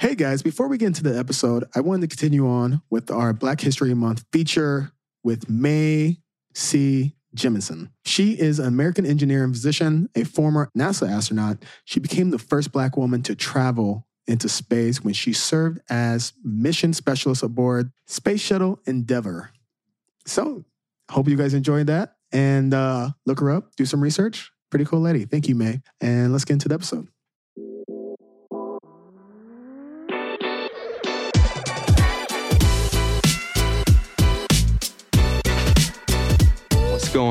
Hey 0.00 0.14
guys, 0.14 0.40
before 0.40 0.66
we 0.66 0.78
get 0.78 0.86
into 0.86 1.02
the 1.02 1.18
episode, 1.18 1.66
I 1.74 1.80
wanted 1.80 2.08
to 2.08 2.16
continue 2.16 2.48
on 2.48 2.80
with 2.88 3.10
our 3.10 3.34
Black 3.34 3.60
History 3.60 3.92
Month 3.92 4.24
feature 4.32 4.92
with 5.22 5.50
Mae 5.50 6.16
C. 6.54 7.16
Jemison. 7.36 7.90
She 8.06 8.32
is 8.32 8.58
an 8.58 8.64
American 8.64 9.04
engineer 9.04 9.44
and 9.44 9.52
physician, 9.52 10.08
a 10.14 10.24
former 10.24 10.70
NASA 10.74 11.06
astronaut. 11.06 11.66
She 11.84 12.00
became 12.00 12.30
the 12.30 12.38
first 12.38 12.72
Black 12.72 12.96
woman 12.96 13.22
to 13.24 13.34
travel 13.34 14.06
into 14.26 14.48
space 14.48 15.04
when 15.04 15.12
she 15.12 15.34
served 15.34 15.80
as 15.90 16.32
mission 16.42 16.94
specialist 16.94 17.42
aboard 17.42 17.92
Space 18.06 18.40
Shuttle 18.40 18.80
Endeavour. 18.86 19.50
So, 20.24 20.64
hope 21.10 21.28
you 21.28 21.36
guys 21.36 21.52
enjoyed 21.52 21.88
that 21.88 22.14
and 22.32 22.72
uh, 22.72 23.10
look 23.26 23.40
her 23.40 23.50
up, 23.50 23.76
do 23.76 23.84
some 23.84 24.00
research. 24.00 24.50
Pretty 24.70 24.86
cool 24.86 25.00
lady. 25.00 25.26
Thank 25.26 25.46
you, 25.46 25.56
Mae. 25.56 25.82
And 26.00 26.32
let's 26.32 26.46
get 26.46 26.54
into 26.54 26.68
the 26.68 26.74
episode. 26.76 27.06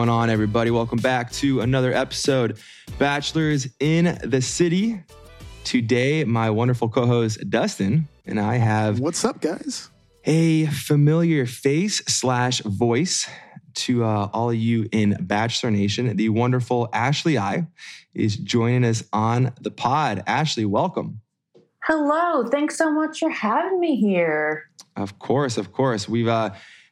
Going 0.10 0.24
on, 0.24 0.30
everybody? 0.32 0.72
Welcome 0.72 0.98
back 0.98 1.32
to 1.34 1.62
another 1.62 1.94
episode, 1.94 2.58
Bachelors 2.98 3.68
in 3.80 4.18
the 4.24 4.42
City. 4.42 5.04
Today, 5.64 6.24
my 6.24 6.50
wonderful 6.50 6.90
co 6.90 7.06
host, 7.06 7.48
Dustin, 7.48 8.08
and 8.26 8.40
I 8.40 8.56
have 8.56 9.00
What's 9.00 9.24
up, 9.24 9.40
guys? 9.40 9.92
a 10.26 10.66
familiar 10.66 11.46
face 11.46 12.00
slash 12.08 12.62
voice 12.62 13.30
to 13.76 14.04
uh, 14.04 14.30
all 14.34 14.50
of 14.50 14.56
you 14.56 14.90
in 14.92 15.16
Bachelor 15.22 15.70
Nation. 15.70 16.18
The 16.18 16.30
wonderful 16.30 16.90
Ashley 16.92 17.38
I 17.38 17.68
is 18.16 18.36
joining 18.36 18.86
us 18.86 19.04
on 19.14 19.54
the 19.62 19.70
pod. 19.70 20.24
Ashley, 20.26 20.66
welcome. 20.66 21.22
Hello. 21.84 22.48
Thanks 22.48 22.78
so 22.80 22.92
much 22.92 23.20
for 23.20 23.30
having 23.30 23.80
me 23.80 23.96
here. 23.96 24.72
Of 24.96 25.20
course, 25.20 25.60
of 25.60 25.72
course. 25.72 26.10
We've 26.10 26.28
uh, 26.28 26.50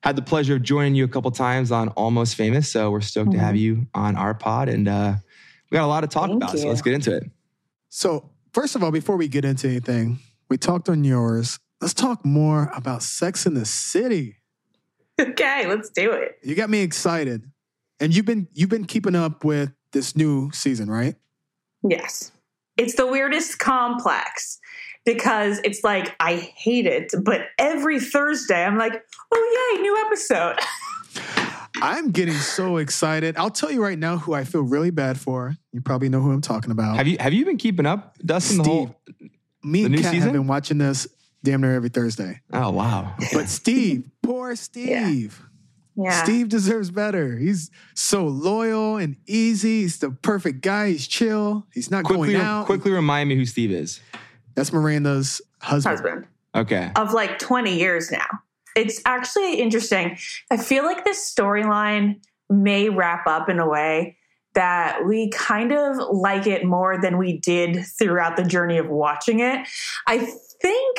had 0.08 0.16
the 0.16 0.22
pleasure 0.22 0.55
of 0.55 0.63
joining 0.63 0.95
you 0.95 1.03
a 1.03 1.08
couple 1.09 1.30
times 1.31 1.69
on 1.69 1.89
Almost 1.89 2.36
Famous, 2.36 2.72
so 2.72 2.91
we're 2.91 3.02
stoked 3.02 3.33
to 3.33 3.39
have 3.39 3.58
you 3.58 3.88
on 3.94 4.16
our 4.16 4.33
pod, 4.33 4.69
and 4.69 4.88
uh, 4.88 5.16
we 5.69 5.75
got 5.75 5.83
a 5.83 5.88
lot 5.88 6.00
to 6.00 6.08
talk 6.08 6.30
Thank 6.30 6.41
about. 6.41 6.58
So 6.58 6.69
let's 6.69 6.81
get 6.81 6.94
into 6.94 7.13
it. 7.13 7.30
So, 7.89 8.30
first 8.53 8.78
of 8.78 8.83
all, 8.85 8.91
before 8.91 9.17
we 9.17 9.28
get 9.28 9.44
into 9.44 9.67
anything, 9.67 10.19
we 10.50 10.58
talked 10.58 10.88
on 10.88 11.03
yours. 11.03 11.59
Let's 11.81 11.94
talk 11.94 12.25
more 12.25 12.72
about 12.73 13.03
Sex 13.03 13.45
and 13.45 13.58
the 13.58 13.66
City. 13.66 14.38
Okay, 15.19 15.67
let's 15.67 15.89
do 15.89 16.13
it. 16.13 16.38
You 16.41 16.55
got 16.55 16.69
me 16.69 16.83
excited. 16.83 17.44
And 18.00 18.16
you've 18.16 18.25
been 18.25 18.47
you've 18.53 18.69
been 18.69 18.85
keeping 18.85 19.16
up 19.16 19.44
with 19.44 19.73
this 19.91 20.16
new 20.16 20.52
season, 20.53 20.89
right? 20.89 21.16
Yes. 21.83 22.31
It's 22.78 22.95
the 22.95 23.08
weirdest 23.08 23.59
complex 23.59 24.59
because 25.16 25.59
it's 25.63 25.83
like 25.83 26.16
I 26.19 26.36
hate 26.36 26.86
it, 26.86 27.13
but 27.23 27.41
every 27.58 28.00
Thursday 28.00 28.63
I'm 28.63 28.77
like, 28.77 29.02
oh 29.33 29.73
yay, 29.75 29.81
new 29.81 30.05
episode. 30.05 30.58
I'm 31.81 32.11
getting 32.11 32.33
so 32.33 32.77
excited. 32.77 33.38
I'll 33.38 33.50
tell 33.52 33.72
you 33.72 33.81
right 33.83 33.97
now 34.00 34.17
who 34.17 34.33
I 34.33 34.44
feel 34.44 34.61
really 34.61 34.89
bad 34.89 35.19
for. 35.19 35.55
You 35.72 35.81
probably 35.81 36.09
know 36.09 36.22
who 36.22 36.31
I'm 36.31 36.41
talking 36.41 36.72
about. 36.72 36.97
Have 36.97 37.08
you 37.08 37.17
have 37.19 37.33
you 37.33 37.45
been 37.45 37.58
keeping 37.58 37.85
up, 37.85 38.17
Dustin? 38.25 38.58
The 38.58 38.63
whole 38.63 38.95
Me 39.63 39.80
the 39.81 39.85
and 39.85 39.95
new 39.95 40.02
Kat 40.02 40.11
season? 40.11 40.22
have 40.30 40.33
been 40.33 40.47
watching 40.47 40.78
this 40.80 41.08
damn 41.44 41.61
near 41.61 41.75
every 41.75 41.89
Thursday. 41.89 42.41
oh 42.52 42.72
wow, 42.72 43.16
But 43.33 43.47
Steve, 43.47 44.09
poor 44.23 44.55
Steve. 44.55 45.41
Yeah. 45.95 46.23
Steve 46.23 46.50
deserves 46.50 46.91
better. 46.91 47.38
He's 47.38 47.72
so 47.95 48.25
loyal 48.28 48.97
and 48.97 49.16
easy. 49.25 49.81
He's 49.81 49.97
the 49.97 50.11
perfect 50.11 50.61
guy. 50.61 50.89
He's 50.89 51.08
chill. 51.08 51.66
He's 51.73 51.89
not 51.89 52.03
quickly 52.03 52.33
going 52.33 52.45
out. 52.45 52.66
quickly 52.67 52.91
remind 52.91 53.30
me 53.30 53.35
who 53.35 53.45
Steve 53.47 53.72
is. 53.72 54.00
That's 54.58 54.73
Miranda's 54.73 55.39
husband. 55.61 56.00
husband 56.00 56.27
Okay, 56.55 56.91
of 56.95 57.13
like 57.13 57.38
20 57.38 57.77
years 57.77 58.11
now. 58.11 58.25
It's 58.75 59.00
actually 59.05 59.61
interesting. 59.61 60.17
I 60.50 60.58
feel 60.58 60.83
like 60.83 61.05
this 61.05 61.33
storyline 61.33 62.22
may 62.50 62.89
wrap 62.89 63.28
up 63.28 63.50
in 63.50 63.59
a 63.59 63.69
way 63.69 64.18
that 64.56 65.06
we 65.06 65.29
kind 65.29 65.72
of 65.72 65.97
like 66.12 66.47
it 66.47 66.66
more 66.66 67.00
than 67.00 67.19
we 67.19 67.38
did 67.38 67.85
throughout 68.00 68.35
the 68.35 68.44
journey 68.44 68.79
of 68.79 68.90
watching 68.90 69.40
it. 69.40 69.68
I 70.07 70.18
think 70.59 70.97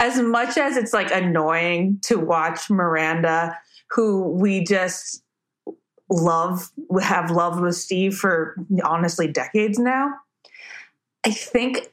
as 0.00 0.18
much 0.18 0.56
as 0.56 0.78
it's 0.78 0.94
like 0.94 1.10
annoying 1.10 1.98
to 2.04 2.16
watch 2.16 2.70
Miranda, 2.70 3.58
who 3.90 4.30
we 4.30 4.64
just 4.64 5.22
love, 6.08 6.70
have 7.02 7.30
loved 7.30 7.60
with 7.60 7.76
Steve 7.76 8.14
for 8.16 8.56
honestly 8.82 9.30
decades 9.30 9.78
now, 9.78 10.10
I 11.22 11.30
think 11.30 11.90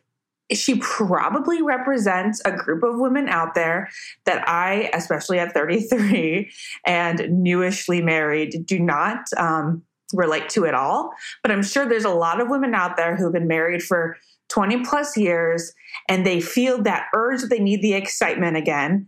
she 0.52 0.76
probably 0.80 1.62
represents 1.62 2.42
a 2.46 2.52
group 2.52 2.84
of 2.84 3.00
women 3.00 3.30
out 3.30 3.56
there 3.56 3.90
that 4.26 4.48
I, 4.48 4.90
especially 4.94 5.40
at 5.40 5.54
33 5.54 6.52
and 6.86 7.44
newishly 7.44 8.02
married, 8.02 8.66
do 8.66 8.80
not 8.80 9.26
um, 9.38 9.84
relate 10.14 10.50
to 10.50 10.66
at 10.66 10.74
all. 10.74 11.12
But 11.42 11.52
I'm 11.52 11.64
sure 11.64 11.88
there's 11.88 12.06
a 12.06 12.10
lot 12.10 12.42
of 12.42 12.50
women 12.50 12.76
out 12.76 12.98
there 12.98 13.16
who've 13.16 13.34
been 13.34 13.48
married 13.48 13.84
for 13.84 14.18
20 14.50 14.84
plus 14.86 15.18
years 15.18 15.74
and 16.10 16.26
they 16.26 16.40
feel 16.40 16.82
that 16.84 17.08
urge 17.16 17.42
that 17.42 17.50
they 17.50 17.60
need 17.60 17.82
the 17.82 17.94
excitement 17.94 18.58
again. 18.58 19.08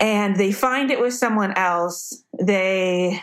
And 0.00 0.36
they 0.36 0.52
find 0.52 0.90
it 0.90 1.00
with 1.00 1.14
someone 1.14 1.52
else. 1.56 2.22
They 2.38 3.20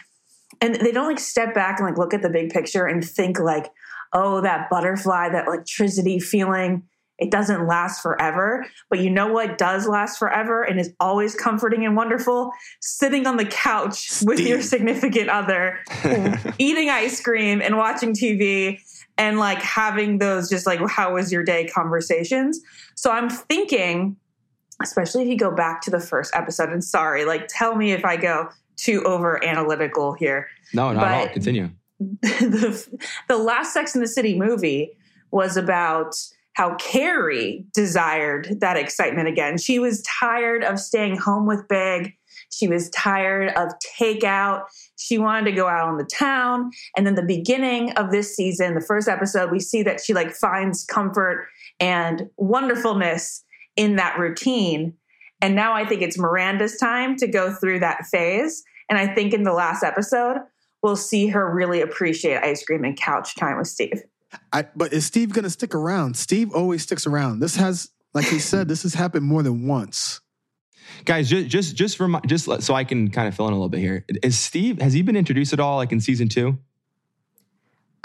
and 0.59 0.75
they 0.75 0.91
don't 0.91 1.07
like 1.07 1.19
step 1.19 1.53
back 1.53 1.79
and 1.79 1.87
like 1.87 1.97
look 1.97 2.13
at 2.13 2.21
the 2.21 2.29
big 2.29 2.51
picture 2.51 2.85
and 2.85 3.03
think 3.03 3.39
like, 3.39 3.69
oh, 4.13 4.41
that 4.41 4.69
butterfly, 4.69 5.29
that 5.29 5.47
electricity 5.47 6.19
feeling 6.19 6.83
it 7.19 7.31
doesn't 7.31 7.67
last 7.67 8.01
forever. 8.01 8.65
But 8.89 8.99
you 8.99 9.09
know 9.09 9.31
what 9.31 9.57
does 9.57 9.87
last 9.87 10.17
forever 10.17 10.63
and 10.63 10.79
is 10.79 10.93
always 10.99 11.35
comforting 11.35 11.85
and 11.85 11.95
wonderful? 11.95 12.51
Sitting 12.81 13.27
on 13.27 13.37
the 13.37 13.45
couch 13.45 14.21
with 14.23 14.39
your 14.39 14.61
significant 14.61 15.29
other, 15.29 15.79
eating 16.57 16.89
ice 16.89 17.21
cream 17.21 17.61
and 17.61 17.77
watching 17.77 18.13
TV 18.13 18.79
and 19.17 19.37
like 19.37 19.61
having 19.61 20.17
those 20.17 20.49
just 20.49 20.65
like, 20.65 20.79
how 20.89 21.13
was 21.13 21.31
your 21.31 21.43
day 21.43 21.67
conversations. 21.67 22.59
So 22.95 23.11
I'm 23.11 23.29
thinking, 23.29 24.17
especially 24.81 25.23
if 25.23 25.27
you 25.27 25.37
go 25.37 25.51
back 25.51 25.81
to 25.81 25.91
the 25.91 25.99
first 25.99 26.35
episode, 26.35 26.69
and 26.69 26.83
sorry, 26.83 27.25
like 27.25 27.45
tell 27.47 27.75
me 27.75 27.91
if 27.91 28.03
I 28.03 28.17
go 28.17 28.49
too 28.75 29.03
over 29.03 29.43
analytical 29.45 30.13
here 30.13 30.47
no, 30.73 30.91
not 30.91 31.03
at 31.03 31.11
all. 31.13 31.25
But- 31.25 31.33
Continue. 31.33 31.69
the, 32.21 32.99
the 33.29 33.37
last 33.37 33.73
Sex 33.73 33.95
and 33.95 34.03
the 34.03 34.07
City 34.07 34.37
movie 34.37 34.97
was 35.31 35.55
about 35.55 36.15
how 36.53 36.75
Carrie 36.75 37.65
desired 37.73 38.57
that 38.59 38.77
excitement 38.77 39.27
again. 39.27 39.57
She 39.57 39.79
was 39.79 40.03
tired 40.03 40.63
of 40.63 40.79
staying 40.79 41.17
home 41.17 41.47
with 41.47 41.67
Big. 41.67 42.13
She 42.51 42.67
was 42.67 42.89
tired 42.91 43.49
of 43.55 43.69
takeout. 43.99 44.65
She 44.97 45.17
wanted 45.17 45.49
to 45.49 45.55
go 45.55 45.67
out 45.67 45.87
on 45.87 45.97
the 45.97 46.05
town. 46.05 46.69
And 46.95 47.05
then 47.05 47.15
the 47.15 47.23
beginning 47.23 47.91
of 47.93 48.11
this 48.11 48.35
season, 48.35 48.75
the 48.75 48.81
first 48.81 49.07
episode, 49.07 49.51
we 49.51 49.59
see 49.59 49.83
that 49.83 49.99
she 49.99 50.13
like 50.13 50.31
finds 50.31 50.85
comfort 50.85 51.47
and 51.79 52.29
wonderfulness 52.37 53.43
in 53.75 53.95
that 53.95 54.19
routine. 54.19 54.93
And 55.41 55.55
now 55.55 55.73
I 55.73 55.85
think 55.85 56.01
it's 56.01 56.17
Miranda's 56.17 56.77
time 56.77 57.15
to 57.17 57.27
go 57.27 57.53
through 57.53 57.79
that 57.79 58.05
phase. 58.11 58.63
And 58.89 58.99
I 58.99 59.13
think 59.13 59.33
in 59.33 59.43
the 59.43 59.53
last 59.53 59.83
episode, 59.83 60.37
we'll 60.83 60.95
see 60.95 61.27
her 61.27 61.53
really 61.53 61.81
appreciate 61.81 62.43
ice 62.43 62.63
cream 62.63 62.83
and 62.83 62.95
couch 62.95 63.35
time 63.35 63.57
with 63.57 63.67
Steve. 63.67 64.03
I, 64.51 64.65
but 64.75 64.93
is 64.93 65.05
Steve 65.05 65.33
going 65.33 65.43
to 65.43 65.49
stick 65.49 65.73
around? 65.75 66.15
Steve 66.17 66.53
always 66.53 66.83
sticks 66.83 67.05
around. 67.07 67.39
This 67.39 67.55
has, 67.55 67.89
like 68.13 68.25
he 68.25 68.39
said, 68.39 68.67
this 68.67 68.83
has 68.83 68.93
happened 68.93 69.25
more 69.25 69.43
than 69.43 69.67
once. 69.67 70.21
Guys, 71.05 71.29
just 71.29 71.47
just 71.47 71.75
just 71.75 71.97
for 71.97 72.07
my, 72.07 72.19
just 72.27 72.47
let- 72.47 72.61
so 72.63 72.73
I 72.73 72.83
can 72.83 73.09
kind 73.09 73.27
of 73.27 73.35
fill 73.35 73.47
in 73.47 73.53
a 73.53 73.55
little 73.55 73.69
bit 73.69 73.79
here. 73.79 74.05
Is 74.21 74.37
Steve 74.37 74.79
has 74.81 74.93
he 74.93 75.01
been 75.01 75.15
introduced 75.15 75.53
at 75.53 75.59
all, 75.59 75.77
like 75.77 75.91
in 75.91 75.99
season 75.99 76.29
two? 76.29 76.59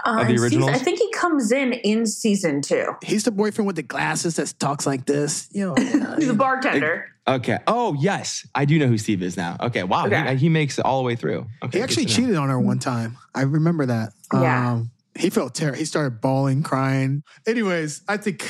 Uh, 0.05 0.21
Of 0.21 0.29
the 0.29 0.35
in 0.35 0.39
season- 0.51 0.63
I 0.69 0.79
think 0.79 0.99
he 1.01 1.11
comes 1.13 1.51
in 1.51 1.73
in 1.73 2.07
season 2.07 2.63
two. 2.63 2.93
He's 3.03 3.25
the 3.25 3.33
boyfriend 3.33 3.67
with 3.67 3.77
the 3.77 3.83
glasses 3.83 4.37
that 4.37 4.55
talks 4.59 4.87
like 4.87 5.07
this. 5.07 5.49
You 5.53 5.67
know, 5.67 6.15
He's 6.19 6.29
a 6.29 6.35
bartender. 6.35 7.07
Okay. 7.27 7.59
Oh 7.67 7.95
yes, 7.99 8.47
I 8.55 8.65
do 8.65 8.79
know 8.79 8.87
who 8.87 8.97
Steve 8.97 9.23
is 9.23 9.37
now. 9.37 9.57
Okay. 9.61 9.83
Wow. 9.83 10.07
Okay. 10.07 10.33
He, 10.35 10.43
he 10.43 10.49
makes 10.49 10.79
it 10.79 10.85
all 10.85 10.99
the 10.99 11.05
way 11.05 11.17
through. 11.17 11.47
Okay. 11.65 11.79
he 11.79 11.83
actually 11.83 12.05
good 12.07 12.15
to 12.15 12.21
know. 12.21 12.27
cheated 12.29 12.37
on 12.39 12.49
her 12.49 12.61
one 12.61 12.79
time. 12.79 13.19
I 13.35 13.43
remember 13.43 13.87
that. 13.87 14.13
Yeah. 14.33 14.73
Um, 14.73 14.91
he 15.19 15.31
felt 15.31 15.55
terrible. 15.55 15.79
He 15.79 15.85
started 15.85 16.21
bawling, 16.21 16.63
crying. 16.63 17.23
Anyways, 17.47 18.03
I 18.09 18.17
think, 18.17 18.47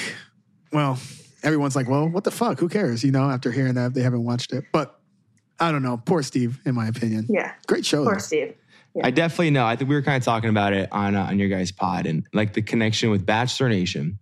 well, 0.72 0.98
everyone's 1.42 1.74
like, 1.76 1.88
well, 1.88 2.08
what 2.08 2.24
the 2.24 2.30
fuck? 2.30 2.58
Who 2.60 2.68
cares? 2.68 3.02
You 3.02 3.10
know, 3.12 3.30
after 3.30 3.50
hearing 3.50 3.74
that, 3.74 3.94
they 3.94 4.02
haven't 4.02 4.24
watched 4.24 4.52
it. 4.52 4.64
But 4.72 4.98
I 5.58 5.72
don't 5.72 5.82
know. 5.82 5.96
Poor 5.96 6.22
Steve, 6.22 6.60
in 6.64 6.74
my 6.74 6.86
opinion. 6.86 7.26
Yeah, 7.28 7.52
Great 7.66 7.84
show. 7.86 8.04
poor 8.04 8.14
though. 8.14 8.20
Steve. 8.20 8.54
I 9.02 9.10
definitely 9.10 9.50
know. 9.50 9.64
I 9.64 9.76
think 9.76 9.88
we 9.90 9.94
were 9.96 10.02
kind 10.02 10.16
of 10.16 10.24
talking 10.24 10.50
about 10.50 10.72
it 10.72 10.88
on 10.90 11.14
uh, 11.14 11.24
on 11.24 11.38
your 11.38 11.48
guys' 11.48 11.70
pod 11.70 12.06
and 12.06 12.26
like 12.32 12.54
the 12.54 12.62
connection 12.62 13.10
with 13.10 13.24
Bachelor 13.24 13.68
Nation 13.68 14.18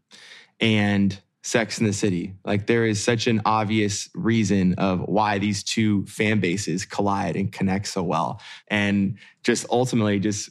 and 0.61 1.19
Sex 1.43 1.79
and 1.79 1.89
the 1.89 1.93
City. 1.93 2.35
Like 2.45 2.67
there 2.67 2.85
is 2.85 3.03
such 3.03 3.27
an 3.27 3.41
obvious 3.47 4.11
reason 4.15 4.75
of 4.75 5.01
why 5.01 5.39
these 5.39 5.63
two 5.63 6.05
fan 6.07 6.41
bases 6.41 6.85
collide 6.85 7.37
and 7.37 7.51
connect 7.51 7.87
so 7.89 8.03
well, 8.03 8.41
and 8.69 9.17
just 9.45 9.65
ultimately 9.71 10.19
just 10.19 10.51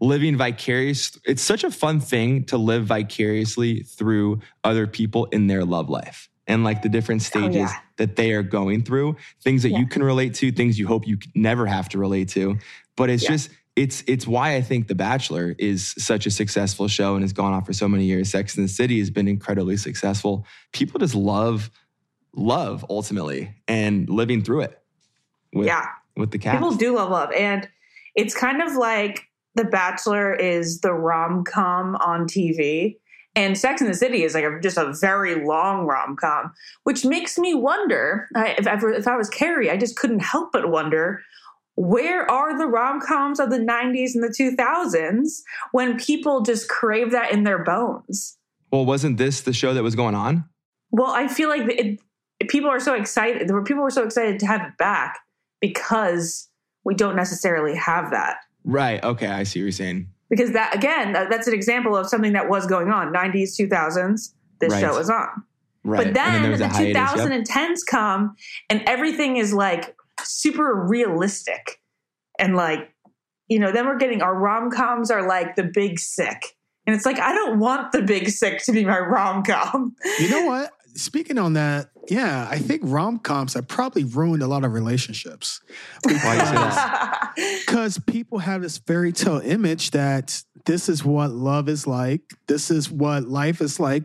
living 0.00 0.36
vicarious. 0.36 1.18
It's 1.24 1.42
such 1.42 1.64
a 1.64 1.70
fun 1.70 2.00
thing 2.00 2.44
to 2.44 2.58
live 2.58 2.86
vicariously 2.86 3.80
through 3.82 4.40
other 4.64 4.86
people 4.86 5.26
in 5.26 5.46
their 5.46 5.64
love 5.64 5.88
life. 5.88 6.28
and 6.48 6.62
like 6.62 6.80
the 6.82 6.88
different 6.88 7.22
stages 7.22 7.56
Oh, 7.56 7.58
yeah. 7.58 7.72
that 7.96 8.14
they 8.14 8.30
are 8.30 8.44
going 8.44 8.84
through, 8.84 9.16
things 9.42 9.64
that 9.64 9.70
Yeah. 9.70 9.78
you 9.80 9.86
can 9.88 10.00
relate 10.00 10.32
to, 10.34 10.52
things 10.52 10.78
you 10.78 10.86
hope 10.86 11.04
you 11.04 11.18
never 11.34 11.66
have 11.66 11.88
to 11.88 11.98
relate 11.98 12.28
to. 12.28 12.56
But 12.94 13.10
it's 13.10 13.24
Yeah. 13.24 13.30
just 13.30 13.50
it's 13.74 14.04
it's 14.06 14.28
why 14.28 14.54
I 14.54 14.62
think 14.62 14.86
The 14.86 14.94
Bachelor 14.94 15.56
is 15.58 15.92
such 15.98 16.24
a 16.24 16.30
successful 16.30 16.86
show 16.86 17.14
and 17.14 17.24
has 17.24 17.32
gone 17.32 17.52
on 17.52 17.64
for 17.64 17.72
so 17.72 17.88
many 17.88 18.04
years. 18.04 18.30
Sex 18.30 18.56
and 18.56 18.64
the 18.64 18.68
City 18.72 19.00
has 19.00 19.10
been 19.10 19.26
incredibly 19.26 19.76
successful. 19.76 20.46
People 20.72 21.00
just 21.00 21.16
love 21.16 21.68
love 22.32 22.86
ultimately 22.88 23.52
and 23.66 24.08
living 24.08 24.44
through 24.44 24.60
it 24.60 24.78
with 25.52 25.66
yeah. 25.66 25.86
with 26.16 26.30
the 26.30 26.38
cast. 26.38 26.58
People 26.58 26.76
do 26.76 26.94
love 26.94 27.10
love. 27.10 27.32
And 27.32 27.68
it's 28.14 28.36
kind 28.36 28.62
of 28.62 28.76
like 28.76 29.24
The 29.56 29.64
Bachelor 29.64 30.34
is 30.34 30.80
the 30.80 30.92
rom 30.92 31.44
com 31.44 31.96
on 31.96 32.26
TV. 32.26 32.98
And 33.34 33.58
Sex 33.58 33.82
and 33.82 33.90
the 33.90 33.94
City 33.94 34.22
is 34.22 34.34
like 34.34 34.44
a, 34.44 34.60
just 34.62 34.78
a 34.78 34.94
very 34.98 35.44
long 35.44 35.86
rom 35.86 36.16
com, 36.16 36.52
which 36.84 37.04
makes 37.04 37.38
me 37.38 37.54
wonder 37.54 38.28
I, 38.34 38.54
if, 38.58 38.66
ever, 38.66 38.90
if 38.92 39.06
I 39.06 39.16
was 39.16 39.28
Carrie, 39.28 39.70
I 39.70 39.76
just 39.76 39.96
couldn't 39.96 40.20
help 40.20 40.52
but 40.52 40.70
wonder 40.70 41.22
where 41.76 42.30
are 42.30 42.56
the 42.56 42.66
rom 42.66 43.00
coms 43.00 43.38
of 43.38 43.50
the 43.50 43.58
90s 43.58 44.14
and 44.14 44.24
the 44.24 44.28
2000s 44.28 45.42
when 45.72 45.98
people 45.98 46.40
just 46.40 46.68
crave 46.68 47.10
that 47.12 47.32
in 47.32 47.44
their 47.44 47.62
bones? 47.62 48.38
Well, 48.72 48.86
wasn't 48.86 49.18
this 49.18 49.42
the 49.42 49.52
show 49.52 49.74
that 49.74 49.82
was 49.82 49.94
going 49.94 50.14
on? 50.14 50.44
Well, 50.90 51.10
I 51.10 51.28
feel 51.28 51.50
like 51.50 51.68
it, 51.68 52.00
people 52.48 52.70
are 52.70 52.80
so 52.80 52.94
excited. 52.94 53.48
There 53.48 53.62
people 53.62 53.82
were 53.82 53.90
so 53.90 54.04
excited 54.04 54.40
to 54.40 54.46
have 54.46 54.62
it 54.62 54.78
back 54.78 55.18
because 55.60 56.48
we 56.84 56.94
don't 56.94 57.16
necessarily 57.16 57.74
have 57.76 58.10
that. 58.10 58.38
Right. 58.66 59.02
Okay. 59.02 59.28
I 59.28 59.44
see 59.44 59.60
what 59.60 59.62
you're 59.64 59.72
saying. 59.72 60.08
Because 60.28 60.52
that 60.52 60.74
again, 60.74 61.12
that- 61.14 61.30
that's 61.30 61.46
an 61.46 61.54
example 61.54 61.96
of 61.96 62.08
something 62.08 62.32
that 62.34 62.48
was 62.50 62.66
going 62.66 62.90
on. 62.90 63.12
90s, 63.12 63.56
2000s, 63.56 64.34
this 64.60 64.72
Right. 64.72 64.80
show 64.80 64.98
was 64.98 65.08
on. 65.08 65.44
Right. 65.84 66.04
But 66.04 66.14
then, 66.14 66.42
there 66.42 66.50
was 66.50 66.58
the 66.60 66.66
a 66.66 66.68
hiatus, 66.68 66.94
yep. 66.94 67.28
2010s 67.28 67.84
come 67.88 68.34
and 68.68 68.82
everything 68.86 69.36
is 69.36 69.54
like 69.54 69.96
super 70.22 70.74
realistic. 70.74 71.80
And 72.40 72.56
like, 72.56 72.90
you 73.48 73.60
know, 73.60 73.70
then 73.70 73.86
we're 73.86 73.96
getting 73.98 74.20
our 74.20 74.34
rom 74.34 74.70
coms 74.72 75.10
are 75.12 75.26
like 75.26 75.54
the 75.54 75.62
big 75.62 76.00
sick. 76.00 76.56
And 76.88 76.94
it's 76.96 77.06
like, 77.06 77.18
I 77.20 77.32
don't 77.32 77.58
want 77.60 77.92
the 77.92 78.02
big 78.02 78.28
sick 78.30 78.62
to 78.64 78.72
be 78.72 78.84
my 78.84 78.98
rom 78.98 79.44
com. 79.44 79.94
You 80.18 80.28
know 80.30 80.44
what? 80.46 80.72
Speaking 80.96 81.38
on 81.38 81.52
that, 81.54 81.90
yeah, 82.08 82.48
I 82.50 82.58
think 82.58 82.82
rom 82.84 83.18
coms 83.18 83.54
have 83.54 83.68
probably 83.68 84.04
ruined 84.04 84.42
a 84.42 84.46
lot 84.46 84.64
of 84.64 84.72
relationships. 84.72 85.60
Why 86.04 86.12
you 86.14 86.22
say 86.22 86.54
that? 86.54 87.32
Because 87.66 87.98
people 87.98 88.38
have 88.38 88.62
this 88.62 88.78
fairy 88.78 89.12
tale 89.12 89.40
image 89.40 89.90
that 89.90 90.42
this 90.64 90.88
is 90.88 91.04
what 91.04 91.30
love 91.30 91.68
is 91.68 91.86
like, 91.86 92.22
this 92.46 92.70
is 92.70 92.90
what 92.90 93.24
life 93.24 93.60
is 93.60 93.78
like. 93.78 94.04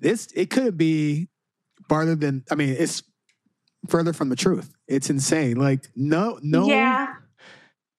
This 0.00 0.28
it 0.34 0.50
could 0.50 0.76
be 0.76 1.28
farther 1.88 2.14
than 2.14 2.44
I 2.50 2.54
mean, 2.54 2.74
it's 2.78 3.02
further 3.88 4.12
from 4.12 4.28
the 4.28 4.36
truth. 4.36 4.72
It's 4.88 5.10
insane. 5.10 5.56
Like 5.56 5.86
no, 5.94 6.38
no, 6.42 6.66
Yeah. 6.66 7.14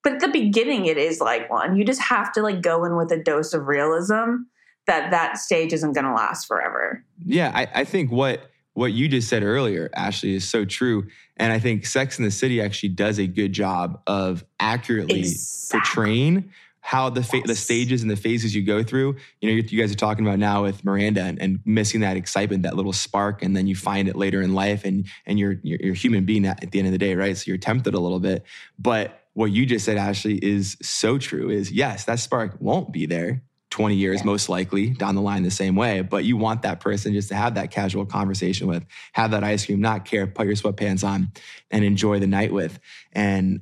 But 0.04 0.14
at 0.14 0.20
the 0.20 0.28
beginning, 0.28 0.86
it 0.86 0.96
is 0.96 1.20
like 1.20 1.50
one. 1.50 1.76
You 1.76 1.84
just 1.84 2.00
have 2.00 2.32
to 2.32 2.42
like 2.42 2.62
go 2.62 2.84
in 2.84 2.96
with 2.96 3.10
a 3.12 3.22
dose 3.22 3.52
of 3.52 3.66
realism 3.66 4.44
that 4.88 5.12
that 5.12 5.38
stage 5.38 5.72
isn't 5.72 5.92
going 5.92 6.04
to 6.04 6.12
last 6.12 6.46
forever. 6.46 7.04
Yeah, 7.24 7.52
I, 7.54 7.80
I 7.80 7.84
think 7.84 8.10
what 8.10 8.50
what 8.74 8.92
you 8.92 9.08
just 9.08 9.28
said 9.28 9.42
earlier, 9.42 9.90
Ashley, 9.94 10.34
is 10.34 10.48
so 10.48 10.64
true. 10.64 11.08
And 11.36 11.52
I 11.52 11.58
think 11.58 11.84
Sex 11.84 12.18
and 12.18 12.26
the 12.26 12.30
City 12.30 12.60
actually 12.60 12.90
does 12.90 13.18
a 13.18 13.26
good 13.26 13.52
job 13.52 14.00
of 14.06 14.44
accurately 14.60 15.20
Exactly. 15.20 15.80
portraying 15.80 16.52
how 16.80 17.10
the 17.10 17.22
fa- 17.22 17.42
the 17.44 17.56
stages 17.56 18.02
and 18.02 18.10
the 18.10 18.16
phases 18.16 18.54
you 18.54 18.62
go 18.62 18.82
through. 18.82 19.16
You 19.40 19.50
know, 19.50 19.56
you, 19.56 19.64
you 19.68 19.80
guys 19.80 19.92
are 19.92 19.96
talking 19.96 20.24
about 20.24 20.38
now 20.38 20.62
with 20.62 20.84
Miranda 20.84 21.22
and, 21.22 21.42
and 21.42 21.58
missing 21.64 22.00
that 22.00 22.16
excitement, 22.16 22.62
that 22.62 22.76
little 22.76 22.92
spark, 22.92 23.42
and 23.42 23.56
then 23.56 23.66
you 23.66 23.74
find 23.74 24.08
it 24.08 24.16
later 24.16 24.40
in 24.40 24.54
life, 24.54 24.84
and 24.84 25.06
and 25.26 25.38
you're 25.38 25.56
you're, 25.62 25.78
you're 25.82 25.94
human 25.94 26.24
being 26.24 26.46
at, 26.46 26.62
at 26.62 26.70
the 26.70 26.78
end 26.78 26.86
of 26.86 26.92
the 26.92 26.98
day, 26.98 27.14
right? 27.14 27.36
So 27.36 27.44
you're 27.48 27.58
tempted 27.58 27.94
a 27.94 28.00
little 28.00 28.20
bit. 28.20 28.44
But 28.78 29.20
what 29.34 29.50
you 29.50 29.66
just 29.66 29.84
said, 29.84 29.98
Ashley, 29.98 30.36
is 30.36 30.76
so 30.80 31.18
true. 31.18 31.50
Is 31.50 31.70
yes, 31.70 32.04
that 32.04 32.20
spark 32.20 32.56
won't 32.60 32.92
be 32.92 33.06
there 33.06 33.42
20 33.78 33.94
years, 33.94 34.18
Yeah. 34.20 34.24
most 34.26 34.48
likely 34.48 34.90
down 34.90 35.14
the 35.14 35.22
line 35.22 35.44
the 35.44 35.50
same 35.52 35.76
way. 35.76 36.02
But 36.02 36.24
you 36.24 36.36
want 36.36 36.62
that 36.62 36.80
person 36.80 37.12
just 37.12 37.28
to 37.28 37.36
have 37.36 37.54
that 37.54 37.70
casual 37.70 38.04
conversation 38.06 38.66
with, 38.66 38.84
have 39.12 39.30
that 39.30 39.44
ice 39.44 39.64
cream, 39.66 39.80
not 39.80 40.04
care, 40.04 40.26
put 40.26 40.46
your 40.46 40.56
sweatpants 40.56 41.06
on 41.06 41.30
and 41.70 41.84
enjoy 41.84 42.18
the 42.18 42.26
night 42.26 42.52
with. 42.52 42.80
And 43.12 43.60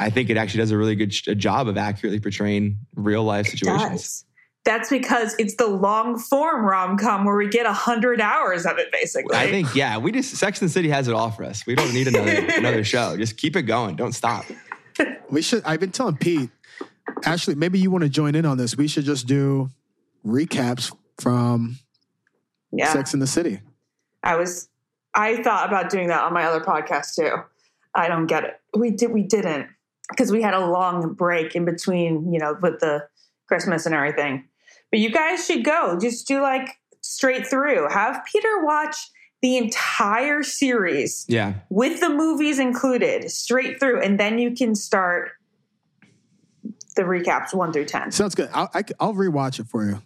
I 0.00 0.10
think 0.10 0.30
it 0.30 0.36
actually 0.36 0.58
does 0.58 0.72
a 0.72 0.76
really 0.76 0.96
good 0.96 1.14
sh- 1.14 1.28
job 1.36 1.68
of 1.68 1.76
accurately 1.76 2.18
portraying 2.18 2.78
real 2.96 3.22
life 3.22 3.46
situations. 3.46 3.90
Does. 4.02 4.24
That's 4.64 4.90
because 4.90 5.34
it's 5.38 5.54
the 5.56 5.66
long 5.68 6.18
form 6.18 6.64
rom 6.64 6.98
com 6.98 7.24
where 7.24 7.36
we 7.36 7.48
get 7.48 7.64
a 7.66 7.72
hundred 7.72 8.20
hours 8.20 8.66
of 8.66 8.78
it, 8.78 8.90
basically. 8.92 9.36
I 9.36 9.48
think, 9.48 9.74
yeah, 9.76 9.98
we 9.98 10.10
just, 10.10 10.34
Sex 10.36 10.60
and 10.60 10.68
the 10.68 10.72
City 10.72 10.88
has 10.88 11.06
it 11.06 11.14
all 11.14 11.30
for 11.30 11.44
us. 11.44 11.66
We 11.66 11.74
don't 11.76 11.92
need 11.94 12.08
another, 12.08 12.32
another 12.56 12.84
show. 12.94 13.16
Just 13.16 13.36
keep 13.36 13.54
it 13.56 13.62
going. 13.62 13.94
Don't 13.94 14.12
stop. 14.12 14.44
We 15.30 15.40
should. 15.42 15.62
I've 15.64 15.80
been 15.80 15.90
telling 15.92 16.16
Pete. 16.16 16.50
Actually, 17.24 17.56
maybe 17.56 17.78
you 17.78 17.90
want 17.90 18.02
to 18.04 18.10
join 18.10 18.34
in 18.34 18.44
on 18.46 18.58
this. 18.58 18.76
We 18.76 18.88
should 18.88 19.04
just 19.04 19.26
do 19.26 19.70
recaps 20.26 20.94
from 21.18 21.78
yeah. 22.72 22.92
Sex 22.92 23.12
and 23.12 23.22
the 23.22 23.26
City. 23.26 23.60
I 24.22 24.36
was 24.36 24.68
I 25.14 25.42
thought 25.42 25.68
about 25.68 25.90
doing 25.90 26.08
that 26.08 26.22
on 26.24 26.32
my 26.32 26.44
other 26.44 26.60
podcast 26.64 27.14
too. 27.14 27.36
I 27.94 28.08
don't 28.08 28.26
get 28.26 28.44
it. 28.44 28.60
We 28.76 28.90
did 28.90 29.12
we 29.12 29.22
didn't 29.22 29.68
because 30.10 30.30
we 30.32 30.42
had 30.42 30.54
a 30.54 30.64
long 30.66 31.14
break 31.14 31.54
in 31.54 31.64
between, 31.64 32.32
you 32.32 32.38
know, 32.38 32.56
with 32.60 32.80
the 32.80 33.06
Christmas 33.46 33.86
and 33.86 33.94
everything. 33.94 34.44
But 34.90 35.00
you 35.00 35.10
guys 35.10 35.46
should 35.46 35.64
go. 35.64 35.98
Just 36.00 36.26
do 36.26 36.40
like 36.40 36.68
straight 37.00 37.46
through. 37.46 37.88
Have 37.90 38.22
Peter 38.30 38.64
watch 38.64 38.96
the 39.42 39.56
entire 39.56 40.42
series 40.44 41.26
Yeah. 41.28 41.54
with 41.68 42.00
the 42.00 42.08
movies 42.08 42.58
included 42.60 43.28
straight 43.30 43.80
through 43.80 44.00
and 44.00 44.18
then 44.20 44.38
you 44.38 44.54
can 44.54 44.76
start 44.76 45.32
the 46.94 47.02
recaps 47.02 47.54
1 47.54 47.72
through 47.72 47.86
10. 47.86 48.12
Sounds 48.12 48.34
good. 48.34 48.50
I'll, 48.52 48.70
I, 48.74 48.82
will 49.00 49.14
rewatch 49.14 49.60
it 49.60 49.66
for 49.66 49.84
you. 49.84 50.02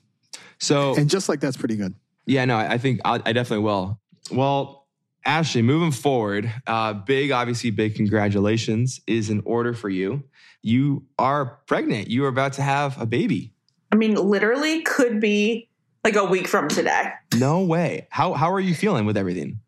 So, 0.58 0.96
And 0.96 1.10
just 1.10 1.28
like 1.28 1.40
that's 1.40 1.56
pretty 1.56 1.76
good. 1.76 1.94
Yeah, 2.26 2.44
no, 2.44 2.56
I 2.56 2.72
I 2.72 2.78
think 2.78 3.00
I, 3.04 3.14
I 3.24 3.32
definitely 3.32 3.64
will. 3.64 4.00
Well, 4.32 4.86
Ashley, 5.24 5.62
moving 5.62 5.92
forward, 5.92 6.50
uh, 6.66 6.92
big, 6.92 7.30
obviously, 7.30 7.70
big 7.70 7.94
congratulations 7.94 9.00
is 9.06 9.28
in 9.28 9.42
order 9.44 9.74
for 9.74 9.88
you. 9.88 10.24
You 10.62 11.04
are 11.18 11.60
pregnant. 11.66 12.08
You 12.08 12.24
are 12.24 12.28
about 12.28 12.54
to 12.54 12.62
have 12.62 13.00
a 13.00 13.06
baby. 13.06 13.52
I 13.92 13.96
mean, 13.96 14.14
literally 14.14 14.82
could 14.82 15.20
be 15.20 15.68
like 16.04 16.16
a 16.16 16.24
week 16.24 16.46
from 16.48 16.68
today. 16.68 17.12
No 17.36 17.62
way. 17.62 18.06
How 18.10 18.32
how 18.32 18.52
are 18.52 18.60
you 18.60 18.74
feeling 18.74 19.06
with 19.06 19.16
everything? 19.16 19.60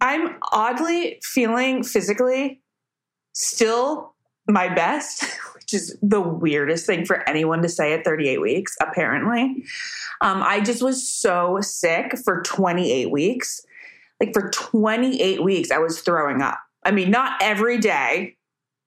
I'm 0.00 0.36
oddly 0.52 1.20
feeling 1.22 1.82
physically 1.82 2.62
still 3.32 4.14
my 4.48 4.72
best, 4.72 5.24
which 5.70 5.80
is 5.80 5.96
the 6.02 6.20
weirdest 6.20 6.86
thing 6.86 7.04
for 7.06 7.28
anyone 7.28 7.62
to 7.62 7.68
say 7.68 7.92
at 7.92 8.04
38 8.04 8.40
weeks, 8.40 8.76
apparently. 8.80 9.64
Um, 10.20 10.42
I 10.42 10.60
just 10.60 10.82
was 10.82 11.08
so 11.08 11.58
sick 11.60 12.18
for 12.24 12.42
28 12.42 13.10
weeks. 13.10 13.64
Like 14.20 14.34
for 14.34 14.50
28 14.50 15.42
weeks, 15.42 15.70
I 15.70 15.78
was 15.78 16.00
throwing 16.00 16.42
up. 16.42 16.58
I 16.84 16.90
mean, 16.90 17.10
not 17.10 17.40
every 17.42 17.78
day, 17.78 18.36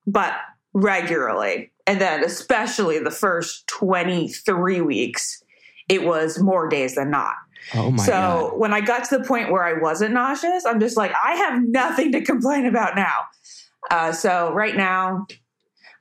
but 0.05 0.33
regularly. 0.73 1.71
And 1.87 2.01
then, 2.01 2.23
especially 2.23 2.99
the 2.99 3.11
first 3.11 3.65
23 3.67 4.81
weeks, 4.81 5.41
it 5.89 6.03
was 6.03 6.39
more 6.39 6.67
days 6.69 6.95
than 6.95 7.11
not 7.11 7.35
Oh 7.73 7.91
my 7.91 8.03
so 8.03 8.11
god. 8.11 8.59
when 8.59 8.73
I 8.73 8.81
got 8.81 9.05
to 9.05 9.17
the 9.17 9.23
point 9.23 9.51
where 9.51 9.63
I 9.63 9.79
wasn't 9.79 10.13
nauseous, 10.13 10.65
I'm 10.65 10.79
just 10.79 10.97
like, 10.97 11.13
I 11.23 11.35
have 11.35 11.63
nothing 11.63 12.11
to 12.11 12.21
complain 12.21 12.65
about 12.65 12.95
now. 12.95 13.13
Uh, 13.89 14.11
so 14.11 14.51
right 14.53 14.75
now, 14.75 15.27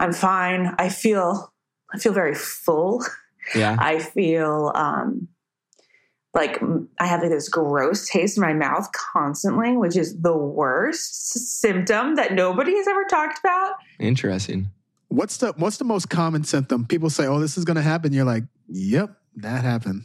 I'm 0.03 0.13
fine. 0.13 0.75
I 0.79 0.89
feel, 0.89 1.53
I 1.95 1.99
feel 1.99 2.13
very 2.13 2.35
full. 2.35 3.05
Yeah. 3.55 3.77
I 3.79 3.99
feel 3.99 4.73
um, 4.75 5.29
like 6.35 6.61
I 6.99 7.07
have 7.07 7.21
like 7.21 7.31
this 7.31 7.49
gross 7.49 8.09
taste 8.09 8.37
in 8.37 8.43
my 8.43 8.53
mouth 8.53 8.89
constantly, 8.93 9.77
which 9.77 9.97
is 9.97 10.21
the 10.21 10.37
worst 10.37 11.33
symptom 11.61 12.17
that 12.17 12.33
nobody 12.33 12.77
has 12.77 12.89
ever 12.89 13.05
talked 13.05 13.39
about. 13.39 13.75
Interesting. 13.99 14.69
What's 15.09 15.37
the 15.39 15.53
What's 15.57 15.77
the 15.77 15.85
most 15.85 16.09
common 16.09 16.45
symptom? 16.45 16.87
People 16.87 17.11
say, 17.11 17.27
"Oh, 17.27 17.39
this 17.39 17.59
is 17.59 17.65
going 17.65 17.77
to 17.77 17.83
happen." 17.83 18.13
You're 18.13 18.25
like, 18.25 18.45
"Yep, 18.69 19.15
that 19.37 19.63
happened." 19.63 20.05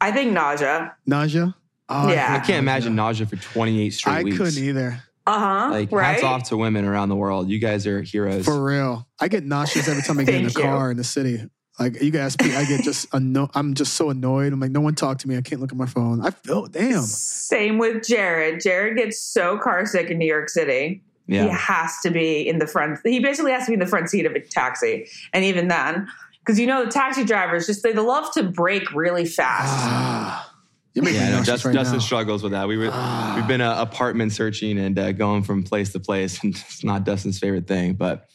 I 0.00 0.12
think 0.12 0.32
nausea. 0.32 0.94
Nausea. 1.04 1.54
Oh, 1.88 2.12
Yeah. 2.12 2.34
I 2.34 2.38
hate 2.38 2.46
can't 2.46 2.58
imagine 2.60 2.94
nausea 2.94 3.26
for 3.26 3.36
28 3.36 3.90
straight 3.90 4.12
I 4.12 4.22
weeks. 4.22 4.38
couldn't 4.38 4.62
either. 4.62 5.02
Uh 5.26 5.38
huh. 5.38 5.70
Like 5.70 5.92
right. 5.92 6.12
hats 6.12 6.22
off 6.24 6.44
to 6.48 6.56
women 6.56 6.84
around 6.84 7.08
the 7.08 7.16
world. 7.16 7.48
You 7.50 7.58
guys 7.58 7.86
are 7.86 8.02
heroes. 8.02 8.44
For 8.44 8.62
real, 8.62 9.06
I 9.20 9.28
get 9.28 9.44
nauseous 9.44 9.86
every 9.88 10.02
time 10.02 10.18
I 10.18 10.24
get 10.24 10.34
in 10.36 10.42
the 10.44 10.50
Thank 10.50 10.64
you. 10.64 10.70
car 10.70 10.90
in 10.90 10.96
the 10.96 11.04
city. 11.04 11.44
Like 11.78 12.02
you 12.02 12.10
guys, 12.10 12.36
I 12.40 12.64
get 12.66 12.82
just 12.82 13.06
anno- 13.14 13.50
I'm 13.54 13.74
just 13.74 13.94
so 13.94 14.10
annoyed. 14.10 14.52
I'm 14.52 14.60
like, 14.60 14.70
no 14.70 14.80
one 14.80 14.94
talk 14.94 15.18
to 15.18 15.28
me. 15.28 15.36
I 15.36 15.40
can't 15.40 15.60
look 15.60 15.72
at 15.72 15.78
my 15.78 15.86
phone. 15.86 16.20
I 16.24 16.30
feel 16.30 16.66
damn. 16.66 17.02
Same 17.02 17.78
with 17.78 18.06
Jared. 18.06 18.60
Jared 18.60 18.96
gets 18.96 19.20
so 19.20 19.56
car 19.58 19.86
sick 19.86 20.10
in 20.10 20.18
New 20.18 20.26
York 20.26 20.48
City. 20.48 21.02
He 21.26 21.36
has 21.36 21.94
to 22.02 22.10
be 22.10 22.48
in 22.48 22.58
the 22.58 22.66
front. 22.66 22.98
He 23.04 23.20
basically 23.20 23.52
has 23.52 23.64
to 23.66 23.70
be 23.70 23.74
in 23.74 23.80
the 23.80 23.86
front 23.86 24.10
seat 24.10 24.26
of 24.26 24.32
a 24.32 24.40
taxi, 24.40 25.06
and 25.32 25.44
even 25.44 25.68
then, 25.68 26.08
because 26.40 26.58
you 26.58 26.66
know 26.66 26.84
the 26.84 26.90
taxi 26.90 27.24
drivers 27.24 27.66
just 27.66 27.84
they 27.84 27.92
love 27.92 28.32
to 28.32 28.42
brake 28.42 28.92
really 28.92 29.24
fast. 29.24 30.49
You're 30.94 31.04
Yeah, 31.08 31.10
me 31.10 31.16
no, 31.18 31.30
nauseous 31.38 31.46
Dustin, 31.46 31.68
right 31.70 31.74
Dustin 31.76 31.98
now. 31.98 32.04
struggles 32.04 32.42
with 32.42 32.52
that. 32.52 32.66
We 32.68 32.76
were 32.76 32.90
Ah. 32.92 33.34
we've 33.36 33.46
been 33.46 33.60
uh, 33.60 33.76
apartment 33.78 34.32
searching 34.32 34.78
and 34.78 34.98
uh, 34.98 35.12
going 35.12 35.42
from 35.42 35.62
place 35.62 35.92
to 35.92 36.00
place, 36.00 36.42
and 36.42 36.54
it's 36.54 36.82
not 36.84 37.04
Dustin's 37.04 37.38
favorite 37.38 37.66
thing. 37.66 37.94
But 37.94 38.28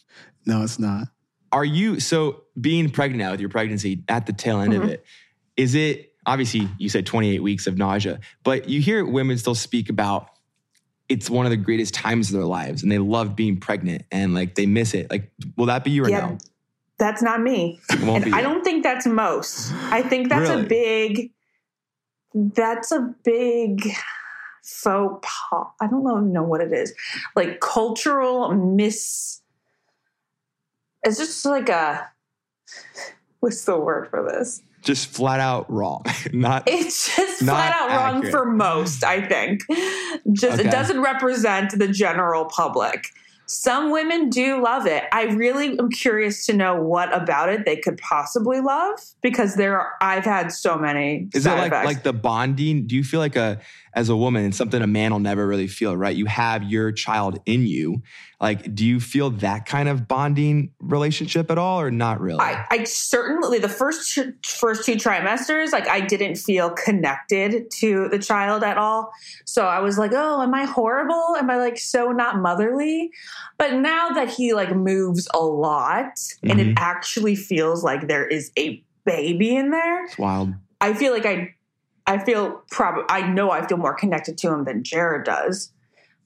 No, 0.46 0.64
it's 0.64 0.80
not. 0.80 1.08
are 1.52 1.66
you 1.66 2.00
so 2.00 2.44
being 2.60 2.90
pregnant 2.90 3.20
now 3.20 3.32
with 3.32 3.40
your 3.42 3.50
pregnancy 3.50 4.04
at 4.08 4.26
the 4.26 4.34
tail 4.34 4.60
end 4.62 4.74
Mhm. 4.74 4.84
of 4.84 4.90
it? 4.90 5.06
Is 5.58 5.76
it 5.76 6.14
obviously 6.26 6.68
you 6.80 6.90
said 6.90 7.06
28 7.06 7.44
weeks 7.44 7.68
of 7.68 7.78
nausea, 7.78 8.20
but 8.44 8.68
you 8.70 8.82
hear 8.82 9.06
women 9.06 9.38
still 9.38 9.56
speak 9.56 9.90
about 9.90 10.30
it's 11.08 11.30
one 11.30 11.46
of 11.46 11.52
the 11.52 11.58
greatest 11.58 11.94
times 11.94 12.30
of 12.30 12.34
their 12.34 12.46
lives, 12.46 12.82
and 12.82 12.92
they 12.92 12.98
love 12.98 13.36
being 13.36 13.58
pregnant 13.58 14.04
and 14.12 14.34
like 14.34 14.56
they 14.56 14.66
miss 14.66 14.94
it. 14.96 15.12
Like, 15.12 15.32
will 15.56 15.68
that 15.68 15.84
be 15.84 15.92
you 15.92 16.04
or 16.06 16.10
Yeah. 16.10 16.22
no? 16.22 16.38
That's 16.98 17.22
not 17.22 17.42
me. 17.42 17.80
It 17.92 18.00
won't 18.02 18.24
And 18.24 18.26
be. 18.26 18.32
I 18.32 18.38
you. 18.38 18.44
don't 18.44 18.64
think 18.64 18.82
that's 18.82 19.06
most. 19.06 19.72
I 19.92 20.02
think 20.02 20.30
that's 20.30 20.50
Really? 20.50 20.64
a 20.64 20.68
big 20.68 21.32
that's 22.36 22.92
a 22.92 23.14
big 23.24 23.90
faux 24.64 25.26
pas. 25.26 25.68
I 25.82 25.88
don't 25.88 26.04
know, 26.04 26.20
know 26.20 26.44
what 26.44 26.62
it 26.62 26.74
is. 26.74 26.94
Like 27.36 27.60
cultural 27.60 28.54
miss 28.54 29.42
it's 31.06 31.18
just 31.18 31.46
like 31.46 31.70
a 31.70 32.10
what's 33.40 33.64
the 33.66 33.80
word 33.80 34.10
for 34.10 34.28
this? 34.28 34.62
just 34.82 35.08
flat 35.08 35.40
out 35.40 35.70
wrong. 35.72 36.04
not 36.34 36.64
It's 36.68 37.16
just 37.16 37.40
flat 37.40 37.76
out 37.76 37.90
wrong 37.90 38.30
for 38.30 38.46
most, 38.46 39.04
I 39.04 39.28
think. 39.28 39.62
Just 40.32 40.60
Okay. 40.60 40.68
it 40.68 40.72
doesn't 40.72 41.02
represent 41.02 41.78
the 41.78 41.88
general 41.88 42.46
public. 42.46 43.08
Some 43.48 43.92
women 43.92 44.30
do 44.30 44.62
love 44.64 44.86
it. 44.88 45.04
I 45.12 45.24
really 45.26 45.78
am 45.78 45.90
curious 45.90 46.46
to 46.48 46.54
know 46.54 46.82
what 46.82 47.14
about 47.16 47.50
it 47.50 47.66
they 47.66 47.78
could 47.78 47.98
possibly 47.98 48.60
love 48.60 49.00
because 49.22 49.56
there 49.56 49.80
are, 49.80 49.94
I've 50.02 50.26
had 50.26 50.52
so 50.52 50.78
many 50.78 51.30
Is 51.34 51.46
it 51.46 51.52
like 51.52 51.68
effects. 51.68 51.86
like 51.86 52.04
the 52.04 52.14
bonding? 52.14 52.88
Do 52.88 52.96
you 52.96 53.04
feel 53.04 53.20
like 53.20 53.36
a 53.36 53.60
as 53.96 54.10
a 54.10 54.16
woman, 54.16 54.44
and 54.44 54.54
something 54.54 54.82
a 54.82 54.88
man 54.88 55.12
will 55.12 55.20
never 55.20 55.48
really 55.48 55.68
feel, 55.68 55.96
right? 55.96 56.16
You 56.16 56.26
have 56.26 56.64
your 56.64 56.92
child 56.92 57.40
in 57.46 57.66
you. 57.66 58.02
Like, 58.42 58.76
do 58.76 58.86
you 58.86 59.00
feel 59.00 59.30
that 59.30 59.66
kind 59.66 59.88
of 59.88 60.08
bonding 60.08 60.72
relationship 60.80 61.50
at 61.50 61.58
all, 61.58 61.80
or 61.80 61.90
not 61.90 62.20
really? 62.20 62.42
I, 62.42 62.66
I 62.70 62.84
certainly 62.84 63.60
the 63.60 63.70
first 63.70 64.20
first 64.46 64.86
two 64.86 64.96
trimesters, 64.96 65.72
like 65.72 65.88
I 65.88 66.02
didn't 66.02 66.36
feel 66.36 66.70
connected 66.72 67.72
to 67.80 68.10
the 68.10 68.20
child 68.20 68.64
at 68.64 68.78
all. 68.78 69.12
So 69.46 69.66
I 69.66 69.80
was 69.80 69.98
like, 69.98 70.12
"Oh, 70.14 70.42
am 70.42 70.54
I 70.54 70.66
horrible? 70.66 71.36
Am 71.38 71.50
I 71.50 71.58
like 71.58 71.78
so 71.78 72.12
not 72.12 72.40
motherly?" 72.40 73.10
But 73.58 73.76
now 73.76 74.10
that 74.10 74.30
he 74.30 74.54
like 74.54 74.76
moves 74.76 75.28
a 75.34 75.40
lot, 75.40 76.20
and 76.44 76.60
it 76.60 76.68
mm-hmm. 76.68 76.74
actually 76.78 77.36
feels 77.36 77.84
like 77.84 78.10
there 78.10 78.28
is 78.28 78.52
a 78.60 78.84
baby 79.06 79.56
in 79.56 79.72
there, 79.72 80.04
it's 80.04 80.18
wild. 80.18 80.54
I 80.82 80.94
feel 80.94 81.14
like 81.14 81.26
I, 81.26 81.56
I 82.08 82.18
feel 82.20 82.62
probably 82.72 83.04
I 83.10 83.28
know 83.28 83.52
I 83.52 83.66
feel 83.66 83.78
more 83.78 83.94
connected 83.94 84.38
to 84.40 84.54
him 84.54 84.64
than 84.66 84.84
Jared 84.84 85.26
does. 85.26 85.72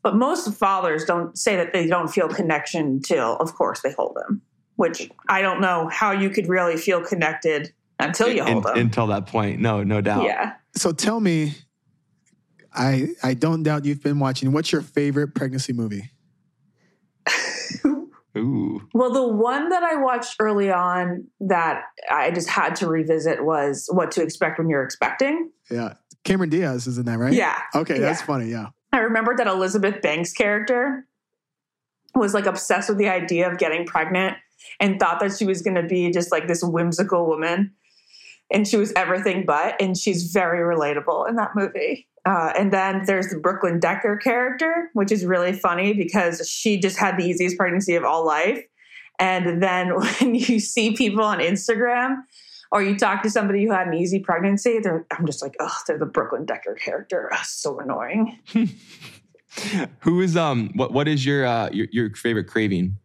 But 0.02 0.16
most 0.16 0.54
fathers 0.54 1.04
don't 1.04 1.38
say 1.38 1.58
that 1.58 1.74
they 1.74 1.86
don't 1.86 2.08
feel 2.08 2.30
connection 2.30 3.02
till, 3.02 3.36
of 3.38 3.54
course, 3.56 3.82
they 3.82 3.92
hold 3.92 4.18
him. 4.30 4.42
Which 4.78 5.10
I 5.28 5.42
don't 5.42 5.60
know 5.60 5.90
how 5.92 6.12
you 6.12 6.30
could 6.30 6.48
really 6.48 6.78
feel 6.78 7.02
connected 7.04 7.74
until 8.00 8.30
you 8.30 8.44
hold 8.46 8.66
Un- 8.66 8.78
him. 8.78 8.86
until 8.88 9.08
that 9.08 9.28
point, 9.28 9.60
no, 9.60 9.84
no 9.84 10.00
doubt. 10.00 10.24
yeah. 10.24 10.54
So 10.76 10.94
tell 10.94 11.20
me, 11.20 11.56
I 12.74 13.10
I 13.24 13.34
don't 13.34 13.64
doubt 13.64 13.84
you've 13.86 14.02
been 14.04 14.20
watching. 14.20 14.52
What's 14.54 14.72
your 14.72 14.82
favorite 14.82 15.36
pregnancy 15.36 15.74
movie? 15.74 16.12
Well, 18.94 19.12
the 19.12 19.28
one 19.28 19.70
that 19.70 19.84
I 19.84 19.96
watched 19.96 20.36
early 20.40 20.72
on 20.72 21.28
that 21.42 21.84
I 22.12 22.32
just 22.32 22.50
had 22.50 22.76
to 22.78 22.88
revisit 22.88 23.44
was 23.44 23.88
What 23.92 24.12
to 24.12 24.22
Expect 24.24 24.58
When 24.60 24.70
You're 24.70 24.84
Expecting. 24.84 25.52
Yeah, 25.72 25.94
Cameron 26.24 26.50
Diaz 26.50 26.88
is 26.88 26.98
in 26.98 27.06
that, 27.06 27.20
right? 27.20 27.34
Yeah. 27.34 27.58
Okay, 27.76 28.00
that's 28.00 28.22
Yeah. 28.22 28.26
funny. 28.26 28.46
Yeah. 28.48 28.68
I 28.92 29.00
remember 29.00 29.36
that 29.38 29.48
Elizabeth 29.48 30.02
Banks 30.02 30.34
character 30.34 31.06
was 32.16 32.34
like 32.34 32.46
obsessed 32.48 32.90
with 32.90 32.98
the 32.98 33.08
idea 33.10 33.50
of 33.52 33.58
getting 33.60 33.86
pregnant 33.86 34.36
and 34.80 35.00
thought 35.00 35.20
that 35.20 35.38
she 35.38 35.46
was 35.46 35.62
going 35.62 35.76
to 35.76 35.84
be 35.84 36.12
just 36.12 36.32
like 36.32 36.48
this 36.48 36.64
whimsical 36.64 37.28
woman. 37.28 37.72
And 38.52 38.68
she 38.68 38.78
was 38.78 38.92
everything 38.96 39.46
but. 39.46 39.80
And 39.82 39.98
she's 39.98 40.32
very 40.32 40.60
relatable 40.60 41.30
in 41.30 41.36
that 41.36 41.52
movie. 41.56 42.08
Uh, 42.26 42.52
and 42.58 42.74
then 42.74 43.04
there's 43.06 43.30
the 43.30 43.40
Brooklyn 43.40 43.80
Decker 43.80 44.18
character, 44.18 44.90
which 44.94 45.12
is 45.12 45.26
really 45.26 45.54
funny 45.54 45.94
because 45.94 46.48
she 46.50 46.80
just 46.80 46.98
had 46.98 47.18
the 47.18 47.24
easiest 47.24 47.58
pregnancy 47.58 47.96
of 47.96 48.04
all 48.04 48.26
life. 48.26 48.64
And 49.20 49.62
then 49.62 49.90
when 49.96 50.36
you 50.36 50.60
see 50.60 50.96
people 50.96 51.24
on 51.24 51.40
Instagram 51.40 52.18
or 52.72 52.82
you 52.82 52.98
talk 52.98 53.24
to 53.24 53.30
somebody 53.30 53.66
who 53.66 53.72
had 53.72 53.88
an 53.88 53.94
easy 53.94 54.20
pregnancy, 54.20 54.80
they're, 54.80 55.06
I'm 55.12 55.26
just 55.26 55.42
like, 55.42 55.56
oh, 55.60 55.76
they're 55.88 55.98
the 55.98 56.06
Brooklyn 56.06 56.46
Decker 56.46 56.76
character. 56.76 57.30
Ugh, 57.34 57.46
so 57.46 57.80
annoying. 57.80 58.40
who 60.02 60.22
is 60.22 60.38
um? 60.38 60.72
What 60.76 60.94
what 60.94 61.08
is 61.08 61.26
your 61.26 61.46
uh 61.46 61.70
your, 61.72 61.88
your 61.92 62.16
favorite 62.16 62.46
craving? 62.46 62.98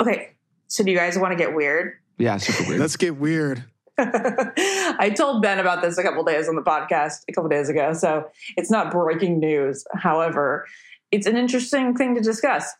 Okay, 0.00 0.32
so 0.66 0.84
do 0.84 0.90
you 0.90 0.96
guys 0.96 1.18
want 1.18 1.32
to 1.32 1.36
get 1.36 1.54
weird? 1.54 1.94
Yeah, 2.18 2.36
super 2.38 2.68
weird. 2.68 2.80
Let's 2.80 2.96
get 2.96 3.16
weird. 3.16 3.64
I 4.98 5.12
told 5.16 5.42
Ben 5.42 5.58
about 5.58 5.82
this 5.82 5.96
a 5.98 6.02
couple 6.02 6.22
days 6.24 6.48
on 6.48 6.54
the 6.56 6.62
podcast 6.62 7.22
a 7.28 7.32
couple 7.32 7.48
days 7.48 7.68
ago, 7.68 7.92
so 7.92 8.28
it's 8.56 8.70
not 8.70 8.90
breaking 8.92 9.38
news. 9.38 9.84
However, 9.94 10.66
it's 11.12 11.26
an 11.26 11.36
interesting 11.36 11.96
thing 11.96 12.14
to 12.14 12.20
discuss. 12.20 12.74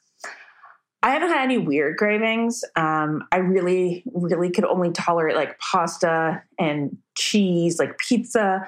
I 1.02 1.10
haven't 1.10 1.28
had 1.28 1.42
any 1.42 1.58
weird 1.58 1.96
cravings. 1.96 2.64
Um, 2.74 3.26
I 3.30 3.36
really, 3.36 4.02
really 4.12 4.50
could 4.50 4.64
only 4.64 4.90
tolerate 4.90 5.36
like 5.36 5.58
pasta 5.58 6.42
and 6.58 6.96
cheese, 7.16 7.78
like 7.78 7.96
pizza, 7.98 8.66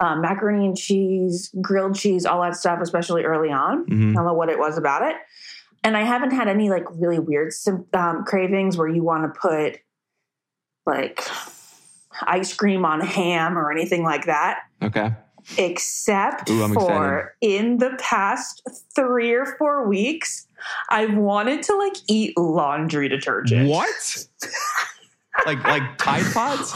um, 0.00 0.20
macaroni 0.20 0.66
and 0.66 0.76
cheese, 0.76 1.52
grilled 1.60 1.96
cheese, 1.96 2.24
all 2.24 2.40
that 2.42 2.56
stuff, 2.56 2.80
especially 2.80 3.24
early 3.24 3.50
on. 3.50 3.86
Mhm. 3.86 4.12
I 4.12 4.14
don't 4.14 4.24
know 4.24 4.34
what 4.34 4.48
it 4.48 4.58
was 4.58 4.78
about 4.78 5.02
it. 5.02 5.16
And 5.82 5.96
I 5.96 6.02
haven't 6.02 6.30
had 6.30 6.48
any 6.48 6.70
like 6.70 6.84
really 6.92 7.18
weird 7.18 7.52
um, 7.92 8.24
cravings 8.24 8.76
where 8.76 8.88
you 8.88 9.02
want 9.02 9.32
to 9.32 9.40
put 9.40 9.80
like 10.86 11.22
ice 12.26 12.52
cream 12.54 12.84
on 12.84 13.00
ham 13.00 13.58
or 13.58 13.70
anything 13.72 14.02
like 14.02 14.26
that, 14.26 14.60
Okay. 14.82 15.12
except 15.58 16.50
Ooh, 16.50 16.68
for 16.74 17.34
in 17.40 17.78
the 17.78 17.96
past 17.98 18.62
three 18.94 19.32
or 19.32 19.46
four 19.58 19.88
weeks, 19.88 20.46
I've 20.90 21.14
wanted 21.14 21.62
to 21.64 21.76
like 21.76 21.94
eat 22.08 22.36
laundry 22.38 23.08
detergent. 23.08 23.68
What? 23.68 24.26
like 25.46 25.62
like 25.64 25.96
Tide 25.98 26.24
Pods? 26.34 26.72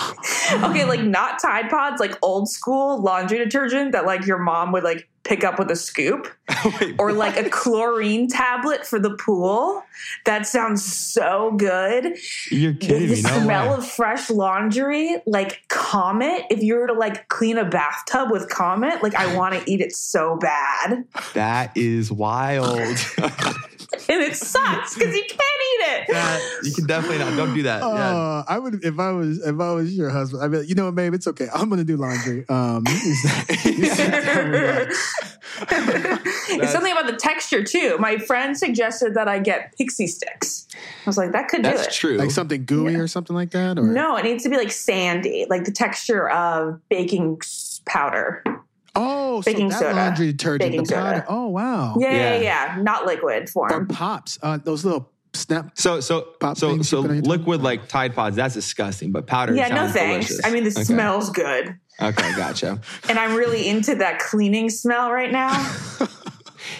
okay, 0.64 0.84
like 0.84 1.02
not 1.02 1.40
Tide 1.40 1.68
Pods, 1.68 2.00
like 2.00 2.16
old 2.22 2.48
school 2.48 3.02
laundry 3.02 3.38
detergent 3.38 3.92
that 3.92 4.06
like 4.06 4.26
your 4.26 4.38
mom 4.38 4.72
would 4.72 4.84
like 4.84 5.08
pick 5.24 5.42
up 5.44 5.58
with 5.58 5.70
a 5.70 5.76
scoop. 5.76 6.28
Wait, 6.80 6.94
or 6.98 7.12
like 7.12 7.36
a 7.38 7.48
chlorine 7.48 8.28
tablet 8.28 8.86
for 8.86 8.98
the 8.98 9.16
pool. 9.16 9.82
That 10.26 10.46
sounds 10.46 10.84
so 10.84 11.52
good. 11.56 12.16
You're 12.50 12.72
The, 12.72 12.78
kidding 12.78 13.08
the 13.08 13.14
me? 13.16 13.22
No 13.22 13.40
smell 13.42 13.70
way. 13.70 13.76
of 13.78 13.86
fresh 13.90 14.28
laundry, 14.30 15.16
like 15.26 15.62
Comet. 15.68 16.42
If 16.50 16.62
you 16.62 16.74
were 16.74 16.86
to 16.86 16.92
like 16.92 17.28
clean 17.28 17.56
a 17.58 17.64
bathtub 17.64 18.30
with 18.30 18.48
Comet, 18.50 19.02
like 19.02 19.14
I 19.14 19.34
want 19.36 19.54
to 19.54 19.70
eat 19.70 19.80
it 19.80 19.92
so 19.96 20.36
bad, 20.36 21.04
That 21.34 21.74
is 21.76 22.12
wild. 22.12 22.78
and 23.18 24.20
it 24.22 24.36
sucks 24.36 24.94
because 24.94 25.14
you 25.14 25.22
can't 25.28 25.53
it. 25.86 26.06
that, 26.08 26.40
you 26.64 26.72
can 26.72 26.86
definitely 26.86 27.18
not. 27.18 27.36
Don't 27.36 27.54
do 27.54 27.62
that. 27.64 27.82
Uh, 27.82 27.94
yeah. 27.94 28.42
I 28.48 28.58
would 28.58 28.84
if 28.84 28.98
I 28.98 29.10
was 29.12 29.44
if 29.46 29.58
I 29.60 29.72
was 29.72 29.96
your 29.96 30.10
husband. 30.10 30.42
I 30.42 30.48
mean, 30.48 30.64
you 30.66 30.74
know 30.74 30.86
what, 30.86 30.94
babe? 30.94 31.14
It's 31.14 31.26
okay. 31.26 31.48
I'm 31.54 31.68
gonna 31.70 31.84
do 31.84 31.96
laundry. 31.96 32.44
Um, 32.48 32.84
you 32.86 33.14
sit- 33.14 33.64
you 33.78 33.86
sit 33.86 34.10
down, 34.10 34.50
relax. 34.50 35.14
it's 36.50 36.72
something 36.72 36.92
about 36.92 37.06
the 37.06 37.16
texture 37.16 37.62
too. 37.62 37.96
My 37.98 38.18
friend 38.18 38.56
suggested 38.56 39.14
that 39.14 39.28
I 39.28 39.38
get 39.38 39.74
Pixy 39.78 40.08
Stix. 40.08 40.66
I 40.74 40.78
was 41.06 41.16
like, 41.18 41.32
that 41.32 41.48
could 41.48 41.62
do 41.62 41.70
That's 41.70 41.86
it. 41.86 41.92
true. 41.92 42.16
like 42.16 42.30
something 42.30 42.64
gooey 42.64 42.92
Yeah. 42.94 42.98
or 43.00 43.06
something 43.06 43.36
like 43.36 43.50
that. 43.50 43.78
Or 43.78 43.82
No, 43.82 44.16
it 44.16 44.24
needs 44.24 44.42
to 44.44 44.48
be 44.48 44.56
like 44.56 44.72
sandy, 44.72 45.46
like 45.48 45.64
the 45.64 45.72
texture 45.72 46.28
of 46.30 46.80
baking 46.88 47.40
powder. 47.86 48.42
oh, 48.96 49.40
so 49.42 49.50
Baking 49.50 49.68
that 49.68 49.78
soda. 49.80 49.94
laundry 49.94 50.26
detergent, 50.32 50.70
Baking 50.72 50.84
the 50.86 50.94
powder. 50.94 51.16
soda. 51.18 51.26
Oh 51.28 51.48
wow. 51.48 51.96
Yeah, 51.98 52.10
yeah, 52.10 52.34
Yeah. 52.36 52.76
yeah, 52.76 52.82
not 52.82 53.06
liquid 53.06 53.44
Or 53.54 53.68
form. 53.68 53.86
pops. 53.88 54.38
Uh, 54.42 54.58
those 54.62 54.84
little 54.84 55.10
snap. 55.34 55.70
so 55.74 56.00
so 56.00 56.22
Pop 56.40 56.56
so 56.56 56.80
so 56.82 57.02
put 57.02 57.10
on 57.10 57.20
liquid 57.22 57.62
like 57.62 57.88
Tide 57.88 58.14
Pods. 58.14 58.36
That's 58.36 58.54
disgusting. 58.54 59.12
But 59.12 59.26
powder. 59.26 59.54
Yeah, 59.54 59.68
no 59.68 59.88
thanks. 59.88 60.28
delicious. 60.28 60.40
I 60.46 60.50
mean, 60.50 60.64
this 60.64 60.76
Okay. 60.76 60.84
smells 60.84 61.30
good, 61.30 61.78
Okay, 62.00 62.36
gotcha. 62.36 62.80
and 63.08 63.18
I'm 63.18 63.34
really 63.34 63.68
into 63.68 63.94
that 63.96 64.18
cleaning 64.18 64.68
smell 64.70 65.10
right 65.12 65.30
now. 65.32 65.52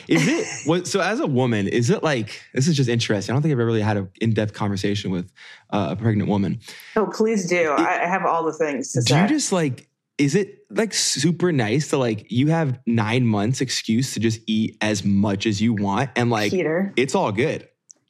Is 0.08 0.26
it 0.26 0.46
what? 0.66 0.87
So 0.87 1.00
as 1.00 1.20
a 1.20 1.26
woman, 1.26 1.68
is 1.68 1.90
it 1.90 2.02
like 2.02 2.40
this 2.54 2.66
is 2.68 2.76
just 2.76 2.88
interesting? 2.88 3.32
I 3.32 3.34
don't 3.34 3.42
think 3.42 3.52
I've 3.52 3.58
ever 3.61 3.66
really 3.66 3.82
had 3.82 3.99
an 3.99 4.08
in-depth 4.20 4.54
conversation 4.54 5.11
with 5.11 5.30
uh, 5.70 5.88
a 5.90 5.96
pregnant 5.96 6.28
woman. 6.30 6.61
oh, 6.96 7.06
please 7.06 7.46
do. 7.49 7.70
I, 7.70 8.02
I 8.02 8.06
have 8.06 8.25
all 8.25 8.44
the 8.44 8.52
things 8.52 8.92
to 8.92 9.00
Do 9.02 9.12
say. 9.14 9.23
you 9.23 9.28
just 9.28 9.52
like? 9.52 9.88
Is 10.16 10.34
it 10.37 10.58
like 10.70 10.94
super 10.94 11.52
nice 11.52 11.88
to 11.88 11.99
like 11.99 12.30
you 12.30 12.49
have 12.49 12.78
nine 12.87 13.26
months 13.26 13.61
excuse 13.61 14.14
to 14.14 14.20
just 14.20 14.40
eat 14.46 14.76
as 14.80 15.04
much 15.04 15.44
as 15.44 15.61
you 15.61 15.75
want 15.75 16.11
and 16.16 16.30
like 16.30 16.50
Peter, 16.52 16.92
it's 16.96 17.14
all 17.14 17.32
good? 17.32 17.68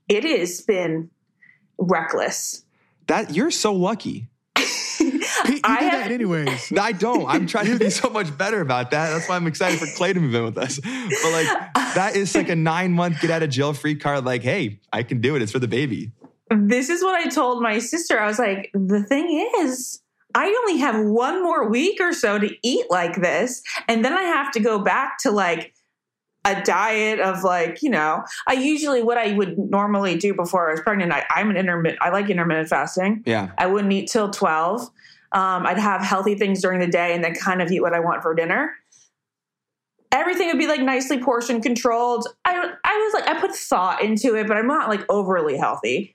It 0.08 0.24
has 0.24 0.60
been 0.60 1.10
reckless. 1.78 2.64
That 3.06 3.34
you're 3.34 3.50
so 3.50 3.72
lucky. 3.72 4.28
Pete, 4.54 4.70
you 5.10 5.60
I 5.64 5.80
do 5.80 5.84
have- 5.88 5.92
that 5.92 6.10
anyways. 6.10 6.72
I 6.80 6.92
don't. 6.92 7.26
I'm 7.28 7.46
trying 7.46 7.66
to 7.66 7.78
be 7.78 7.90
so 7.90 8.08
much 8.08 8.36
better 8.36 8.60
about 8.60 8.90
that. 8.92 9.10
That's 9.10 9.28
why 9.28 9.36
I'm 9.36 9.46
excited 9.46 9.78
for 9.78 9.86
Clay 9.96 10.12
to 10.12 10.20
move 10.20 10.34
in 10.34 10.44
with 10.44 10.56
us. 10.58 10.78
But 10.78 11.32
like, 11.32 11.74
that 11.94 12.12
is 12.16 12.34
like 12.34 12.48
a 12.48 12.56
nine 12.56 12.92
month 12.92 13.20
get 13.20 13.30
out 13.30 13.42
of 13.42 13.50
jail 13.50 13.72
free 13.72 13.96
card. 13.96 14.24
Like, 14.24 14.42
hey, 14.42 14.80
I 14.92 15.02
can 15.02 15.20
do 15.20 15.36
it. 15.36 15.42
It's 15.42 15.52
for 15.52 15.58
the 15.58 15.68
baby. 15.68 16.12
this 16.50 16.88
is 16.88 17.02
what 17.02 17.14
I 17.14 17.28
told 17.28 17.62
my 17.62 17.78
sister. 17.78 18.18
I 18.18 18.26
was 18.26 18.38
like, 18.38 18.70
the 18.72 19.02
thing 19.02 19.50
is, 19.60 20.00
I 20.34 20.46
only 20.46 20.78
have 20.80 21.04
one 21.04 21.42
more 21.42 21.68
week 21.68 22.00
or 22.00 22.12
so 22.12 22.38
to 22.38 22.50
eat 22.62 22.86
like 22.90 23.20
this. 23.20 23.62
And 23.88 24.04
then 24.04 24.12
I 24.14 24.22
have 24.22 24.50
to 24.52 24.60
go 24.60 24.78
back 24.78 25.18
to 25.20 25.30
like 25.30 25.73
a 26.44 26.60
diet 26.62 27.20
of 27.20 27.42
like, 27.42 27.82
you 27.82 27.90
know, 27.90 28.22
I 28.46 28.52
usually, 28.52 29.02
what 29.02 29.16
I 29.16 29.32
would 29.32 29.58
normally 29.58 30.16
do 30.16 30.34
before 30.34 30.68
I 30.68 30.72
was 30.72 30.80
pregnant, 30.80 31.12
I, 31.12 31.24
I'm 31.30 31.50
an 31.50 31.56
intermittent, 31.56 32.02
I 32.02 32.10
like 32.10 32.28
intermittent 32.28 32.68
fasting. 32.68 33.22
Yeah. 33.24 33.52
I 33.56 33.66
wouldn't 33.66 33.92
eat 33.92 34.10
till 34.10 34.30
12. 34.30 34.82
Um, 35.32 35.66
I'd 35.66 35.78
have 35.78 36.02
healthy 36.02 36.34
things 36.34 36.60
during 36.60 36.80
the 36.80 36.86
day 36.86 37.14
and 37.14 37.24
then 37.24 37.34
kind 37.34 37.62
of 37.62 37.70
eat 37.72 37.80
what 37.80 37.94
I 37.94 38.00
want 38.00 38.22
for 38.22 38.34
dinner. 38.34 38.74
Everything 40.12 40.46
would 40.48 40.58
be 40.58 40.68
like 40.68 40.80
nicely 40.80 41.18
portion 41.18 41.60
controlled. 41.60 42.28
I, 42.44 42.72
I 42.84 43.10
was 43.12 43.14
like, 43.14 43.28
I 43.28 43.40
put 43.40 43.52
thought 43.52 44.02
into 44.02 44.36
it, 44.36 44.46
but 44.46 44.56
I'm 44.56 44.68
not 44.68 44.88
like 44.88 45.04
overly 45.08 45.56
healthy. 45.56 46.14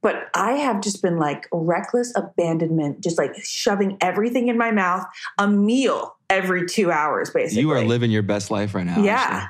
But 0.00 0.28
I 0.34 0.52
have 0.52 0.80
just 0.80 1.02
been 1.02 1.18
like 1.18 1.48
reckless 1.52 2.12
abandonment, 2.16 3.00
just 3.00 3.18
like 3.18 3.34
shoving 3.44 3.98
everything 4.00 4.48
in 4.48 4.56
my 4.56 4.70
mouth, 4.70 5.04
a 5.38 5.48
meal 5.48 6.16
every 6.30 6.66
two 6.66 6.90
hours, 6.90 7.30
basically. 7.30 7.62
You 7.62 7.70
are 7.70 7.84
living 7.84 8.10
your 8.10 8.22
best 8.22 8.50
life 8.50 8.74
right 8.74 8.86
now. 8.86 9.02
Yeah. 9.02 9.14
Ashley. 9.14 9.48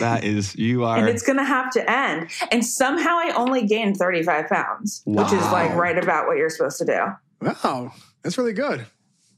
That 0.00 0.24
is, 0.24 0.54
you 0.56 0.84
are. 0.84 0.96
and 0.98 1.08
it's 1.08 1.22
going 1.22 1.38
to 1.38 1.44
have 1.44 1.70
to 1.72 1.90
end. 1.90 2.28
And 2.50 2.64
somehow 2.64 3.10
I 3.18 3.32
only 3.36 3.66
gained 3.66 3.96
35 3.96 4.48
pounds, 4.48 5.02
which 5.06 5.32
is 5.32 5.42
like 5.50 5.74
right 5.74 5.96
about 5.98 6.26
what 6.26 6.36
you're 6.36 6.50
supposed 6.50 6.78
to 6.78 6.84
do. 6.84 7.46
Wow, 7.64 7.92
that's 8.22 8.38
really 8.38 8.52
good. 8.52 8.86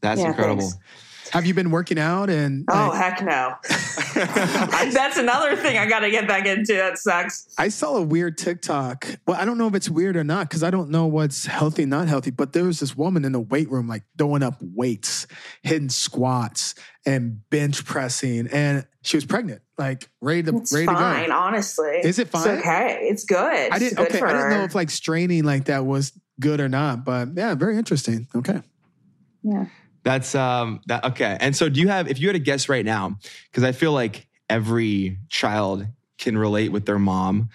that's 0.00 0.20
Yeah, 0.20 0.28
incredible. 0.28 0.60
thanks. 0.62 0.76
Have 1.34 1.46
you 1.46 1.52
been 1.52 1.70
working 1.72 1.98
out 1.98 2.30
and 2.30 2.64
Oh, 2.70 2.90
like, 2.92 3.18
heck 3.18 3.24
no. 3.24 3.54
That's 4.14 5.16
another 5.16 5.56
thing 5.56 5.76
I 5.76 5.86
got 5.86 6.00
to 6.00 6.10
get 6.10 6.28
back 6.28 6.46
into. 6.46 6.74
That 6.74 6.96
sucks. 6.98 7.52
I 7.58 7.68
saw 7.68 7.96
a 7.96 8.02
weird 8.02 8.38
TikTok. 8.38 9.06
Well, 9.26 9.36
I 9.36 9.44
don't 9.44 9.58
know 9.58 9.66
if 9.66 9.74
it's 9.74 9.90
weird 9.90 10.16
or 10.16 10.22
not 10.22 10.48
because 10.48 10.62
I 10.62 10.70
don't 10.70 10.90
know 10.90 11.06
what's 11.06 11.44
healthy, 11.46 11.86
not 11.86 12.06
healthy. 12.06 12.30
But 12.30 12.52
there 12.52 12.62
was 12.64 12.78
this 12.78 12.96
woman 12.96 13.24
in 13.24 13.32
the 13.32 13.40
weight 13.40 13.68
room, 13.68 13.88
like 13.88 14.04
throwing 14.16 14.44
up 14.44 14.58
weights, 14.60 15.26
hitting 15.62 15.88
squats, 15.88 16.76
and 17.04 17.40
bench 17.50 17.84
pressing, 17.84 18.46
and 18.52 18.86
she 19.02 19.16
was 19.16 19.24
pregnant, 19.26 19.60
like 19.76 20.08
ready 20.20 20.44
to 20.44 20.56
It's 20.58 20.72
ready 20.72 20.86
fine, 20.86 21.24
to 21.24 21.28
go. 21.30 21.36
honestly. 21.36 21.98
Is 22.04 22.18
it 22.20 22.28
fine? 22.28 22.48
It's 22.48 22.60
okay. 22.60 22.98
It's 23.02 23.24
good. 23.24 23.72
I 23.72 23.78
didn't. 23.80 23.96
good 23.98 24.08
Okay, 24.08 24.18
for 24.20 24.28
I 24.28 24.32
didn't 24.32 24.50
know 24.50 24.58
her. 24.58 24.64
if 24.66 24.74
like 24.76 24.90
straining 24.90 25.42
like 25.42 25.64
that 25.64 25.84
was 25.84 26.12
good 26.40 26.60
or 26.60 26.68
not. 26.68 27.04
But 27.04 27.30
yeah, 27.36 27.54
very 27.56 27.76
interesting. 27.76 28.28
Okay. 28.36 28.62
yeah. 29.42 29.66
That's 30.04 30.34
um 30.34 30.80
that 30.86 31.04
okay. 31.04 31.36
And 31.40 31.56
so 31.56 31.68
do 31.68 31.80
you 31.80 31.88
have 31.88 32.08
if 32.08 32.20
you 32.20 32.28
had 32.28 32.36
a 32.36 32.40
guess 32.40 32.68
right 32.68 32.84
now, 32.84 33.18
because 33.50 33.64
I 33.64 33.72
feel 33.72 33.92
like 33.92 34.26
every 34.48 35.18
child 35.28 35.86
can 36.18 36.36
relate 36.38 36.70
with 36.70 36.86
their 36.86 36.98
mom 36.98 37.48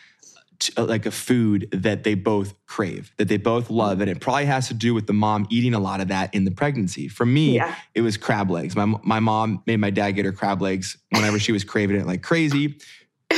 to, 0.60 0.82
uh, 0.82 0.86
like 0.86 1.06
a 1.06 1.12
food 1.12 1.70
that 1.72 2.04
they 2.04 2.16
both 2.16 2.54
crave, 2.66 3.14
that 3.18 3.30
they 3.30 3.38
both 3.38 3.70
love. 3.70 4.02
And 4.02 4.10
it 4.10 4.20
probably 4.20 4.46
has 4.46 4.68
to 4.68 4.74
do 4.74 4.94
with 4.94 5.08
the 5.08 5.14
mom 5.14 5.48
eating 5.50 5.74
a 5.74 5.80
lot 5.80 6.02
of 6.02 6.10
that 6.10 6.34
in 6.36 6.44
the 6.44 6.52
pregnancy. 6.52 7.08
For 7.08 7.26
me, 7.26 7.56
Yeah. 7.56 7.74
it 7.96 8.02
was 8.02 8.18
crab 8.18 8.50
legs. 8.52 8.76
My 8.76 8.86
my 8.86 9.20
mom 9.22 9.64
made 9.66 9.78
my 9.78 9.90
dad 9.92 10.12
get 10.12 10.26
her 10.26 10.34
crab 10.34 10.62
legs 10.62 10.98
whenever 11.12 11.40
she 11.40 11.52
was 11.52 11.64
craving 11.64 11.96
it 11.98 12.06
like 12.08 12.24
crazy. 12.24 12.78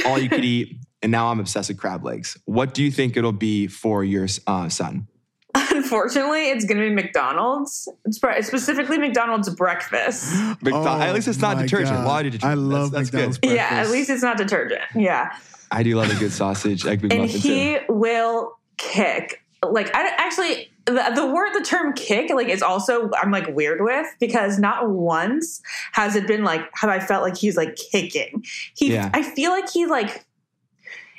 All 0.06 0.18
you 0.18 0.30
could 0.30 0.46
eat. 0.46 0.78
And 1.04 1.12
now 1.12 1.28
I'm 1.32 1.40
obsessed 1.40 1.70
with 1.70 1.80
crab 1.80 2.06
legs. 2.06 2.38
What 2.46 2.74
do 2.74 2.84
you 2.84 2.92
think 2.92 3.18
it'll 3.18 3.32
be 3.32 3.68
for 3.68 4.04
your 4.04 4.28
uh, 4.48 4.70
son? 4.70 5.08
Unfortunately, 5.56 6.50
it's 6.50 6.66
going 6.66 6.80
to 6.80 6.88
be 6.90 6.94
McDonald's. 6.94 7.88
It's 8.06 8.20
pre- 8.20 8.42
specifically 8.42 8.98
McDonald's 8.98 9.50
breakfast. 9.56 10.32
McDo- 10.64 10.86
Oh 10.86 11.02
at 11.02 11.14
least 11.14 11.28
it's 11.28 11.40
not 11.40 11.58
detergent. 11.58 11.98
God. 11.98 12.08
Why 12.08 12.24
detergent? 12.24 12.44
I 12.46 12.50
That's- 12.56 12.64
love 12.68 12.92
that's, 12.92 13.12
McDonald's 13.12 13.38
good. 13.40 13.52
Yeah, 13.56 13.68
at 13.72 13.90
least 13.90 14.10
it's 14.10 14.24
not 14.24 14.38
detergent. 14.38 14.82
Yeah. 14.96 15.36
I 15.72 15.84
do 15.84 15.96
love 15.96 16.12
a 16.12 16.20
good 16.20 16.32
sausage, 16.32 16.86
egg 16.86 17.02
McMuffin. 17.02 17.14
and 17.22 17.30
McMuffin 17.30 17.38
he 17.40 17.78
too. 17.80 17.94
will 17.94 18.58
kick. 18.78 19.44
Like 19.64 19.94
I 19.96 20.08
actually, 20.18 20.72
the, 20.86 21.12
the 21.16 21.26
word, 21.28 21.54
the 21.54 21.62
term 21.64 21.94
"kick" 21.94 22.30
like 22.34 22.48
is 22.50 22.62
also 22.64 23.10
I'm 23.22 23.32
like 23.32 23.48
weird 23.50 23.80
with 23.82 24.08
because 24.20 24.58
not 24.60 24.90
once 24.90 25.62
has 25.94 26.16
it 26.16 26.26
been 26.28 26.44
like 26.44 26.62
have 26.74 26.90
I 26.90 27.00
felt 27.00 27.24
like 27.24 27.38
he's 27.38 27.56
like 27.56 27.76
kicking. 27.92 28.44
He, 28.76 28.94
Yeah. 28.94 29.10
I 29.14 29.22
feel 29.24 29.52
like 29.52 29.70
he 29.72 29.86
like 29.86 30.26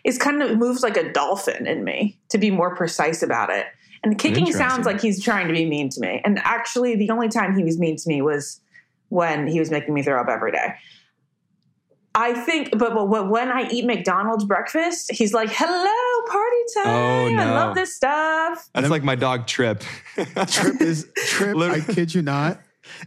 is 0.05 0.18
kind 0.18 0.42
of 0.42 0.59
moves 0.59 0.83
like 0.83 0.97
a 0.97 1.12
dolphin 1.12 1.66
in 1.66 1.85
me 1.85 2.18
to 2.31 2.37
be 2.38 2.51
more 2.51 2.75
precise 2.75 3.23
about 3.23 3.49
it. 3.51 3.66
And 4.05 4.19
kicking 4.19 4.51
sounds 4.53 4.85
like 4.85 5.01
he's 5.01 5.23
trying 5.23 5.47
to 5.49 5.55
be 5.55 5.65
mean 5.65 5.88
to 5.91 6.01
me. 6.01 6.21
And 6.25 6.41
actually, 6.41 6.97
the 6.97 7.11
only 7.11 7.29
time 7.29 7.57
he 7.57 7.62
was 7.62 7.79
mean 7.79 7.97
to 7.97 8.09
me 8.09 8.21
was 8.21 8.61
when 9.11 9.47
he 9.47 9.61
was 9.61 9.71
making 9.71 9.95
me 9.95 10.03
throw 10.03 10.21
up 10.21 10.29
every 10.29 10.53
day. 10.53 10.75
I 12.15 12.35
think, 12.35 12.71
but, 12.73 12.95
but 12.95 13.07
but 13.07 13.31
when 13.31 13.49
I 13.49 13.69
eat 13.71 13.87
McDonald's 13.87 14.45
breakfast, 14.45 15.11
he's 15.12 15.33
like, 15.33 15.49
"Hello, 15.51 16.27
party 16.31 16.57
oh, 16.79 16.83
time! 16.85 17.38
Oh, 17.38 17.43
I 17.43 17.51
love 17.53 17.75
this 17.75 17.97
stuff." 17.97 18.69
That's 18.75 18.91
like 18.91 19.03
my 19.03 19.15
dog 19.15 19.47
Trip. 19.47 19.83
Trip 20.49 20.81
is 20.81 21.09
Trip. 21.29 21.57
I 21.57 21.81
kid 21.81 22.15
you 22.15 22.23
not. 22.23 22.61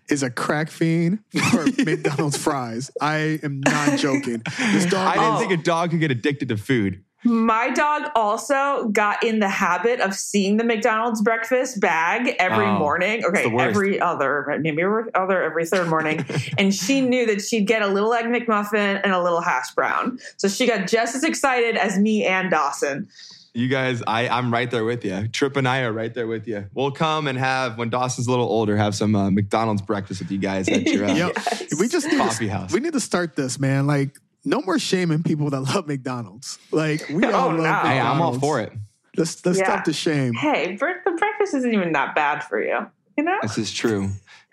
Is 0.09 0.23
a 0.23 0.31
crack 0.31 0.71
fiend 0.71 1.19
for 1.51 1.65
McDonald's 1.83 2.37
fries. 2.37 2.89
I 3.01 3.39
am 3.43 3.59
not 3.59 3.99
joking. 3.99 4.41
This 4.71 4.85
dog. 4.85 5.07
I 5.07 5.13
didn't 5.15 5.33
Oh. 5.35 5.39
think 5.39 5.51
a 5.51 5.57
dog 5.63 5.91
could 5.91 5.99
get 5.99 6.11
addicted 6.11 6.49
to 6.49 6.57
food. 6.57 7.03
My 7.25 7.71
dog 7.71 8.11
also 8.15 8.87
got 8.89 9.23
in 9.23 9.39
the 9.39 9.49
habit 9.49 9.99
of 9.99 10.13
seeing 10.13 10.57
the 10.57 10.63
McDonald's 10.63 11.21
breakfast 11.21 11.79
bag 11.81 12.35
every 12.39 12.65
Oh, 12.65 12.77
morning. 12.77 13.25
Okay, 13.25 13.51
every 13.59 13.99
other, 13.99 14.45
maybe 14.61 14.81
every 14.83 15.13
other, 15.15 15.41
every 15.43 15.65
third 15.65 15.87
morning, 15.89 16.23
and 16.57 16.73
she 16.73 17.01
knew 17.01 17.25
that 17.25 17.41
she'd 17.41 17.65
get 17.67 17.81
a 17.81 17.87
little 17.87 18.13
egg 18.13 18.25
McMuffin 18.25 19.01
and 19.03 19.11
a 19.11 19.21
little 19.21 19.41
hash 19.41 19.71
brown. 19.75 20.19
So 20.37 20.47
she 20.47 20.67
got 20.67 20.87
just 20.87 21.15
as 21.15 21.23
excited 21.23 21.75
as 21.77 21.97
me 21.97 22.25
and 22.25 22.51
Dawson. 22.51 23.09
You 23.55 23.69
guys, 23.69 24.03
I, 24.05 24.27
I'm 24.27 24.51
right 24.51 24.69
there 24.69 24.83
with 24.83 25.05
you. 25.05 25.29
Trip 25.29 25.55
and 25.55 25.65
I 25.67 25.81
are 25.83 25.93
right 25.93 26.13
there 26.13 26.27
with 26.27 26.45
you. 26.45 26.65
We'll 26.73 26.91
come 26.91 27.25
and 27.27 27.37
have, 27.39 27.77
when 27.77 27.89
Dawson's 27.89 28.27
a 28.27 28.29
little 28.29 28.47
older, 28.49 28.75
have 28.75 28.93
some 28.95 29.15
uh, 29.15 29.31
McDonald's 29.31 29.81
breakfast 29.81 30.19
with 30.19 30.29
you 30.29 30.37
guys 30.39 30.67
at 30.67 30.83
your 30.83 31.05
uh, 31.05 31.13
Yo, 31.15 31.27
Yes. 31.35 31.79
we 31.79 31.87
just 31.87 32.09
coffee 32.11 32.49
house. 32.49 32.73
We 32.73 32.81
need 32.81 32.91
to 32.93 32.99
start 32.99 33.37
this, 33.37 33.57
man. 33.57 33.87
Like, 33.87 34.17
no 34.45 34.61
more 34.61 34.77
shaming 34.79 35.23
people 35.23 35.49
that 35.49 35.61
love 35.61 35.87
McDonald's. 35.87 36.59
Like, 36.71 37.07
we 37.09 37.25
Oh, 37.25 37.31
all 37.33 37.51
no. 37.51 37.63
love 37.63 37.85
Hey, 37.85 37.99
I'm 37.99 38.21
all 38.21 38.33
McDonald's. 38.33 38.39
for 38.39 38.59
it. 38.61 38.73
Let's 39.17 39.45
let's 39.45 39.57
Yeah. 39.59 39.65
stop 39.65 39.85
the 39.85 39.93
shame. 39.93 40.33
Hey, 40.33 40.75
bre- 40.75 41.01
the 41.03 41.11
breakfast 41.11 41.53
isn't 41.55 41.73
even 41.73 41.93
that 41.93 42.15
bad 42.15 42.43
for 42.43 42.61
you. 42.61 42.85
You 43.17 43.23
know? 43.23 43.37
This 43.41 43.57
is 43.57 43.73
true. 43.73 44.09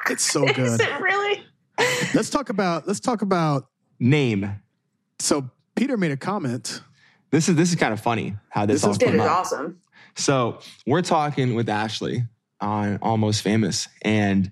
It's 0.09 0.23
so 0.23 0.45
Is 0.49 0.55
good. 0.57 0.81
it 0.81 1.01
really? 1.01 1.45
Let's 2.15 2.31
talk 2.31 2.49
about 2.49 2.87
let's 2.87 3.01
talk 3.01 3.23
about. 3.23 3.69
Name. 4.01 4.51
So 5.21 5.49
Peter 5.77 5.97
made 5.97 6.11
a 6.11 6.17
comment. 6.17 6.81
This 7.31 7.49
is 7.49 7.55
this 7.57 7.71
is 7.71 7.77
kind 7.77 7.93
of 7.93 8.01
funny 8.01 8.35
how 8.49 8.67
this, 8.67 8.77
This 8.83 8.85
all 8.85 8.91
is 8.93 8.97
It 8.99 9.05
came 9.07 9.15
is 9.15 9.21
up. 9.21 9.31
awesome. 9.31 9.81
So 10.17 10.59
we're 10.87 11.03
talking 11.03 11.55
with 11.55 11.69
Ashley 11.69 12.25
on 12.61 12.99
Almost 13.01 13.43
Famous, 13.43 13.89
and 14.03 14.51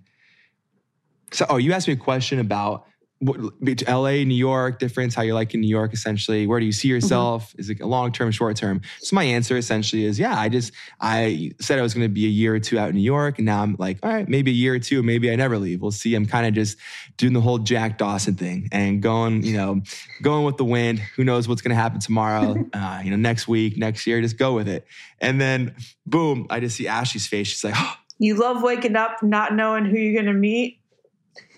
so 1.33 1.47
oh, 1.49 1.57
you 1.57 1.73
asked 1.73 1.87
me 1.89 1.95
a 1.95 1.97
question 1.97 2.39
about 2.39 2.73
what, 2.73 2.81
bet- 2.81 2.90
LA, 3.23 4.25
New 4.25 4.35
York 4.35 4.79
difference, 4.79 5.15
how 5.15 5.23
you 5.23 5.35
like 5.35 5.53
in 5.53 5.61
New 5.61 5.69
York, 5.69 5.93
essentially. 5.93 6.47
Where 6.47 6.59
do 6.59 6.65
you 6.65 6.73
see 6.73 6.89
yourself? 6.89 7.55
Is 7.59 7.69
it 7.69 7.81
a 7.81 7.87
long 7.87 8.13
term, 8.13 8.31
short 8.31 8.57
term? 8.57 8.81
So 9.01 9.15
my 9.15 9.25
answer 9.25 9.59
essentially 9.59 10.05
is, 10.05 10.19
yeah. 10.19 10.39
I 10.39 10.49
just 10.49 10.73
I 11.01 11.53
said 11.61 11.79
I 11.79 11.83
was 11.83 11.93
going 11.93 12.07
to 12.07 12.13
be 12.13 12.25
a 12.25 12.31
year 12.31 12.55
or 12.55 12.61
two 12.61 12.79
out 12.79 12.89
in 12.89 12.95
New 12.95 13.03
York, 13.03 13.39
and 13.39 13.45
now 13.45 13.63
I'm 13.63 13.77
like, 13.79 13.99
all 14.03 14.11
right, 14.11 14.27
maybe 14.27 14.51
a 14.51 14.55
year 14.55 14.75
or 14.75 14.79
two, 14.79 15.03
maybe 15.03 15.31
I 15.31 15.37
never 15.37 15.59
leave. 15.59 15.83
We'll 15.83 15.91
see. 15.91 16.15
I'm 16.15 16.25
kind 16.25 16.47
of 16.47 16.55
just 16.55 16.79
doing 17.19 17.35
the 17.35 17.43
whole 17.43 17.59
Jack 17.59 17.99
Dawson 17.99 18.37
thing 18.37 18.69
and 18.73 19.03
going, 19.03 19.43
you 19.43 19.57
know, 19.57 19.83
going 20.23 20.45
with 20.45 20.57
the 20.57 20.65
wind. 20.65 20.99
Who 20.99 21.25
knows 21.25 21.47
what's 21.47 21.61
going 21.61 21.77
to 21.77 21.81
happen 21.81 22.01
tomorrow? 22.01 22.57
uh, 22.73 23.03
you 23.05 23.11
know, 23.11 23.17
next 23.17 23.47
week, 23.47 23.77
next 23.77 24.07
year, 24.07 24.23
just 24.23 24.39
go 24.39 24.55
with 24.55 24.69
it. 24.69 24.87
And 25.21 25.39
then, 25.39 25.75
boom, 26.07 26.47
I 26.49 26.61
just 26.61 26.77
see 26.77 26.89
Ashley's 26.89 27.27
face. 27.27 27.49
She's 27.49 27.65
like, 27.65 27.75
oh, 27.77 27.97
You 28.23 28.35
love 28.35 28.63
waking 28.63 28.97
up 28.97 29.23
not 29.23 29.55
knowing 29.55 29.87
who 29.87 29.97
you're 29.97 30.13
going 30.13 30.27
to 30.27 30.39
meet. 30.39 30.80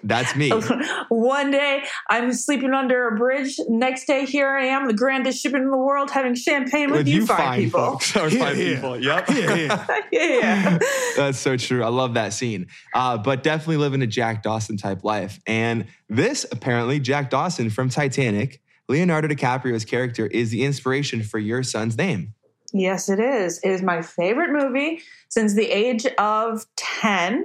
That's 0.04 0.34
me. 0.34 0.50
One 1.08 1.50
day 1.50 1.84
I'm 2.10 2.32
sleeping 2.32 2.72
under 2.72 3.08
a 3.08 3.16
bridge. 3.16 3.56
Next 3.68 4.06
day, 4.06 4.24
here 4.24 4.48
I 4.48 4.66
am, 4.66 4.86
the 4.86 4.94
grandest 4.94 5.42
ship 5.42 5.54
in 5.54 5.70
the 5.70 5.76
world, 5.76 6.10
having 6.10 6.34
champagne 6.34 6.90
with, 6.90 7.06
you, 7.06 7.26
fine, 7.26 7.64
people. 7.64 7.80
folks. 7.80 8.16
Or 8.16 8.28
Yeah, 8.28 8.38
fine 8.38 8.58
yeah. 8.58 8.74
people. 8.74 9.00
Yep. 9.00 9.28
Yeah, 9.28 9.54
yeah. 9.54 10.00
yeah. 10.12 10.78
That's 11.16 11.38
so 11.38 11.56
true. 11.56 11.84
I 11.84 11.88
love 11.88 12.14
that 12.14 12.32
scene. 12.32 12.66
Uh, 12.94 13.18
but 13.18 13.42
definitely 13.42 13.76
living 13.76 14.02
a 14.02 14.06
Jack 14.06 14.42
Dawson 14.42 14.76
type 14.76 15.04
life. 15.04 15.40
And 15.46 15.86
this, 16.08 16.44
apparently, 16.50 16.98
Jack 16.98 17.30
Dawson 17.30 17.70
from 17.70 17.88
Titanic, 17.88 18.60
Leonardo 18.88 19.28
DiCaprio's 19.28 19.84
character, 19.84 20.26
is 20.26 20.50
the 20.50 20.64
inspiration 20.64 21.22
for 21.22 21.38
your 21.38 21.62
son's 21.62 21.96
name. 21.96 22.34
Yes, 22.72 23.08
it 23.08 23.20
is. 23.20 23.60
It 23.62 23.70
is 23.70 23.82
my 23.82 24.02
favorite 24.02 24.50
movie 24.50 25.02
since 25.28 25.54
the 25.54 25.70
age 25.70 26.06
of 26.18 26.64
10. 26.76 27.44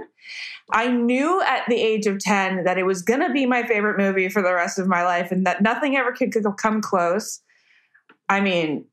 I 0.72 0.90
knew 0.90 1.42
at 1.42 1.64
the 1.68 1.76
age 1.76 2.08
of 2.08 2.20
10 2.20 2.66
that 2.66 2.78
it 2.78 2.86
was 2.86 3.02
going 3.02 3.22
to 3.22 3.32
be 3.32 3.46
my 3.46 3.64
favorite 3.64 3.98
movie 3.98 4.28
for 4.30 4.42
the 4.42 4.54
rest 4.54 4.78
of 4.78 4.88
my 4.88 5.04
life 5.04 5.32
and 5.32 5.46
that 5.46 5.62
nothing 5.62 5.96
ever 5.96 6.12
could, 6.12 6.34
come 6.58 6.82
close. 6.82 7.42
I 8.28 8.42
mean, 8.42 8.86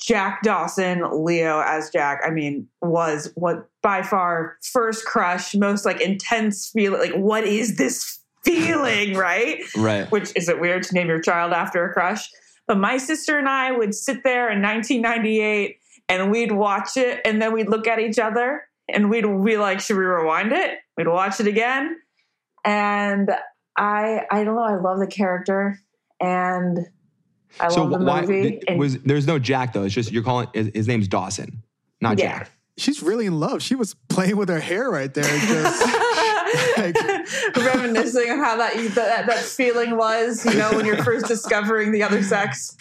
Jack 0.00 0.42
Dawson, 0.42 1.24
Leo 1.24 1.60
as 1.60 1.90
Jack, 1.90 2.20
I 2.24 2.30
mean, 2.30 2.68
was 2.82 3.30
what 3.34 3.68
by 3.82 4.02
far 4.02 4.56
first 4.62 5.04
crush, 5.04 5.54
most 5.54 5.84
like 5.84 6.00
intense 6.00 6.70
feeling. 6.70 7.00
Like, 7.00 7.14
what 7.14 7.44
is 7.44 7.76
this 7.76 8.20
feeling, 8.44 9.14
right? 9.14 9.62
Right. 9.76 10.10
Which 10.10 10.32
is 10.36 10.48
it 10.48 10.60
weird 10.60 10.84
to 10.84 10.94
name 10.94 11.08
your 11.08 11.20
child 11.20 11.52
after 11.52 11.84
a 11.84 11.92
crush? 11.92 12.28
But 12.66 12.78
my 12.78 12.98
sister 12.98 13.38
and 13.38 13.48
I 13.48 13.72
would 13.72 13.94
sit 13.94 14.24
there 14.24 14.50
in 14.50 14.62
1998 14.62 15.78
and 16.08 16.30
we'd 16.30 16.52
watch 16.52 16.96
it 16.96 17.20
and 17.24 17.40
then 17.40 17.52
we'd 17.52 17.68
look 17.68 17.86
at 17.86 17.98
each 17.98 18.18
other 18.18 18.67
and 18.88 19.10
we'd 19.10 19.24
be 19.44 19.56
like, 19.56 19.80
should 19.80 19.96
we 19.96 20.04
rewind 20.04 20.52
it? 20.52 20.78
We'd 20.96 21.08
watch 21.08 21.40
it 21.40 21.46
again. 21.46 21.96
And 22.64 23.30
I 23.76 24.22
I 24.30 24.44
don't 24.44 24.56
know, 24.56 24.62
I 24.64 24.76
love 24.80 24.98
the 24.98 25.06
character 25.06 25.78
and 26.20 26.78
I 27.60 27.68
so 27.68 27.84
love 27.84 28.00
the 28.00 28.06
why 28.06 28.20
movie. 28.22 28.50
th- 28.50 28.64
and 28.68 28.78
was 28.78 28.98
there's 28.98 29.26
no 29.26 29.38
Jack 29.38 29.72
though? 29.72 29.84
It's 29.84 29.94
just 29.94 30.10
you're 30.12 30.22
calling 30.24 30.48
his, 30.52 30.70
his 30.74 30.88
name's 30.88 31.08
Dawson, 31.08 31.62
not 32.00 32.18
Yeah. 32.18 32.40
Jack. 32.40 32.50
She's 32.76 33.02
really 33.02 33.26
in 33.26 33.40
love. 33.40 33.60
She 33.62 33.74
was 33.74 33.94
playing 34.08 34.36
with 34.36 34.48
her 34.48 34.60
hair 34.60 34.88
right 34.90 35.12
there. 35.12 35.24
Just, 35.24 35.86
like- 36.78 36.96
reminiscing 37.56 38.30
on 38.30 38.38
how 38.38 38.56
that, 38.56 38.74
that 38.94 39.26
that 39.26 39.38
feeling 39.38 39.96
was, 39.96 40.44
you 40.46 40.54
know, 40.54 40.70
when 40.72 40.86
you're 40.86 41.02
first 41.02 41.26
discovering 41.26 41.90
the 41.92 42.02
other 42.04 42.22
sex. 42.22 42.76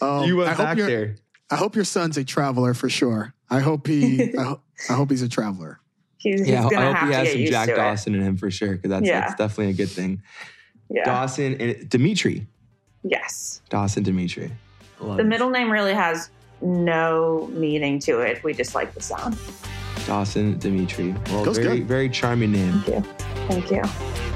Um, 0.00 0.24
you 0.24 0.36
went 0.36 0.56
back 0.56 0.76
there. 0.76 1.16
I 1.50 1.56
hope 1.56 1.74
your 1.74 1.84
son's 1.84 2.16
a 2.16 2.24
traveler 2.24 2.74
for 2.74 2.88
sure. 2.88 3.34
I 3.48 3.60
hope 3.60 3.86
he. 3.86 4.34
I, 4.36 4.42
ho- 4.42 4.60
I 4.88 4.94
hope 4.94 5.10
he's 5.10 5.22
a 5.22 5.28
traveler. 5.28 5.80
He's, 6.18 6.40
he's 6.46 6.48
Yeah, 6.48 6.62
gonna 6.62 6.76
I 6.76 6.84
hope 6.86 6.96
have 6.96 7.08
he 7.08 7.14
has 7.14 7.32
some 7.32 7.44
Jack 7.46 7.68
to 7.68 7.74
Dawson 7.76 8.14
in 8.14 8.22
him 8.22 8.36
for 8.36 8.50
sure, 8.50 8.76
because 8.76 8.90
that's, 8.90 9.06
Yeah. 9.06 9.20
that's 9.20 9.34
definitely 9.34 9.70
a 9.70 9.76
good 9.76 9.90
thing. 9.90 10.22
Yeah. 10.88 11.04
Dawson 11.04 11.60
and 11.60 11.88
Dimitri. 11.88 12.46
yes. 13.02 13.62
Dawson 13.68 14.02
Dimitri. 14.02 14.50
Love 15.00 15.16
The 15.16 15.22
it. 15.22 15.26
middle 15.26 15.50
name 15.50 15.70
really 15.70 15.94
has 15.94 16.30
no 16.62 17.48
meaning 17.52 17.98
to 18.00 18.20
it. 18.20 18.42
We 18.44 18.52
just 18.54 18.74
like 18.74 18.92
the 18.94 19.00
sound. 19.02 19.36
Dawson 20.06 20.58
Dimitri. 20.58 21.14
Well, 21.30 21.44
Goes 21.44 21.58
very 21.58 21.78
good. 21.78 21.86
very 21.88 22.08
charming 22.08 22.52
name. 22.52 22.80
Thank 22.82 22.88
you. 22.88 23.00
Thank 23.48 23.70
you. 23.70 24.29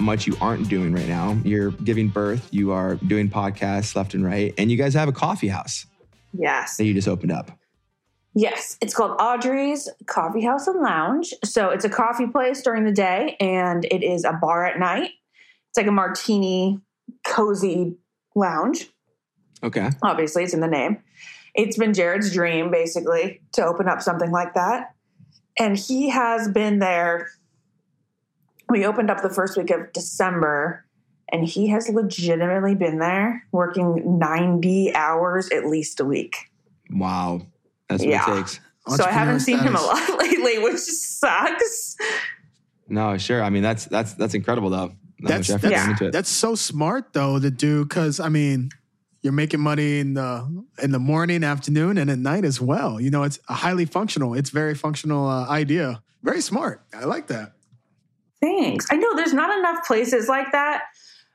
Not 0.00 0.04
much 0.04 0.26
you 0.26 0.36
aren't 0.40 0.68
doing 0.68 0.92
right 0.92 1.08
now. 1.08 1.38
You're 1.44 1.70
giving 1.72 2.08
birth. 2.08 2.48
You 2.50 2.72
are 2.72 2.94
doing 2.96 3.28
podcasts 3.28 3.94
left 3.94 4.14
and 4.14 4.24
right, 4.24 4.54
and 4.56 4.70
you 4.70 4.76
guys 4.76 4.94
have 4.94 5.08
a 5.08 5.12
coffee 5.12 5.48
house 5.48 5.86
Yes. 6.32 6.76
that 6.78 6.84
you 6.84 6.94
just 6.94 7.08
opened 7.08 7.32
up. 7.32 7.50
Yes, 8.34 8.78
it's 8.80 8.94
called 8.94 9.20
Audrey's 9.20 9.88
Coffee 10.06 10.42
House 10.42 10.66
and 10.68 10.80
Lounge. 10.80 11.34
So 11.44 11.70
it's 11.70 11.84
a 11.84 11.88
coffee 11.90 12.28
place 12.28 12.62
during 12.62 12.84
the 12.84 12.92
day 12.92 13.36
and 13.40 13.84
it 13.86 14.04
is 14.04 14.24
a 14.24 14.32
bar 14.32 14.64
at 14.64 14.78
night. 14.78 15.10
It's 15.68 15.76
like 15.76 15.88
a 15.88 15.92
martini, 15.92 16.78
cozy 17.26 17.96
lounge. 18.36 18.86
Okay. 19.64 19.90
Obviously, 20.02 20.44
it's 20.44 20.54
in 20.54 20.60
the 20.60 20.68
name. 20.68 20.98
It's 21.56 21.76
been 21.76 21.92
Jared's 21.92 22.32
dream, 22.32 22.70
basically, 22.70 23.42
to 23.52 23.66
open 23.66 23.88
up 23.88 24.00
something 24.00 24.30
like 24.30 24.54
that. 24.54 24.94
And 25.58 25.76
he 25.76 26.08
has 26.10 26.48
been 26.48 26.78
there. 26.78 27.30
We 28.70 28.86
opened 28.86 29.10
up 29.10 29.22
the 29.22 29.30
first 29.30 29.56
week 29.58 29.70
of 29.70 29.92
December, 29.92 30.84
and 31.32 31.44
he 31.46 31.68
has 31.68 31.88
legitimately 31.88 32.74
been 32.76 32.98
there 32.98 33.44
working 33.52 34.18
90 34.18 34.94
hours 34.94 35.50
at 35.50 35.66
least 35.66 36.00
a 36.00 36.04
week. 36.04 36.36
Wow. 36.90 37.42
That's 37.88 38.02
what 38.02 38.08
Yeah. 38.08 38.32
it 38.32 38.36
takes. 38.36 38.60
so 38.96 39.04
I 39.04 39.10
haven't 39.10 39.34
Entrepreneur 39.34 39.38
seen 39.40 39.58
him 39.58 39.76
a 39.76 39.80
lot 39.80 40.18
lately, 40.18 40.58
which 40.60 40.78
sucks. 40.80 41.96
No, 42.88 43.16
sure. 43.18 43.42
I 43.42 43.50
mean, 43.50 43.62
that's 43.62 43.84
that's 43.86 44.14
that's 44.14 44.34
incredible 44.34 44.70
though. 44.70 44.92
That 45.20 45.28
That's 45.28 45.48
much 45.50 45.60
that's, 45.60 45.74
going 45.74 45.90
into 45.90 46.06
it. 46.06 46.12
that's 46.12 46.30
so 46.30 46.54
smart 46.54 47.12
though 47.12 47.38
to 47.38 47.50
do 47.50 47.84
because 47.84 48.20
I 48.20 48.30
mean 48.30 48.70
you're 49.22 49.34
making 49.34 49.60
money 49.60 49.98
in 50.00 50.14
the 50.14 50.64
in 50.82 50.90
the 50.92 50.98
morning, 50.98 51.44
afternoon, 51.44 51.98
and 51.98 52.10
at 52.10 52.18
night 52.18 52.44
as 52.44 52.60
well. 52.60 53.00
You 53.00 53.10
know, 53.10 53.22
it's 53.24 53.38
a 53.48 53.54
highly 53.54 53.84
functional. 53.84 54.34
It's 54.34 54.50
very 54.50 54.74
functional 54.74 55.28
uh, 55.28 55.46
idea. 55.48 56.02
Very 56.22 56.40
smart. 56.40 56.82
I 56.94 57.04
like 57.04 57.26
that. 57.28 57.52
Thanks. 58.40 58.86
I 58.90 58.96
know 58.96 59.14
there's 59.14 59.34
not 59.34 59.56
enough 59.58 59.86
places 59.86 60.28
like 60.28 60.52
that. 60.52 60.84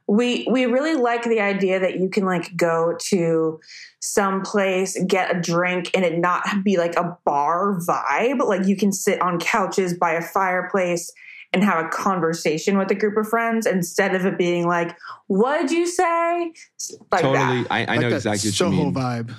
We 0.07 0.47
we 0.49 0.65
really 0.65 0.95
like 0.95 1.23
the 1.23 1.39
idea 1.39 1.79
that 1.79 1.99
you 1.99 2.09
can 2.09 2.25
like 2.25 2.55
go 2.55 2.95
to 3.09 3.59
some 4.01 4.41
place, 4.43 4.97
get 5.07 5.35
a 5.35 5.39
drink, 5.39 5.89
and 5.95 6.05
it 6.05 6.19
not 6.19 6.63
be 6.63 6.77
like 6.77 6.95
a 6.95 7.17
bar 7.25 7.79
vibe. 7.79 8.45
Like 8.45 8.67
you 8.67 8.75
can 8.75 8.91
sit 8.91 9.19
on 9.21 9.39
couches 9.39 9.95
by 9.95 10.13
a 10.13 10.21
fireplace 10.21 11.11
and 11.53 11.63
have 11.63 11.83
a 11.83 11.89
conversation 11.89 12.77
with 12.77 12.91
a 12.91 12.95
group 12.95 13.17
of 13.17 13.27
friends 13.27 13.65
instead 13.65 14.13
of 14.13 14.25
it 14.25 14.37
being 14.37 14.67
like, 14.67 14.95
"What'd 15.27 15.71
you 15.71 15.87
say?" 15.87 16.53
Like 17.11 17.21
totally. 17.21 17.63
that. 17.63 17.67
I, 17.71 17.85
I 17.85 17.85
like 17.85 18.01
know 18.01 18.09
that 18.09 18.15
exactly 18.17 18.49
what 18.49 18.55
Soho 18.55 18.71
you 18.71 18.83
mean. 18.85 18.93
vibe. 18.93 19.33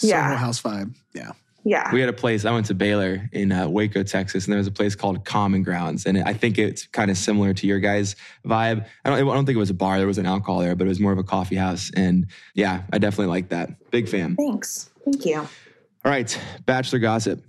Yeah. 0.00 0.28
Soho 0.28 0.36
house 0.38 0.62
vibe. 0.62 0.94
Yeah. 1.12 1.32
Yeah. 1.68 1.92
We 1.92 2.00
had 2.00 2.08
a 2.08 2.14
place. 2.14 2.46
I 2.46 2.50
went 2.50 2.64
to 2.66 2.74
Baylor 2.74 3.28
in 3.30 3.52
uh, 3.52 3.68
Waco, 3.68 4.02
Texas, 4.02 4.46
and 4.46 4.52
there 4.52 4.58
was 4.58 4.66
a 4.66 4.72
place 4.72 4.94
called 4.94 5.26
Common 5.26 5.62
Grounds, 5.62 6.06
and 6.06 6.16
I 6.22 6.32
think 6.32 6.56
it's 6.56 6.86
kind 6.86 7.10
of 7.10 7.18
similar 7.18 7.52
to 7.52 7.66
your 7.66 7.78
guys' 7.78 8.16
vibe. 8.46 8.86
I 9.04 9.10
don't. 9.10 9.18
I 9.18 9.34
don't 9.34 9.44
think 9.44 9.56
it 9.56 9.58
was 9.58 9.68
a 9.68 9.74
bar. 9.74 9.98
There 9.98 10.06
was 10.06 10.16
an 10.16 10.24
alcohol 10.24 10.60
there, 10.60 10.74
but 10.74 10.86
it 10.86 10.88
was 10.88 10.98
more 10.98 11.12
of 11.12 11.18
a 11.18 11.22
coffee 11.22 11.56
house. 11.56 11.90
And 11.94 12.28
yeah, 12.54 12.84
I 12.90 12.96
definitely 12.96 13.26
like 13.26 13.50
that. 13.50 13.90
Big 13.90 14.08
fan. 14.08 14.34
Thanks. 14.36 14.88
Thank 15.04 15.26
you. 15.26 15.40
All 15.40 16.10
right, 16.10 16.40
Bachelor 16.64 17.00
gossip. 17.00 17.44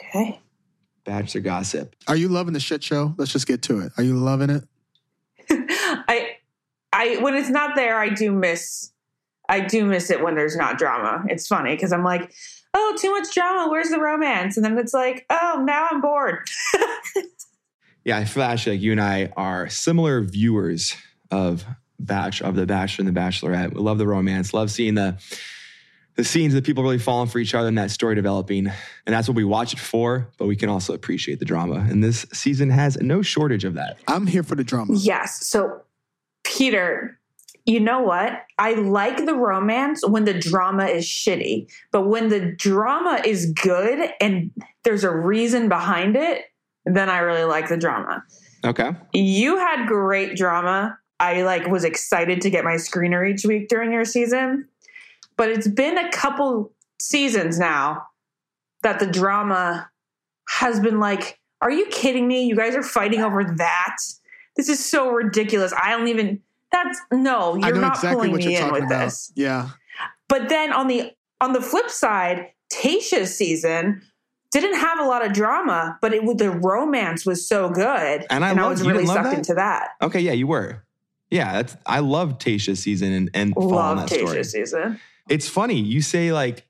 Okay. 0.00 0.40
Bachelor 1.04 1.42
gossip. 1.42 1.94
Are 2.08 2.16
you 2.16 2.28
loving 2.28 2.54
the 2.54 2.60
shit 2.60 2.82
show? 2.82 3.14
Let's 3.18 3.32
just 3.32 3.46
get 3.46 3.62
to 3.62 3.80
it. 3.82 3.92
Are 3.98 4.02
you 4.02 4.16
loving 4.16 4.50
it? 4.50 4.64
I 5.50 6.38
I 6.92 7.18
when 7.20 7.36
it's 7.36 7.50
not 7.50 7.76
there, 7.76 8.00
I 8.00 8.08
do 8.08 8.32
miss 8.32 8.90
I 9.48 9.60
do 9.60 9.84
miss 9.84 10.10
it 10.10 10.22
when 10.22 10.34
there's 10.34 10.56
not 10.56 10.78
drama. 10.78 11.24
It's 11.28 11.46
funny 11.46 11.74
because 11.74 11.92
I'm 11.92 12.04
like, 12.04 12.32
oh, 12.74 12.96
too 13.00 13.10
much 13.10 13.32
drama. 13.34 13.70
Where's 13.70 13.88
the 13.88 14.00
romance? 14.00 14.56
And 14.56 14.64
then 14.64 14.76
it's 14.78 14.94
like, 14.94 15.24
oh, 15.30 15.62
now 15.66 15.88
I'm 15.90 16.00
bored. 16.00 16.40
Yeah, 18.08 18.16
I 18.16 18.24
feel 18.24 18.42
actually 18.42 18.76
like 18.76 18.82
you 18.82 18.92
and 18.92 19.02
I 19.02 19.30
are 19.36 19.68
similar 19.68 20.22
viewers 20.22 20.96
of 21.30 21.66
Batch 22.00 22.40
of 22.40 22.54
the 22.54 22.64
Bachelor 22.64 23.06
and 23.06 23.14
the 23.14 23.20
Bachelorette. 23.20 23.74
We 23.74 23.80
love 23.80 23.98
the 23.98 24.06
romance, 24.06 24.54
love 24.54 24.70
seeing 24.70 24.94
the 24.94 25.18
the 26.14 26.24
scenes 26.24 26.54
of 26.54 26.64
people 26.64 26.82
really 26.82 26.98
falling 26.98 27.28
for 27.28 27.38
each 27.38 27.54
other 27.54 27.68
and 27.68 27.76
that 27.76 27.90
story 27.90 28.14
developing. 28.14 28.66
And 28.66 29.14
that's 29.14 29.28
what 29.28 29.36
we 29.36 29.44
watch 29.44 29.74
it 29.74 29.78
for, 29.78 30.26
but 30.38 30.46
we 30.46 30.56
can 30.56 30.70
also 30.70 30.94
appreciate 30.94 31.38
the 31.38 31.44
drama. 31.44 31.86
And 31.88 32.02
this 32.02 32.24
season 32.32 32.70
has 32.70 32.96
no 32.96 33.20
shortage 33.20 33.64
of 33.64 33.74
that. 33.74 33.98
I'm 34.08 34.26
here 34.26 34.42
for 34.42 34.54
the 34.54 34.64
drama. 34.64 34.94
Yes. 34.96 35.46
So, 35.46 35.82
Peter, 36.44 37.17
you 37.68 37.80
know 37.80 38.00
what? 38.00 38.46
I 38.58 38.72
like 38.72 39.26
the 39.26 39.34
romance 39.34 40.00
when 40.06 40.24
the 40.24 40.32
drama 40.32 40.86
is 40.86 41.04
shitty, 41.04 41.70
but 41.92 42.08
when 42.08 42.30
the 42.30 42.52
drama 42.56 43.20
is 43.26 43.52
good 43.52 44.10
and 44.22 44.50
there's 44.84 45.04
a 45.04 45.14
reason 45.14 45.68
behind 45.68 46.16
it, 46.16 46.46
then 46.86 47.10
I 47.10 47.18
really 47.18 47.44
like 47.44 47.68
the 47.68 47.76
drama. 47.76 48.24
Okay. 48.64 48.92
You 49.12 49.58
had 49.58 49.86
great 49.86 50.34
drama. 50.34 50.96
I 51.20 51.42
like 51.42 51.66
was 51.66 51.84
excited 51.84 52.40
to 52.40 52.48
get 52.48 52.64
my 52.64 52.76
screener 52.76 53.30
each 53.30 53.44
week 53.44 53.68
during 53.68 53.92
your 53.92 54.06
season. 54.06 54.66
But 55.36 55.50
it's 55.50 55.68
been 55.68 55.98
a 55.98 56.10
couple 56.10 56.72
seasons 56.98 57.58
now 57.58 58.02
that 58.82 58.98
the 58.98 59.06
drama 59.06 59.90
has 60.48 60.80
been 60.80 61.00
like, 61.00 61.38
are 61.60 61.70
you 61.70 61.84
kidding 61.90 62.26
me? 62.26 62.46
You 62.46 62.56
guys 62.56 62.74
are 62.74 62.82
fighting 62.82 63.20
over 63.20 63.44
that. 63.44 63.96
This 64.56 64.70
is 64.70 64.82
so 64.82 65.10
ridiculous. 65.10 65.74
I 65.74 65.90
don't 65.90 66.08
even 66.08 66.40
that's 66.72 66.98
no, 67.12 67.56
you're 67.56 67.74
not 67.76 67.96
exactly 67.96 68.28
pulling 68.28 68.46
me 68.46 68.56
in 68.56 68.70
with 68.72 68.84
about. 68.84 69.04
this. 69.06 69.32
Yeah. 69.34 69.70
But 70.28 70.48
then 70.48 70.72
on 70.72 70.88
the 70.88 71.12
on 71.40 71.52
the 71.52 71.60
flip 71.60 71.90
side, 71.90 72.48
Tayshia's 72.72 73.36
season 73.36 74.02
didn't 74.50 74.74
have 74.76 74.98
a 74.98 75.04
lot 75.04 75.24
of 75.24 75.32
drama, 75.32 75.98
but 76.00 76.12
it 76.14 76.38
the 76.38 76.50
romance 76.50 77.24
was 77.26 77.46
so 77.48 77.68
good, 77.70 78.24
And 78.30 78.44
I 78.44 78.52
loved- 78.52 78.80
was 78.80 78.88
really 78.88 79.06
sucked 79.06 79.24
that? 79.24 79.34
into 79.38 79.54
that. 79.54 79.90
Okay, 80.02 80.20
yeah, 80.20 80.32
you 80.32 80.46
were. 80.46 80.84
Yeah, 81.30 81.52
that's 81.52 81.76
I 81.84 82.00
love 82.00 82.38
Tayshia's 82.38 82.80
season 82.80 83.12
and, 83.12 83.30
and 83.34 83.54
Love 83.56 83.98
that 83.98 84.08
story. 84.08 84.24
Tayshia's 84.24 84.52
season. 84.52 85.00
It's 85.28 85.46
funny. 85.48 85.78
You 85.80 86.00
say 86.00 86.32
like, 86.32 86.66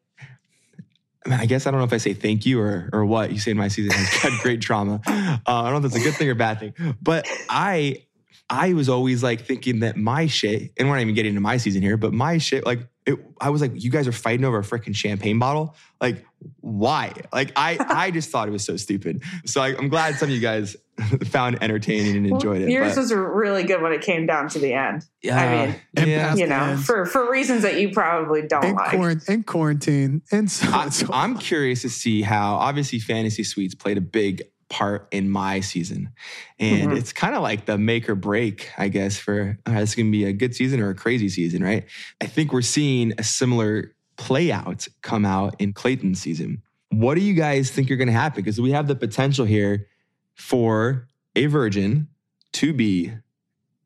I, 1.24 1.28
mean, 1.30 1.38
I 1.40 1.46
guess 1.46 1.66
I 1.66 1.70
don't 1.70 1.78
know 1.78 1.84
if 1.86 1.92
I 1.92 1.98
say 1.98 2.12
thank 2.14 2.44
you 2.46 2.60
or 2.60 2.90
or 2.92 3.04
what. 3.04 3.30
You 3.32 3.38
say 3.38 3.52
in 3.52 3.56
my 3.56 3.68
season 3.68 3.92
has 3.92 4.08
had 4.08 4.32
great 4.42 4.60
trauma. 4.60 5.00
Uh, 5.46 5.62
I 5.62 5.70
don't 5.70 5.80
know 5.80 5.86
if 5.86 5.92
that's 5.92 6.02
a 6.04 6.04
good 6.04 6.14
thing 6.16 6.28
or 6.28 6.34
bad 6.34 6.58
thing, 6.60 6.74
but 7.00 7.26
I 7.48 8.04
I 8.50 8.72
was 8.72 8.88
always 8.88 9.22
like 9.22 9.42
thinking 9.42 9.80
that 9.80 9.96
my 9.96 10.26
shit, 10.26 10.72
and 10.78 10.88
we're 10.88 10.94
not 10.94 11.02
even 11.02 11.14
getting 11.14 11.30
into 11.30 11.40
my 11.40 11.58
season 11.58 11.82
here, 11.82 11.96
but 11.96 12.14
my 12.14 12.38
shit, 12.38 12.64
like 12.64 12.80
it, 13.04 13.18
I 13.40 13.50
was 13.50 13.60
like, 13.60 13.72
you 13.74 13.90
guys 13.90 14.08
are 14.08 14.12
fighting 14.12 14.44
over 14.44 14.58
a 14.58 14.62
freaking 14.62 14.94
champagne 14.94 15.38
bottle. 15.38 15.74
Like, 16.00 16.24
why? 16.60 17.12
Like, 17.32 17.52
I 17.56 17.76
I 17.88 18.10
just 18.10 18.30
thought 18.30 18.48
it 18.48 18.50
was 18.50 18.64
so 18.64 18.76
stupid. 18.76 19.22
So 19.44 19.60
I, 19.60 19.70
am 19.70 19.88
glad 19.88 20.16
some 20.16 20.30
of 20.30 20.34
you 20.34 20.40
guys 20.40 20.76
found 21.26 21.62
entertaining 21.62 22.16
and 22.16 22.26
enjoyed 22.26 22.62
it. 22.62 22.70
Yours 22.70 22.94
but, 22.94 23.02
was 23.02 23.12
really 23.12 23.64
good 23.64 23.82
when 23.82 23.92
it 23.92 24.00
came 24.00 24.26
down 24.26 24.48
to 24.48 24.58
the 24.58 24.72
end. 24.72 25.04
Yeah, 25.22 25.40
I 25.40 25.66
mean, 25.66 26.08
yeah. 26.08 26.34
you 26.34 26.46
know, 26.46 26.78
for 26.78 27.04
for 27.04 27.30
reasons 27.30 27.62
that 27.62 27.78
you 27.78 27.90
probably 27.90 28.42
don't 28.42 28.64
in 28.64 28.74
like. 28.76 28.90
Quarant- 28.90 29.28
in 29.28 29.42
quarantine, 29.42 30.22
and 30.32 30.50
so, 30.50 30.70
I, 30.70 30.88
so 30.88 31.06
I'm 31.12 31.36
curious 31.36 31.82
to 31.82 31.90
see 31.90 32.22
how 32.22 32.54
obviously 32.54 32.98
fantasy 32.98 33.44
suites 33.44 33.74
played 33.74 33.98
a 33.98 34.02
big 34.02 34.42
part 34.68 35.08
in 35.10 35.30
my 35.30 35.60
season. 35.60 36.10
And 36.58 36.90
mm-hmm. 36.90 36.96
it's 36.96 37.12
kind 37.12 37.34
of 37.34 37.42
like 37.42 37.66
the 37.66 37.78
make 37.78 38.08
or 38.08 38.14
break, 38.14 38.70
I 38.76 38.88
guess, 38.88 39.18
for 39.18 39.58
uh, 39.66 39.72
it's 39.72 39.94
going 39.94 40.06
to 40.06 40.12
be 40.12 40.24
a 40.24 40.32
good 40.32 40.54
season 40.54 40.80
or 40.80 40.90
a 40.90 40.94
crazy 40.94 41.28
season, 41.28 41.62
right? 41.62 41.86
I 42.20 42.26
think 42.26 42.52
we're 42.52 42.62
seeing 42.62 43.12
a 43.18 43.22
similar 43.22 43.94
play 44.16 44.52
out 44.52 44.86
come 45.02 45.24
out 45.24 45.56
in 45.58 45.72
Clayton's 45.72 46.20
season. 46.20 46.62
What 46.90 47.14
do 47.14 47.20
you 47.20 47.34
guys 47.34 47.70
think 47.70 47.90
are 47.90 47.96
going 47.96 48.08
to 48.08 48.12
happen? 48.12 48.42
Because 48.42 48.60
we 48.60 48.72
have 48.72 48.88
the 48.88 48.96
potential 48.96 49.44
here 49.44 49.86
for 50.34 51.08
a 51.36 51.46
virgin 51.46 52.08
to 52.52 52.72
be 52.72 53.12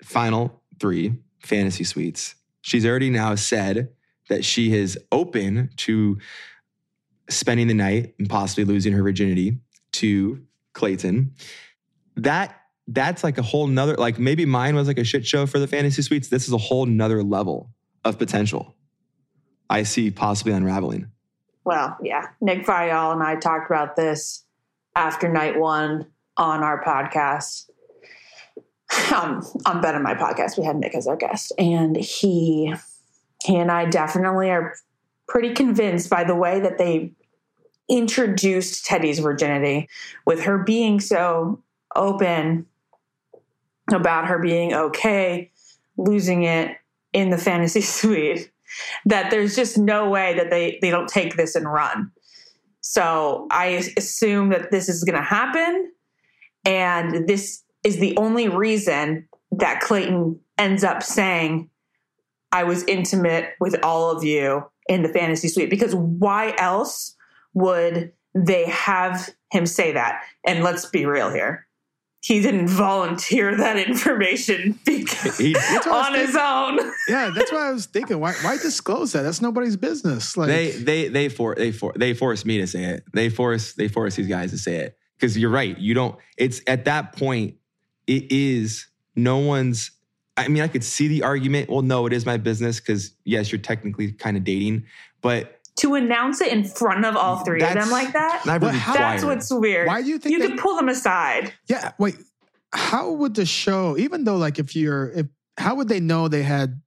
final 0.03 0.62
three 0.81 1.14
fantasy 1.40 1.85
suites. 1.85 2.35
She's 2.62 2.87
already 2.87 3.11
now 3.11 3.35
said 3.35 3.90
that 4.29 4.45
she 4.45 4.73
is 4.75 4.99
open 5.11 5.71
to 5.77 6.18
spending 7.29 7.66
the 7.66 7.75
night 7.75 8.14
and 8.18 8.29
possibly 8.29 8.64
losing 8.64 8.92
her 8.92 9.03
virginity 9.03 9.59
to 9.92 10.42
Clayton. 10.75 11.35
That 12.17 12.59
that's 12.89 13.23
like 13.25 13.39
a 13.39 13.43
whole 13.43 13.67
nother 13.67 13.95
like 13.95 14.19
maybe 14.19 14.45
mine 14.45 14.75
was 14.75 14.89
like 14.89 14.99
a 14.99 15.05
shit 15.05 15.27
show 15.27 15.47
for 15.47 15.59
the 15.59 15.67
fantasy 15.67 16.03
suites. 16.03 16.29
This 16.29 16.47
is 16.47 16.53
a 16.53 16.59
whole 16.59 16.87
nother 16.87 17.23
level 17.23 17.71
of 18.05 18.19
potential. 18.19 18.75
I 19.71 19.85
see 19.85 20.11
possibly 20.11 20.53
unraveling. 20.53 21.11
Well, 21.65 21.97
yeah. 22.03 22.29
Nick 22.41 22.67
Viall 22.67 23.13
and 23.13 23.23
I 23.23 23.37
talked 23.37 23.71
about 23.71 23.97
this 23.97 24.45
after 24.97 25.33
night 25.33 25.59
one 25.59 26.07
on 26.37 26.63
our 26.63 26.83
podcast. 26.83 27.69
Um, 29.11 29.43
on 29.65 29.81
Ben 29.81 29.95
on 29.95 30.03
My 30.03 30.15
podcast, 30.15 30.59
we 30.59 30.65
had 30.65 30.77
Nick 30.77 30.95
as 30.95 31.07
our 31.07 31.17
guest, 31.17 31.51
and 31.59 31.97
he 31.97 32.75
he 33.43 33.57
and 33.57 33.71
I 33.71 33.87
definitely 33.87 34.51
are 34.51 34.75
pretty 35.27 35.55
convinced 35.55 36.11
by 36.11 36.25
the 36.25 36.35
way 36.35 36.61
that 36.61 36.77
they 36.77 37.13
introduced 37.93 38.87
Teddi's 38.87 39.19
virginity 39.19 39.89
with 40.25 40.41
her 40.45 40.59
being 40.59 40.99
so 40.99 41.63
open 41.95 42.67
about 43.93 44.27
her 44.27 44.39
being 44.39 44.73
okay 44.73 45.51
losing 45.99 46.45
it 46.45 46.77
in 47.13 47.29
the 47.29 47.37
fantasy 47.37 47.81
suite 47.83 48.51
that 49.05 49.31
there's 49.31 49.55
just 49.55 49.77
no 49.77 50.09
way 50.09 50.35
that 50.35 50.49
they 50.49 50.79
they 50.81 50.91
don't 50.91 51.09
take 51.09 51.37
this 51.37 51.55
and 51.55 51.71
run. 51.71 52.11
So 52.81 53.47
I 53.51 53.85
assume 53.97 54.49
that 54.49 54.71
this 54.71 54.89
is 54.89 55.05
going 55.05 55.19
to 55.19 55.23
happen 55.23 55.93
and 56.65 57.29
this 57.29 57.63
is 57.85 57.99
the 57.99 58.17
only 58.17 58.49
reason 58.49 59.29
that 59.53 59.81
Clayton 59.81 60.41
ends 60.57 60.83
up 60.83 61.03
saying 61.03 61.69
I 62.51 62.65
was 62.65 62.85
intimate 62.85 63.51
with 63.61 63.79
all 63.85 64.11
of 64.11 64.25
you 64.25 64.65
in 64.89 65.03
the 65.03 65.09
fantasy 65.09 65.49
suite 65.49 65.71
because 65.71 65.95
why 65.95 66.55
else 66.57 67.15
would 67.55 68.12
they 68.35 68.67
have 68.67 69.31
him 69.51 69.67
say 69.67 69.93
that? 69.93 70.23
And 70.47 70.62
let's 70.62 70.87
be 70.87 71.07
real 71.07 71.33
here. 71.33 71.67
He 72.21 72.41
didn't 72.41 72.69
volunteer 72.69 73.57
that 73.57 73.77
information 73.77 74.79
because, 74.85 75.38
he, 75.38 75.57
on 75.57 76.15
his 76.15 76.37
own. 76.37 76.79
yeah, 77.09 77.33
that's 77.35 77.51
what 77.51 77.62
I 77.62 77.73
was 77.73 77.87
thinking. 77.93 78.21
Why, 78.21 78.33
why 78.43 78.59
disclose 78.59 79.12
that? 79.12 79.23
That's 79.23 79.43
nobody's 79.43 79.77
business. 79.77 80.37
Like 80.37 80.47
they, 80.47 80.71
they, 80.71 81.09
they 81.09 81.29
for 81.29 81.57
they 81.57 81.73
for 81.73 81.93
they 81.97 82.15
force 82.15 82.45
me 82.45 82.59
to 82.59 82.67
say 82.69 82.85
it. 82.85 83.05
They 83.12 83.29
force 83.29 83.73
they 83.73 83.88
force 83.88 84.15
these 84.15 84.29
guys 84.29 84.53
to 84.53 84.59
say 84.59 84.77
it 84.77 84.97
because 85.19 85.37
you're 85.37 85.51
right. 85.51 85.77
You 85.77 85.95
don't. 85.95 86.17
It's 86.37 86.61
at 86.69 86.85
that 86.85 87.17
point. 87.17 87.57
It 88.07 88.31
is 88.31 88.87
no 89.17 89.38
one's. 89.38 89.91
I 90.37 90.47
mean, 90.47 90.62
I 90.62 90.69
could 90.69 90.85
see 90.85 91.09
the 91.09 91.25
argument. 91.25 91.71
Well, 91.71 91.83
no, 91.83 92.07
it 92.07 92.12
is 92.12 92.25
my 92.25 92.37
business 92.37 92.79
because 92.79 93.17
yes, 93.25 93.51
you're 93.51 93.61
technically 93.61 94.12
kind 94.12 94.37
of 94.37 94.45
dating, 94.45 94.85
but 95.21 95.61
to 95.83 95.97
announce 95.97 96.40
it 96.40 96.53
in 96.53 96.64
front 96.64 97.05
of 97.05 97.16
all 97.16 97.45
three 97.45 97.59
that's 97.59 97.75
of 97.75 97.83
them 97.83 97.90
like 97.90 98.12
that. 98.12 98.45
Really 98.47 98.79
that's 98.79 99.25
what's 99.25 99.53
weird. 99.53 99.88
Why 99.88 100.01
do 100.01 100.09
you 100.09 100.18
think 100.18 100.33
you 100.33 100.38
that, 100.38 100.51
could 100.51 100.59
pull 100.59 100.77
them 100.77 100.88
aside? 100.88 101.53
Yeah, 101.66 101.90
wait. 101.99 102.16
How 102.73 103.11
would 103.11 103.35
the 103.35 103.45
show, 103.45 103.99
even 103.99 104.25
though 104.25 104.37
like 104.37 104.61
if 104.61 104.77
you're, 104.77 105.11
if 105.11 105.27
how 105.59 105.75
would 105.75 105.88
they 105.88 105.99
know 105.99 106.29
they 106.29 106.45
had 106.45 106.81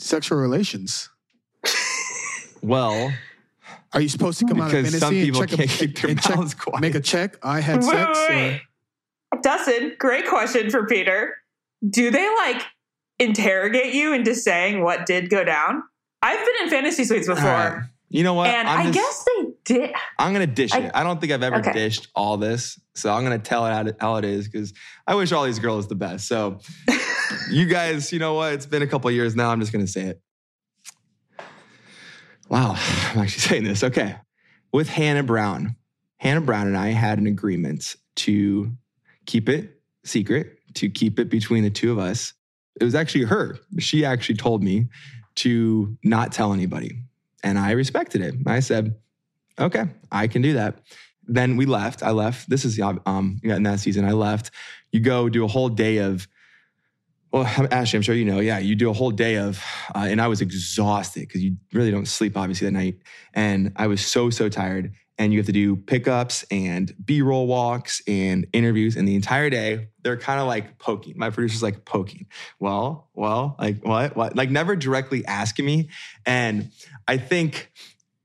sexual 0.00 0.38
relations? 0.38 1.08
well, 2.62 3.12
are 3.92 4.00
you 4.00 4.08
supposed 4.08 4.40
to 4.40 4.46
come 4.46 4.60
out 4.60 4.66
of 4.66 4.72
fantasy 4.72 4.98
some 4.98 5.14
people 5.14 5.42
and 5.42 5.50
check 5.50 5.58
can't 5.58 5.80
a, 5.82 5.86
keep 5.86 6.22
their 6.22 6.36
mouths 6.36 6.54
quiet. 6.54 6.80
Make 6.80 6.94
a 6.96 7.00
check. 7.00 7.38
I 7.42 7.60
had 7.60 7.76
wait, 7.76 7.84
sex. 7.84 8.18
Wait, 8.28 8.60
wait. 9.32 9.42
Dustin, 9.42 9.92
great 9.98 10.26
question 10.26 10.70
for 10.70 10.86
Peter. 10.86 11.36
Do 11.88 12.10
they 12.10 12.28
like 12.34 12.62
interrogate 13.20 13.94
you 13.94 14.12
into 14.12 14.34
saying 14.34 14.82
what 14.82 15.06
did 15.06 15.30
go 15.30 15.44
down? 15.44 15.84
I've 16.20 16.38
been 16.38 16.64
in 16.64 16.70
fantasy 16.70 17.04
suites 17.04 17.28
before. 17.28 17.88
You 18.08 18.22
know 18.22 18.34
what? 18.34 18.48
And 18.48 18.68
I'm 18.68 18.86
i 18.86 18.90
just, 18.90 18.94
guess 18.94 19.24
they 19.24 19.46
did. 19.64 19.94
I'm 20.18 20.32
gonna 20.32 20.46
dish 20.46 20.72
I, 20.72 20.80
it. 20.80 20.90
I 20.94 21.02
don't 21.02 21.20
think 21.20 21.32
I've 21.32 21.42
ever 21.42 21.56
okay. 21.56 21.72
dished 21.72 22.08
all 22.14 22.36
this, 22.36 22.78
so 22.94 23.12
I'm 23.12 23.24
gonna 23.24 23.38
tell 23.38 23.66
it 23.66 23.72
how, 23.72 23.82
to, 23.82 23.96
how 24.00 24.16
it 24.16 24.24
is 24.24 24.48
because 24.48 24.72
I 25.06 25.14
wish 25.14 25.32
all 25.32 25.44
these 25.44 25.58
girls 25.58 25.88
the 25.88 25.94
best. 25.94 26.28
So, 26.28 26.60
you 27.50 27.66
guys, 27.66 28.12
you 28.12 28.18
know 28.18 28.34
what? 28.34 28.52
It's 28.52 28.66
been 28.66 28.82
a 28.82 28.86
couple 28.86 29.10
years 29.10 29.34
now. 29.34 29.50
I'm 29.50 29.60
just 29.60 29.72
gonna 29.72 29.86
say 29.86 30.02
it. 30.02 30.20
Wow, 32.48 32.76
I'm 32.76 33.18
actually 33.18 33.28
saying 33.48 33.64
this. 33.64 33.82
Okay, 33.82 34.16
with 34.72 34.88
Hannah 34.88 35.24
Brown, 35.24 35.76
Hannah 36.18 36.40
Brown 36.40 36.66
and 36.66 36.76
I 36.76 36.90
had 36.90 37.18
an 37.18 37.26
agreement 37.26 37.96
to 38.16 38.70
keep 39.26 39.48
it 39.48 39.80
secret, 40.04 40.58
to 40.74 40.88
keep 40.88 41.18
it 41.18 41.30
between 41.30 41.64
the 41.64 41.70
two 41.70 41.90
of 41.90 41.98
us. 41.98 42.34
It 42.80 42.84
was 42.84 42.94
actually 42.94 43.24
her. 43.24 43.58
She 43.78 44.04
actually 44.04 44.36
told 44.36 44.62
me 44.62 44.88
to 45.36 45.96
not 46.04 46.32
tell 46.32 46.52
anybody 46.52 47.00
and 47.44 47.58
I 47.58 47.72
respected 47.72 48.22
it. 48.22 48.34
I 48.46 48.60
said, 48.60 48.96
okay, 49.60 49.84
I 50.10 50.26
can 50.26 50.42
do 50.42 50.54
that. 50.54 50.80
Then 51.26 51.56
we 51.56 51.66
left. 51.66 52.02
I 52.02 52.10
left. 52.10 52.50
This 52.50 52.64
is 52.64 52.80
um 52.80 53.38
in 53.44 53.62
that 53.62 53.80
season. 53.80 54.04
I 54.04 54.12
left. 54.12 54.50
You 54.90 55.00
go 55.00 55.28
do 55.28 55.44
a 55.44 55.48
whole 55.48 55.68
day 55.68 55.98
of. 55.98 56.26
Well, 57.32 57.44
Ashley, 57.70 57.96
I'm 57.96 58.02
sure 58.02 58.14
you 58.14 58.24
know. 58.24 58.40
Yeah, 58.40 58.58
you 58.58 58.74
do 58.76 58.90
a 58.90 58.92
whole 58.92 59.10
day 59.10 59.38
of, 59.38 59.62
uh, 59.94 60.06
and 60.08 60.20
I 60.20 60.28
was 60.28 60.40
exhausted 60.40 61.20
because 61.20 61.42
you 61.42 61.56
really 61.72 61.90
don't 61.90 62.06
sleep 62.06 62.36
obviously 62.36 62.66
that 62.66 62.72
night, 62.72 62.98
and 63.32 63.72
I 63.76 63.86
was 63.86 64.04
so 64.04 64.30
so 64.30 64.48
tired. 64.48 64.92
And 65.16 65.32
you 65.32 65.38
have 65.38 65.46
to 65.46 65.52
do 65.52 65.76
pickups 65.76 66.44
and 66.50 66.92
B-roll 67.04 67.46
walks 67.46 68.02
and 68.08 68.48
interviews, 68.52 68.96
and 68.96 69.06
the 69.06 69.14
entire 69.14 69.48
day 69.48 69.88
they're 70.02 70.16
kind 70.16 70.40
of 70.40 70.48
like 70.48 70.78
poking. 70.78 71.14
My 71.16 71.30
producer's 71.30 71.62
like 71.62 71.84
poking. 71.84 72.26
Well, 72.58 73.10
well, 73.14 73.54
like 73.58 73.84
what, 73.84 74.16
what? 74.16 74.34
Like 74.36 74.50
never 74.50 74.74
directly 74.74 75.24
asking 75.24 75.66
me, 75.66 75.90
and 76.26 76.70
I 77.06 77.18
think 77.18 77.70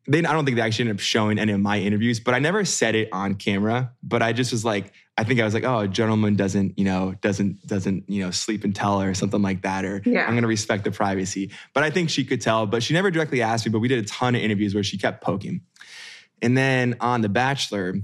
they, 0.07 0.19
I 0.19 0.33
don't 0.33 0.45
think 0.45 0.57
they 0.57 0.63
actually 0.63 0.83
ended 0.83 0.97
up 0.97 1.01
showing 1.01 1.37
any 1.37 1.51
of 1.51 1.59
my 1.59 1.79
interviews, 1.79 2.19
but 2.19 2.33
I 2.33 2.39
never 2.39 2.65
said 2.65 2.95
it 2.95 3.09
on 3.11 3.35
camera. 3.35 3.93
But 4.01 4.21
I 4.21 4.33
just 4.33 4.51
was 4.51 4.65
like, 4.65 4.91
I 5.17 5.23
think 5.23 5.39
I 5.39 5.43
was 5.43 5.53
like, 5.53 5.65
oh, 5.65 5.79
a 5.79 5.87
gentleman 5.87 6.35
doesn't, 6.35 6.79
you 6.79 6.85
know, 6.85 7.13
doesn't, 7.21 7.67
doesn't, 7.67 8.09
you 8.09 8.23
know, 8.23 8.31
sleep 8.31 8.63
and 8.63 8.73
tell 8.73 9.01
or 9.01 9.13
something 9.13 9.41
like 9.41 9.63
that. 9.63 9.85
Or 9.85 10.01
yeah. 10.05 10.21
I'm 10.21 10.31
going 10.31 10.43
to 10.43 10.47
respect 10.47 10.85
the 10.85 10.91
privacy. 10.91 11.51
But 11.73 11.83
I 11.83 11.89
think 11.89 12.09
she 12.09 12.23
could 12.23 12.41
tell, 12.41 12.65
but 12.65 12.81
she 12.81 12.93
never 12.93 13.11
directly 13.11 13.41
asked 13.41 13.65
me, 13.65 13.71
but 13.71 13.79
we 13.79 13.89
did 13.89 14.03
a 14.03 14.07
ton 14.07 14.33
of 14.33 14.41
interviews 14.41 14.73
where 14.73 14.83
she 14.83 14.97
kept 14.97 15.21
poking. 15.21 15.61
And 16.41 16.57
then 16.57 16.95
on 17.01 17.19
The 17.21 17.29
Bachelor, 17.29 17.95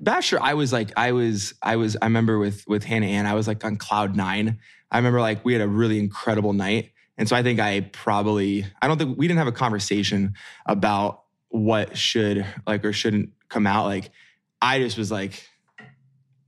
Bachelor, 0.00 0.42
I 0.42 0.54
was 0.54 0.72
like, 0.72 0.90
I 0.96 1.12
was, 1.12 1.54
I 1.62 1.76
was, 1.76 1.96
I 2.02 2.06
remember 2.06 2.38
with, 2.38 2.64
with 2.66 2.82
Hannah 2.82 3.06
Ann, 3.06 3.26
I 3.26 3.34
was 3.34 3.46
like 3.46 3.64
on 3.64 3.76
cloud 3.76 4.16
nine. 4.16 4.58
I 4.90 4.96
remember 4.98 5.20
like 5.20 5.44
we 5.44 5.52
had 5.52 5.62
a 5.62 5.68
really 5.68 6.00
incredible 6.00 6.52
night. 6.52 6.90
And 7.18 7.28
so 7.28 7.36
I 7.36 7.42
think 7.42 7.60
I 7.60 7.80
probably, 7.80 8.64
I 8.80 8.88
don't 8.88 8.96
think 8.96 9.18
we 9.18 9.26
didn't 9.26 9.38
have 9.38 9.48
a 9.48 9.52
conversation 9.52 10.34
about 10.64 11.24
what 11.48 11.98
should 11.98 12.46
like 12.66 12.84
or 12.84 12.92
shouldn't 12.92 13.30
come 13.48 13.66
out. 13.66 13.86
Like 13.86 14.10
I 14.62 14.78
just 14.78 14.96
was 14.96 15.10
like, 15.10 15.46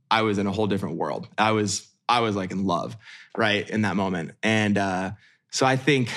I 0.09 0.21
was 0.21 0.37
in 0.37 0.47
a 0.47 0.51
whole 0.51 0.67
different 0.67 0.95
world. 0.95 1.27
I 1.37 1.51
was, 1.51 1.87
I 2.07 2.21
was 2.21 2.35
like 2.35 2.51
in 2.51 2.65
love, 2.65 2.95
right? 3.37 3.69
In 3.69 3.81
that 3.81 3.95
moment. 3.97 4.31
And 4.41 4.77
uh, 4.77 5.11
so 5.51 5.65
I 5.65 5.75
think, 5.75 6.09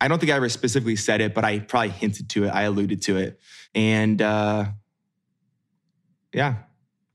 I 0.00 0.08
don't 0.08 0.18
think 0.18 0.32
I 0.32 0.34
ever 0.34 0.48
specifically 0.48 0.96
said 0.96 1.20
it, 1.20 1.32
but 1.32 1.44
I 1.44 1.60
probably 1.60 1.90
hinted 1.90 2.28
to 2.30 2.44
it. 2.44 2.48
I 2.48 2.62
alluded 2.62 3.02
to 3.02 3.18
it. 3.18 3.38
And 3.72 4.20
uh, 4.20 4.66
yeah, 6.32 6.56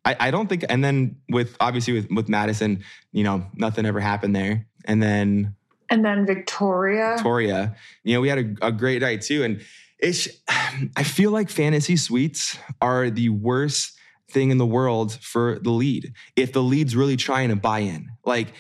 I, 0.06 0.16
I 0.18 0.32
don't 0.32 0.48
think, 0.48 0.64
and 0.70 0.82
then 0.82 1.18
with 1.28 1.58
obviously 1.60 1.96
with, 1.96 2.10
with 2.10 2.30
Madison, 2.30 2.86
you 3.12 3.26
know, 3.26 3.46
nothing 3.54 3.86
ever 3.86 4.00
happened 4.00 4.34
there. 4.34 4.68
And 4.86 5.04
then 5.04 5.57
and 5.90 6.04
then 6.04 6.26
Victoria. 6.26 7.14
Victoria. 7.16 7.76
You 8.04 8.16
know, 8.16 8.22
we 8.22 8.30
had 8.30 8.40
a, 8.40 8.68
a 8.68 8.72
great 8.72 9.02
night 9.02 9.22
too. 9.22 9.44
And 9.44 9.62
it's, 10.00 10.28
I 10.96 11.04
feel 11.04 11.32
like 11.32 11.50
fantasy 11.50 11.98
suites 11.98 12.58
are 12.82 13.10
the 13.10 13.30
worst 13.30 13.98
thing 14.30 14.52
in 14.52 14.58
the 14.58 14.66
world 14.66 15.14
for 15.14 15.60
the 15.60 15.72
lead. 15.72 16.14
If 16.36 16.54
the 16.54 16.62
lead's 16.62 16.96
really 16.96 17.18
trying 17.18 17.50
to 17.50 17.56
buy 17.56 17.80
in, 17.80 18.10
like, 18.26 18.54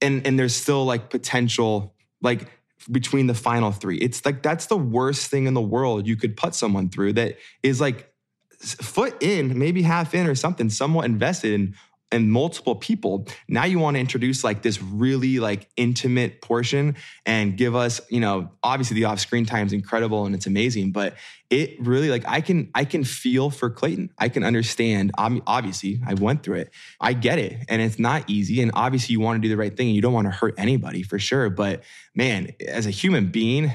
and 0.00 0.24
and 0.26 0.38
there's 0.38 0.54
still 0.54 0.84
like 0.84 1.10
potential, 1.10 1.94
like 2.22 2.48
between 2.90 3.26
the 3.26 3.34
final 3.34 3.72
three. 3.72 3.98
It's 3.98 4.24
like 4.24 4.42
that's 4.42 4.66
the 4.66 4.76
worst 4.76 5.30
thing 5.30 5.46
in 5.46 5.54
the 5.54 5.60
world 5.60 6.06
you 6.06 6.16
could 6.16 6.36
put 6.36 6.54
someone 6.54 6.88
through 6.88 7.14
that 7.14 7.36
is 7.62 7.80
like 7.80 8.12
foot 8.60 9.20
in, 9.22 9.58
maybe 9.58 9.82
half 9.82 10.14
in 10.14 10.26
or 10.26 10.34
something, 10.34 10.70
somewhat 10.70 11.04
invested 11.04 11.52
in 11.52 11.74
and 12.10 12.30
multiple 12.30 12.74
people 12.74 13.26
now 13.48 13.64
you 13.64 13.78
want 13.78 13.94
to 13.94 14.00
introduce 14.00 14.42
like 14.42 14.62
this 14.62 14.80
really 14.82 15.38
like 15.38 15.68
intimate 15.76 16.40
portion 16.40 16.96
and 17.26 17.56
give 17.56 17.74
us 17.74 18.00
you 18.08 18.20
know 18.20 18.50
obviously 18.62 18.94
the 18.94 19.04
off 19.04 19.20
screen 19.20 19.44
time 19.44 19.66
is 19.66 19.72
incredible 19.72 20.24
and 20.24 20.34
it's 20.34 20.46
amazing 20.46 20.90
but 20.90 21.14
it 21.50 21.76
really 21.80 22.08
like 22.08 22.24
i 22.26 22.40
can 22.40 22.70
i 22.74 22.84
can 22.84 23.04
feel 23.04 23.50
for 23.50 23.70
clayton. 23.70 24.10
I 24.18 24.28
can 24.28 24.44
understand 24.44 25.12
I'm, 25.18 25.42
obviously 25.46 26.00
i 26.06 26.14
went 26.14 26.42
through 26.42 26.56
it. 26.56 26.70
I 27.00 27.12
get 27.12 27.38
it 27.38 27.64
and 27.68 27.82
it's 27.82 27.98
not 27.98 28.28
easy 28.28 28.62
and 28.62 28.70
obviously 28.74 29.12
you 29.12 29.20
want 29.20 29.40
to 29.40 29.46
do 29.46 29.48
the 29.48 29.56
right 29.56 29.74
thing 29.76 29.88
and 29.88 29.96
you 29.96 30.02
don't 30.02 30.12
want 30.12 30.26
to 30.26 30.32
hurt 30.32 30.54
anybody 30.56 31.02
for 31.02 31.18
sure 31.18 31.50
but 31.50 31.82
man 32.14 32.52
as 32.66 32.86
a 32.86 32.90
human 32.90 33.30
being 33.30 33.72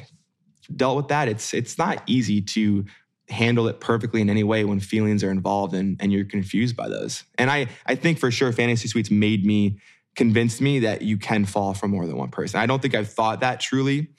dealt 0.76 0.96
with 0.98 1.08
that 1.10 1.28
it's 1.28 1.54
it's 1.54 1.78
not 1.78 2.02
easy 2.08 2.42
to 2.42 2.86
handle 3.30 3.68
it 3.68 3.80
perfectly 3.80 4.22
in 4.22 4.30
any 4.30 4.44
way 4.44 4.66
when 4.66 4.80
feelings 4.80 5.24
are 5.24 5.32
involved 5.32 5.74
and, 5.74 5.98
and 6.02 6.12
you're 6.12 6.26
confused 6.26 6.76
by 6.76 6.90
those. 6.90 7.24
And 7.38 7.50
I, 7.50 7.68
I 7.86 7.96
think 7.96 8.20
for 8.20 8.32
sure 8.32 8.52
Fantasy 8.52 8.88
Suites 8.88 9.10
made 9.10 9.46
me, 9.46 9.80
convinced 10.16 10.62
me 10.62 10.80
that 10.80 11.02
you 11.02 11.18
can 11.18 11.46
fall 11.46 11.74
for 11.74 11.88
more 11.88 12.06
than 12.06 12.18
one 12.18 12.30
person. 12.30 12.60
I 12.60 12.66
don't 12.66 12.82
think 12.82 12.96
I've 12.96 13.10
thought 13.10 13.40
that 13.40 13.60
truly. 13.60 14.10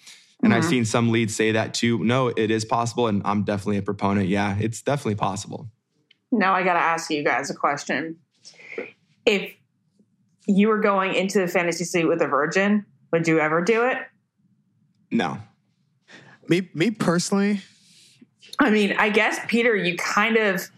And 0.42 0.52
mm-hmm. 0.52 0.52
I've 0.52 0.64
seen 0.64 0.84
some 0.84 1.12
leads 1.12 1.34
say 1.34 1.52
that 1.52 1.74
too. 1.74 2.02
No, 2.02 2.28
it 2.28 2.50
is 2.50 2.64
possible. 2.64 3.06
And 3.06 3.22
I'm 3.24 3.44
definitely 3.44 3.78
a 3.78 3.82
proponent. 3.82 4.28
Yeah, 4.28 4.56
it's 4.58 4.82
definitely 4.82 5.16
possible. 5.16 5.68
Now 6.32 6.54
I 6.54 6.62
got 6.64 6.74
to 6.74 6.80
ask 6.80 7.10
you 7.10 7.22
guys 7.22 7.50
a 7.50 7.54
question. 7.54 8.16
If 9.24 9.54
you 10.46 10.68
were 10.68 10.80
going 10.80 11.14
into 11.14 11.38
the 11.38 11.48
fantasy 11.48 11.84
suite 11.84 12.08
with 12.08 12.20
a 12.20 12.26
virgin, 12.26 12.84
would 13.12 13.28
you 13.28 13.38
ever 13.38 13.62
do 13.62 13.86
it? 13.86 13.98
No. 15.10 15.38
Me, 16.48 16.68
me 16.74 16.90
personally, 16.90 17.60
I 18.58 18.70
mean, 18.70 18.94
I 18.98 19.10
guess 19.10 19.38
Peter, 19.48 19.74
you 19.74 19.96
kind 19.96 20.36
of 20.36 20.68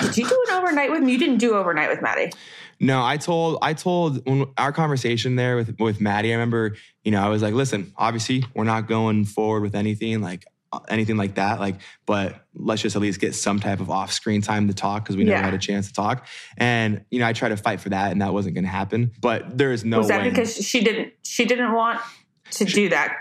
did 0.00 0.16
you 0.16 0.28
do 0.28 0.44
an 0.48 0.54
overnight 0.54 0.90
with 0.90 1.02
me? 1.02 1.12
You 1.12 1.18
didn't 1.18 1.38
do 1.38 1.54
overnight 1.54 1.90
with 1.90 2.00
Maddie. 2.00 2.32
No, 2.80 3.04
I 3.04 3.16
told 3.16 3.58
I 3.62 3.74
told 3.74 4.26
when 4.26 4.46
our 4.58 4.72
conversation 4.72 5.36
there 5.36 5.56
with 5.56 5.78
with 5.78 6.00
Maddie. 6.00 6.30
I 6.30 6.34
remember, 6.34 6.76
you 7.04 7.12
know, 7.12 7.22
I 7.22 7.28
was 7.28 7.42
like, 7.42 7.54
listen, 7.54 7.92
obviously 7.96 8.44
we're 8.54 8.64
not 8.64 8.88
going 8.88 9.24
forward 9.24 9.62
with 9.62 9.74
anything 9.74 10.20
like 10.20 10.44
anything 10.88 11.16
like 11.16 11.34
that. 11.34 11.60
Like, 11.60 11.76
but 12.06 12.46
let's 12.54 12.82
just 12.82 12.96
at 12.96 13.02
least 13.02 13.20
get 13.20 13.34
some 13.34 13.60
type 13.60 13.80
of 13.80 13.90
off 13.90 14.12
screen 14.12 14.40
time 14.40 14.68
to 14.68 14.74
talk 14.74 15.04
because 15.04 15.16
we 15.16 15.24
never 15.24 15.38
yeah. 15.38 15.44
had 15.44 15.54
a 15.54 15.58
chance 15.58 15.88
to 15.88 15.92
talk. 15.92 16.26
And 16.56 17.04
you 17.10 17.20
know, 17.20 17.26
I 17.26 17.32
tried 17.32 17.50
to 17.50 17.56
fight 17.56 17.80
for 17.80 17.90
that, 17.90 18.12
and 18.12 18.22
that 18.22 18.32
wasn't 18.32 18.54
going 18.54 18.64
to 18.64 18.70
happen. 18.70 19.12
But 19.20 19.56
there 19.56 19.72
is 19.72 19.84
no. 19.84 19.98
Was 19.98 20.08
that 20.08 20.22
way. 20.22 20.30
because 20.30 20.56
she 20.56 20.82
didn't 20.82 21.12
she 21.22 21.44
didn't 21.44 21.72
want 21.72 22.00
to 22.52 22.66
she, 22.66 22.74
do 22.74 22.88
that? 22.90 23.16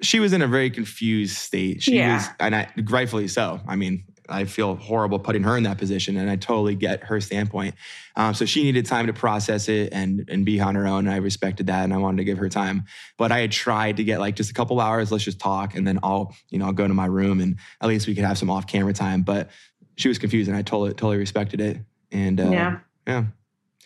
She 0.00 0.20
was 0.20 0.32
in 0.32 0.42
a 0.42 0.48
very 0.48 0.70
confused 0.70 1.36
state. 1.36 1.82
She 1.82 1.96
yeah. 1.96 2.16
was, 2.16 2.26
and 2.40 2.54
I, 2.54 2.68
rightfully 2.88 3.28
so. 3.28 3.60
I 3.66 3.76
mean, 3.76 4.04
I 4.28 4.44
feel 4.46 4.76
horrible 4.76 5.18
putting 5.18 5.42
her 5.42 5.56
in 5.56 5.64
that 5.64 5.78
position, 5.78 6.16
and 6.16 6.30
I 6.30 6.36
totally 6.36 6.74
get 6.74 7.04
her 7.04 7.20
standpoint. 7.20 7.74
Um, 8.16 8.32
so 8.32 8.44
she 8.44 8.62
needed 8.62 8.86
time 8.86 9.06
to 9.06 9.12
process 9.12 9.68
it 9.68 9.92
and 9.92 10.28
and 10.28 10.44
be 10.44 10.60
on 10.60 10.74
her 10.74 10.86
own. 10.86 11.08
I 11.08 11.16
respected 11.16 11.66
that, 11.66 11.84
and 11.84 11.92
I 11.92 11.98
wanted 11.98 12.18
to 12.18 12.24
give 12.24 12.38
her 12.38 12.48
time. 12.48 12.84
But 13.18 13.32
I 13.32 13.40
had 13.40 13.52
tried 13.52 13.98
to 13.98 14.04
get 14.04 14.20
like 14.20 14.36
just 14.36 14.50
a 14.50 14.54
couple 14.54 14.80
hours. 14.80 15.12
Let's 15.12 15.24
just 15.24 15.40
talk, 15.40 15.74
and 15.74 15.86
then 15.86 15.98
I'll 16.02 16.34
you 16.48 16.58
know 16.58 16.66
I'll 16.66 16.72
go 16.72 16.88
to 16.88 16.94
my 16.94 17.06
room, 17.06 17.40
and 17.40 17.58
at 17.80 17.88
least 17.88 18.06
we 18.06 18.14
could 18.14 18.24
have 18.24 18.38
some 18.38 18.50
off 18.50 18.66
camera 18.66 18.94
time. 18.94 19.22
But 19.22 19.50
she 19.96 20.08
was 20.08 20.18
confused, 20.18 20.48
and 20.48 20.56
I 20.56 20.62
totally 20.62 20.90
totally 20.90 21.18
respected 21.18 21.60
it. 21.60 21.78
And 22.10 22.40
uh, 22.40 22.50
yeah, 22.50 22.78
yeah. 23.06 23.24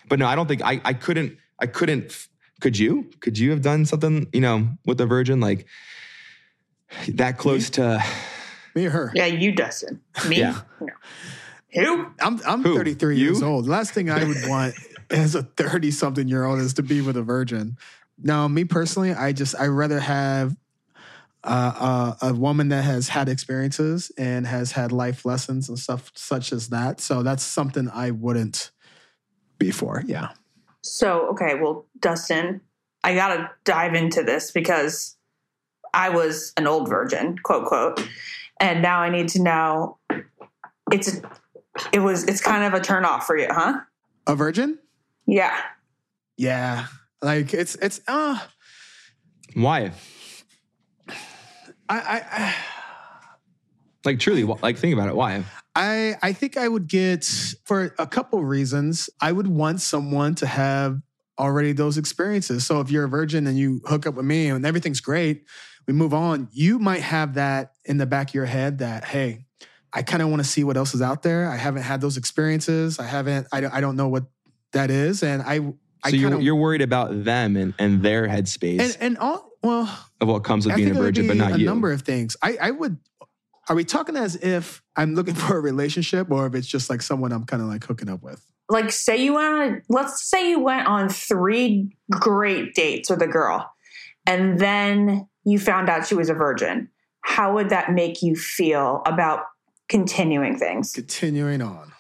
But 0.09 0.19
no, 0.21 0.27
I 0.27 0.37
don't 0.37 0.47
think 0.47 0.63
I 0.63 0.81
I 0.85 0.93
couldn't 0.93 1.37
I 1.59 1.67
couldn't. 1.67 2.29
Could 2.61 2.79
you? 2.79 3.11
Could 3.21 3.39
you 3.39 3.51
have 3.51 3.63
done 3.63 3.85
something 3.87 4.29
you 4.33 4.41
know 4.41 4.69
with 4.85 5.01
a 5.01 5.07
virgin 5.07 5.41
like? 5.41 5.67
that 7.09 7.39
close 7.39 7.69
me? 7.71 7.75
to 7.75 8.05
me 8.75 8.87
or 8.87 8.91
her. 8.91 9.13
Yeah, 9.15 9.27
you, 9.27 9.53
Dustin. 9.53 10.01
Me. 10.29 10.39
Yeah. 10.39 10.61
No. 10.81 10.89
Who? 11.75 12.07
I'm 12.21 12.41
I'm 12.47 12.63
Who? 12.63 12.77
33 12.77 13.17
you? 13.17 13.25
years 13.27 13.43
old. 13.43 13.69
last 13.69 13.93
thing 13.93 14.11
I 14.11 14.25
would 14.25 14.37
want 14.47 14.75
as 15.11 15.35
a 15.35 15.43
30 15.43 15.91
something 15.91 16.29
year 16.29 16.45
old 16.45 16.61
is 16.61 16.75
to 16.75 16.83
be 16.83 17.01
with 17.01 17.17
a 17.17 17.23
virgin. 17.23 17.77
Now, 18.21 18.49
me 18.49 18.65
personally, 18.65 19.13
I 19.13 19.33
just 19.33 19.55
I 19.59 19.67
rather 19.67 20.01
have 20.01 20.57
uh, 21.45 22.17
uh, 22.21 22.29
a 22.29 22.35
woman 22.35 22.69
that 22.69 22.85
has 22.85 23.09
had 23.09 23.29
experiences 23.29 24.11
and 24.19 24.47
has 24.47 24.73
had 24.73 24.93
life 24.93 25.25
lessons 25.25 25.69
and 25.69 25.79
stuff 25.79 26.11
such 26.15 26.53
as 26.53 26.69
that. 26.71 27.01
So 27.01 27.23
that's 27.23 27.45
something 27.45 27.89
I 27.91 28.11
wouldn't 28.11 28.71
be 29.59 29.71
for. 29.71 30.03
Yeah. 30.07 30.31
So 30.91 31.29
okay, 31.31 31.55
well, 31.55 31.87
Dustin, 32.01 32.61
I 33.05 33.15
gotta 33.15 33.51
dive 33.65 33.95
into 33.95 34.23
this 34.23 34.51
because 34.51 35.17
I 35.93 36.09
was 36.11 36.53
an 36.57 36.67
old 36.67 36.89
virgin, 36.89 37.39
quote 37.39 37.67
quote, 37.67 38.07
and 38.61 38.83
now 38.83 39.01
I 39.01 39.11
need 39.11 39.29
to 39.31 39.43
know. 39.43 39.99
It's 40.91 41.21
it 41.93 42.01
was 42.01 42.25
it's 42.25 42.41
kind 42.41 42.65
of 42.65 42.75
a 42.75 42.83
turn 42.83 43.05
off 43.05 43.27
for 43.27 43.37
you, 43.37 43.49
huh? 43.51 43.81
A 44.27 44.35
virgin? 44.35 44.79
Yeah. 45.27 45.57
Yeah. 46.37 46.87
Like 47.23 47.53
it's 47.55 47.75
it's 47.77 48.01
uh 48.09 48.39
why? 49.55 49.93
I 51.89 51.99
I, 51.99 52.25
I 52.31 52.55
like 54.05 54.19
truly 54.19 54.45
like 54.45 54.79
think 54.79 54.95
about 54.95 55.09
it 55.09 55.17
why 55.17 55.45
i 55.79 56.15
i 56.23 56.33
think 56.33 56.57
i 56.57 56.69
would 56.69 56.87
get 56.87 57.25
for 57.65 57.95
a 57.99 58.07
couple 58.07 58.43
reasons 58.45 59.09
i 59.21 59.33
would 59.33 59.47
want 59.47 59.81
someone 59.81 60.35
to 60.35 60.47
have 60.47 61.01
already 61.39 61.73
those 61.73 61.97
experiences 61.97 62.67
so 62.67 62.81
if 62.81 62.91
you're 62.91 63.05
a 63.05 63.09
virgin 63.09 63.47
and 63.47 63.57
you 63.57 63.81
hook 63.87 64.07
up 64.07 64.15
with 64.15 64.27
me 64.27 64.49
and 64.49 64.67
everything's 64.67 65.01
great 65.01 65.45
we 65.89 65.95
move 65.95 66.15
on, 66.15 66.49
you 66.53 66.79
might 66.79 67.01
have 67.01 67.35
that 67.35 67.73
in 67.87 67.97
the 67.97 68.05
back 68.05 68.29
of 68.29 68.35
your 68.35 68.45
head 68.45 68.79
that, 68.79 69.05
hey, 69.07 69.47
I 69.91 70.03
kind 70.03 70.23
of 70.23 70.29
want 70.29 70.43
to 70.43 70.49
see 70.49 70.63
what 70.63 70.77
else 70.77 70.95
is 70.95 71.01
out 71.01 71.23
there. 71.23 71.49
I 71.49 71.57
haven't 71.57 71.83
had 71.83 72.03
those 72.03 72.19
experiences. 72.19 72.99
I 72.99 73.05
haven't, 73.05 73.49
I, 73.51 73.67
I 73.67 73.81
don't 73.81 73.97
know 73.97 74.09
what 74.09 74.25
that 74.73 74.91
is. 74.91 75.23
And 75.23 75.41
I, 75.43 75.73
I 76.05 76.11
so 76.11 76.17
you're, 76.17 76.41
you're 76.41 76.57
worried 76.57 76.83
about 76.83 77.25
them 77.25 77.57
and, 77.57 77.73
and 77.79 78.03
their 78.03 78.29
headspace. 78.29 78.81
And, 78.81 78.97
and 79.01 79.19
all, 79.19 79.51
well, 79.63 79.85
of 80.21 80.29
what 80.29 80.45
comes 80.45 80.67
with 80.67 80.75
I 80.75 80.77
being 80.77 80.91
a 80.91 80.95
virgin, 80.95 81.27
but 81.27 81.39
not 81.39 81.53
a 81.53 81.59
you. 81.59 81.65
A 81.65 81.67
number 81.67 81.91
of 81.91 82.03
things. 82.03 82.37
I, 82.43 82.59
I 82.61 82.71
would, 82.71 82.99
are 83.71 83.75
we 83.75 83.85
talking 83.85 84.17
as 84.17 84.37
if 84.37 84.83
I'm 84.99 85.15
looking 85.15 85.35
for 85.35 85.57
a 85.57 85.61
relationship 85.61 86.31
or 86.31 86.47
if 86.47 86.55
it's 86.55 86.67
just 86.67 86.91
like 86.91 87.01
someone 87.01 87.33
I'm 87.33 87.45
kind 87.45 87.63
of 87.63 87.69
like 87.69 87.85
hooking 87.85 88.09
up 88.09 88.23
with? 88.23 88.45
Like, 88.69 88.91
say 88.91 89.17
you 89.17 89.35
went 89.35 89.55
on, 89.55 89.83
let's 89.89 90.29
say 90.29 90.51
you 90.51 90.61
went 90.61 90.87
on 90.87 91.09
three 91.09 91.97
great 92.11 92.75
dates 92.75 93.09
with 93.09 93.23
a 93.23 93.27
girl 93.27 93.73
and 94.27 94.59
then 94.59 95.29
you 95.45 95.59
found 95.59 95.89
out 95.89 96.07
she 96.07 96.15
was 96.15 96.29
a 96.29 96.35
virgin, 96.35 96.91
how 97.23 97.55
would 97.55 97.71
that 97.71 97.93
make 97.93 98.23
you 98.23 98.35
feel 98.35 99.03
about 99.07 99.45
continuing 99.89 100.59
things? 100.59 100.93
Continuing 100.93 101.63
on. 101.63 101.93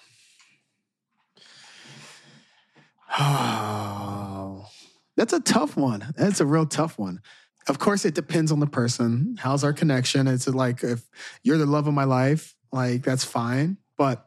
Oh, 3.19 4.67
that's 5.17 5.33
a 5.33 5.41
tough 5.41 5.77
one. 5.77 6.13
That's 6.17 6.41
a 6.41 6.47
real 6.47 6.67
tough 6.67 6.99
one. 6.99 7.23
Of 7.69 7.79
course, 7.79 8.05
it 8.05 8.15
depends 8.15 8.51
on 8.51 8.61
the 8.61 8.67
person. 8.67 9.37
How's 9.39 9.63
our 9.63 9.73
connection? 9.73 10.27
It's 10.27 10.49
like 10.49 10.83
if 10.83 11.09
you're 11.43 11.59
the 11.59 11.67
love 11.67 11.87
of 11.87 11.95
my 11.95 12.05
life, 12.05 12.57
like 12.73 13.03
that's 13.03 13.25
fine. 13.25 13.77
But 13.97 14.27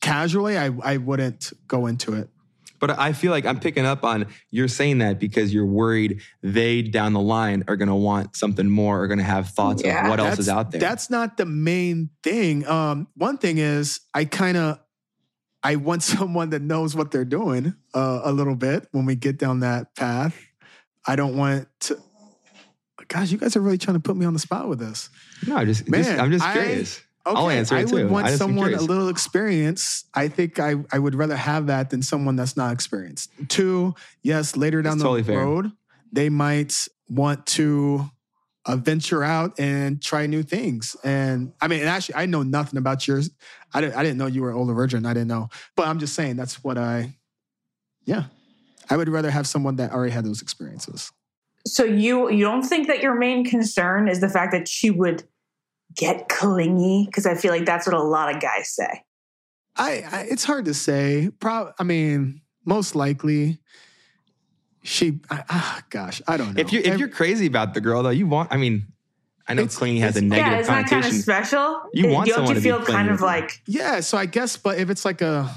casually, 0.00 0.58
I, 0.58 0.70
I 0.82 0.96
wouldn't 0.98 1.52
go 1.66 1.86
into 1.86 2.14
it. 2.14 2.28
But 2.78 2.98
I 2.98 3.12
feel 3.12 3.30
like 3.30 3.46
I'm 3.46 3.58
picking 3.58 3.86
up 3.86 4.04
on 4.04 4.26
you're 4.50 4.68
saying 4.68 4.98
that 4.98 5.18
because 5.18 5.52
you're 5.52 5.66
worried 5.66 6.20
they 6.42 6.82
down 6.82 7.12
the 7.14 7.20
line 7.20 7.64
are 7.68 7.76
going 7.76 7.88
to 7.88 7.94
want 7.94 8.36
something 8.36 8.68
more, 8.68 9.02
are 9.02 9.08
going 9.08 9.18
to 9.18 9.24
have 9.24 9.48
thoughts 9.48 9.82
yeah, 9.82 10.04
of 10.04 10.10
what 10.10 10.20
else 10.20 10.38
is 10.38 10.48
out 10.48 10.70
there. 10.70 10.80
That's 10.80 11.08
not 11.10 11.36
the 11.36 11.46
main 11.46 12.10
thing. 12.22 12.66
Um, 12.66 13.08
one 13.14 13.38
thing 13.38 13.58
is 13.58 14.00
I 14.12 14.24
kind 14.26 14.56
of 14.56 14.78
I 15.62 15.76
want 15.76 16.02
someone 16.02 16.50
that 16.50 16.62
knows 16.62 16.94
what 16.94 17.10
they're 17.10 17.24
doing 17.24 17.74
uh, 17.94 18.20
a 18.24 18.32
little 18.32 18.56
bit 18.56 18.88
when 18.92 19.06
we 19.06 19.16
get 19.16 19.38
down 19.38 19.60
that 19.60 19.94
path. 19.94 20.38
I 21.06 21.16
don't 21.16 21.36
want 21.36 21.68
to. 21.80 21.98
Gosh, 23.08 23.30
you 23.30 23.38
guys 23.38 23.56
are 23.56 23.60
really 23.60 23.78
trying 23.78 23.94
to 23.94 24.00
put 24.00 24.16
me 24.16 24.26
on 24.26 24.32
the 24.32 24.40
spot 24.40 24.68
with 24.68 24.80
this. 24.80 25.10
No, 25.46 25.64
just, 25.64 25.88
Man, 25.88 26.02
just 26.02 26.18
I'm 26.18 26.32
just 26.32 26.44
curious. 26.50 26.98
I, 26.98 27.02
Okay, 27.26 27.36
I'll 27.36 27.50
answer 27.50 27.74
I 27.74 27.84
would 27.84 27.90
too. 27.90 28.08
want 28.08 28.28
someone 28.30 28.72
a 28.72 28.80
little 28.80 29.08
experience. 29.08 30.04
I 30.14 30.28
think 30.28 30.60
I, 30.60 30.76
I 30.92 30.98
would 31.00 31.16
rather 31.16 31.36
have 31.36 31.66
that 31.66 31.90
than 31.90 32.00
someone 32.00 32.36
that's 32.36 32.56
not 32.56 32.72
experienced. 32.72 33.30
Two, 33.48 33.96
yes, 34.22 34.56
later 34.56 34.80
down 34.80 34.98
that's 34.98 35.02
the 35.02 35.22
totally 35.22 35.36
road, 35.36 35.64
fair. 35.64 35.72
they 36.12 36.28
might 36.28 36.86
want 37.08 37.44
to 37.46 38.08
uh, 38.64 38.76
venture 38.76 39.24
out 39.24 39.58
and 39.58 40.00
try 40.00 40.26
new 40.26 40.44
things. 40.44 40.96
And 41.02 41.52
I 41.60 41.66
mean, 41.66 41.80
and 41.80 41.88
actually, 41.88 42.14
I 42.14 42.26
know 42.26 42.44
nothing 42.44 42.78
about 42.78 43.08
yours. 43.08 43.30
I 43.74 43.80
didn't, 43.80 43.96
I 43.96 44.04
didn't 44.04 44.18
know 44.18 44.26
you 44.26 44.42
were 44.42 44.50
an 44.50 44.56
older 44.56 44.74
virgin. 44.74 45.04
I 45.04 45.12
didn't 45.12 45.28
know. 45.28 45.48
But 45.74 45.88
I'm 45.88 45.98
just 45.98 46.14
saying 46.14 46.36
that's 46.36 46.62
what 46.62 46.78
I, 46.78 47.16
yeah. 48.04 48.24
I 48.88 48.96
would 48.96 49.08
rather 49.08 49.32
have 49.32 49.48
someone 49.48 49.76
that 49.76 49.92
already 49.92 50.12
had 50.12 50.24
those 50.24 50.42
experiences. 50.42 51.10
So 51.66 51.82
you 51.82 52.30
you 52.30 52.44
don't 52.44 52.62
think 52.62 52.86
that 52.86 53.02
your 53.02 53.16
main 53.16 53.44
concern 53.44 54.06
is 54.06 54.20
the 54.20 54.28
fact 54.28 54.52
that 54.52 54.68
she 54.68 54.90
would 54.90 55.24
get 55.96 56.28
clingy? 56.28 57.06
Because 57.06 57.26
I 57.26 57.34
feel 57.34 57.52
like 57.52 57.64
that's 57.66 57.86
what 57.86 57.94
a 57.94 58.02
lot 58.02 58.34
of 58.34 58.40
guys 58.40 58.70
say. 58.70 59.02
I, 59.76 60.04
I 60.10 60.26
it's 60.30 60.44
hard 60.44 60.64
to 60.66 60.74
say. 60.74 61.30
Pro, 61.40 61.72
I 61.78 61.82
mean, 61.82 62.40
most 62.64 62.94
likely 62.94 63.58
she, 64.82 65.18
I, 65.30 65.42
ah, 65.50 65.82
gosh, 65.90 66.22
I 66.28 66.36
don't 66.36 66.54
know. 66.54 66.60
If 66.60 66.72
you 66.72 66.80
if 66.80 66.98
you're 66.98 67.08
crazy 67.08 67.46
about 67.46 67.74
the 67.74 67.80
girl 67.80 68.02
though, 68.02 68.10
you 68.10 68.26
want. 68.26 68.52
I 68.52 68.56
mean, 68.56 68.86
I 69.48 69.54
know 69.54 69.62
It's- 69.62 69.76
clingy 69.76 69.98
has 70.00 70.16
a 70.16 70.18
it's- 70.18 70.30
negative 70.30 70.52
yeah, 70.52 70.60
isn't 70.60 70.74
that 70.74 70.74
kind 70.74 70.84
of 70.84 70.90
connotation. 71.10 71.22
special? 71.22 71.82
You 71.92 72.08
want 72.08 72.28
Don't 72.28 72.36
someone 72.36 72.54
you 72.54 72.60
to 72.60 72.78
be 72.78 72.84
feel 72.84 72.84
kind 72.94 73.10
of 73.10 73.20
like 73.20 73.60
yeah, 73.66 74.00
so 74.00 74.16
I 74.16 74.26
guess, 74.26 74.56
but 74.56 74.78
if 74.78 74.88
it's 74.90 75.04
like 75.04 75.20
a, 75.22 75.50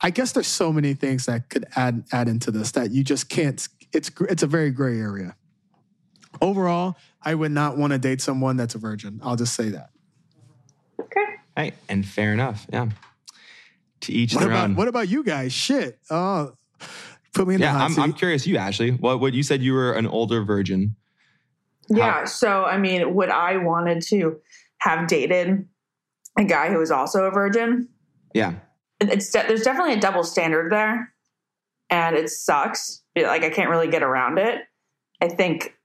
I 0.00 0.10
guess 0.10 0.32
there's 0.32 0.46
so 0.46 0.72
many 0.72 0.94
things 0.94 1.26
that 1.26 1.48
could 1.48 1.64
add 1.74 2.04
add 2.12 2.28
into 2.28 2.50
this 2.50 2.72
that 2.72 2.90
you 2.92 3.02
just 3.02 3.28
can't. 3.28 3.66
It's 3.92 4.10
gr- 4.10 4.26
it's 4.26 4.42
a 4.42 4.46
very 4.46 4.70
gray 4.70 4.98
area. 5.00 5.34
Overall, 6.42 6.96
I 7.26 7.34
would 7.34 7.50
not 7.50 7.76
want 7.76 7.92
to 7.92 7.98
date 7.98 8.20
someone 8.20 8.56
that's 8.56 8.76
a 8.76 8.78
virgin. 8.78 9.20
I'll 9.22 9.34
just 9.34 9.54
say 9.54 9.70
that. 9.70 9.90
okay? 11.00 11.24
Hey, 11.56 11.72
and 11.88 12.06
fair 12.06 12.32
enough. 12.32 12.66
Yeah. 12.72 12.88
To 14.02 14.12
each 14.12 14.34
What 14.34 14.42
their 14.42 14.50
about 14.50 14.64
own. 14.64 14.76
what 14.76 14.86
about 14.88 15.08
you 15.08 15.24
guys? 15.24 15.52
Shit. 15.52 15.98
Oh, 16.08 16.52
put 17.34 17.48
me 17.48 17.56
in 17.56 17.60
yeah, 17.60 17.72
the 17.72 17.78
hot 17.78 17.84
I'm, 17.86 17.92
seat. 17.94 18.00
I'm 18.02 18.12
curious. 18.12 18.46
You, 18.46 18.56
Ashley, 18.58 18.92
what 18.92 19.20
what 19.20 19.34
you 19.34 19.42
said 19.42 19.60
you 19.60 19.72
were 19.72 19.92
an 19.94 20.06
older 20.06 20.44
virgin. 20.44 20.94
Yeah. 21.88 22.24
So, 22.26 22.64
I 22.64 22.78
mean, 22.78 23.14
would 23.14 23.30
I 23.30 23.56
wanted 23.56 24.02
to 24.08 24.38
have 24.78 25.08
dated 25.08 25.66
a 26.38 26.44
guy 26.44 26.70
who 26.70 26.78
was 26.78 26.90
also 26.90 27.24
a 27.24 27.30
virgin? 27.30 27.88
Yeah. 28.34 28.54
It's 29.00 29.30
de- 29.30 29.44
there's 29.48 29.62
definitely 29.62 29.94
a 29.94 30.00
double 30.00 30.22
standard 30.24 30.70
there, 30.70 31.12
and 31.90 32.14
it 32.14 32.30
sucks. 32.30 33.02
Like 33.16 33.42
I 33.42 33.50
can't 33.50 33.70
really 33.70 33.88
get 33.88 34.02
around 34.02 34.38
it. 34.38 34.60
I 35.20 35.28
think 35.28 35.75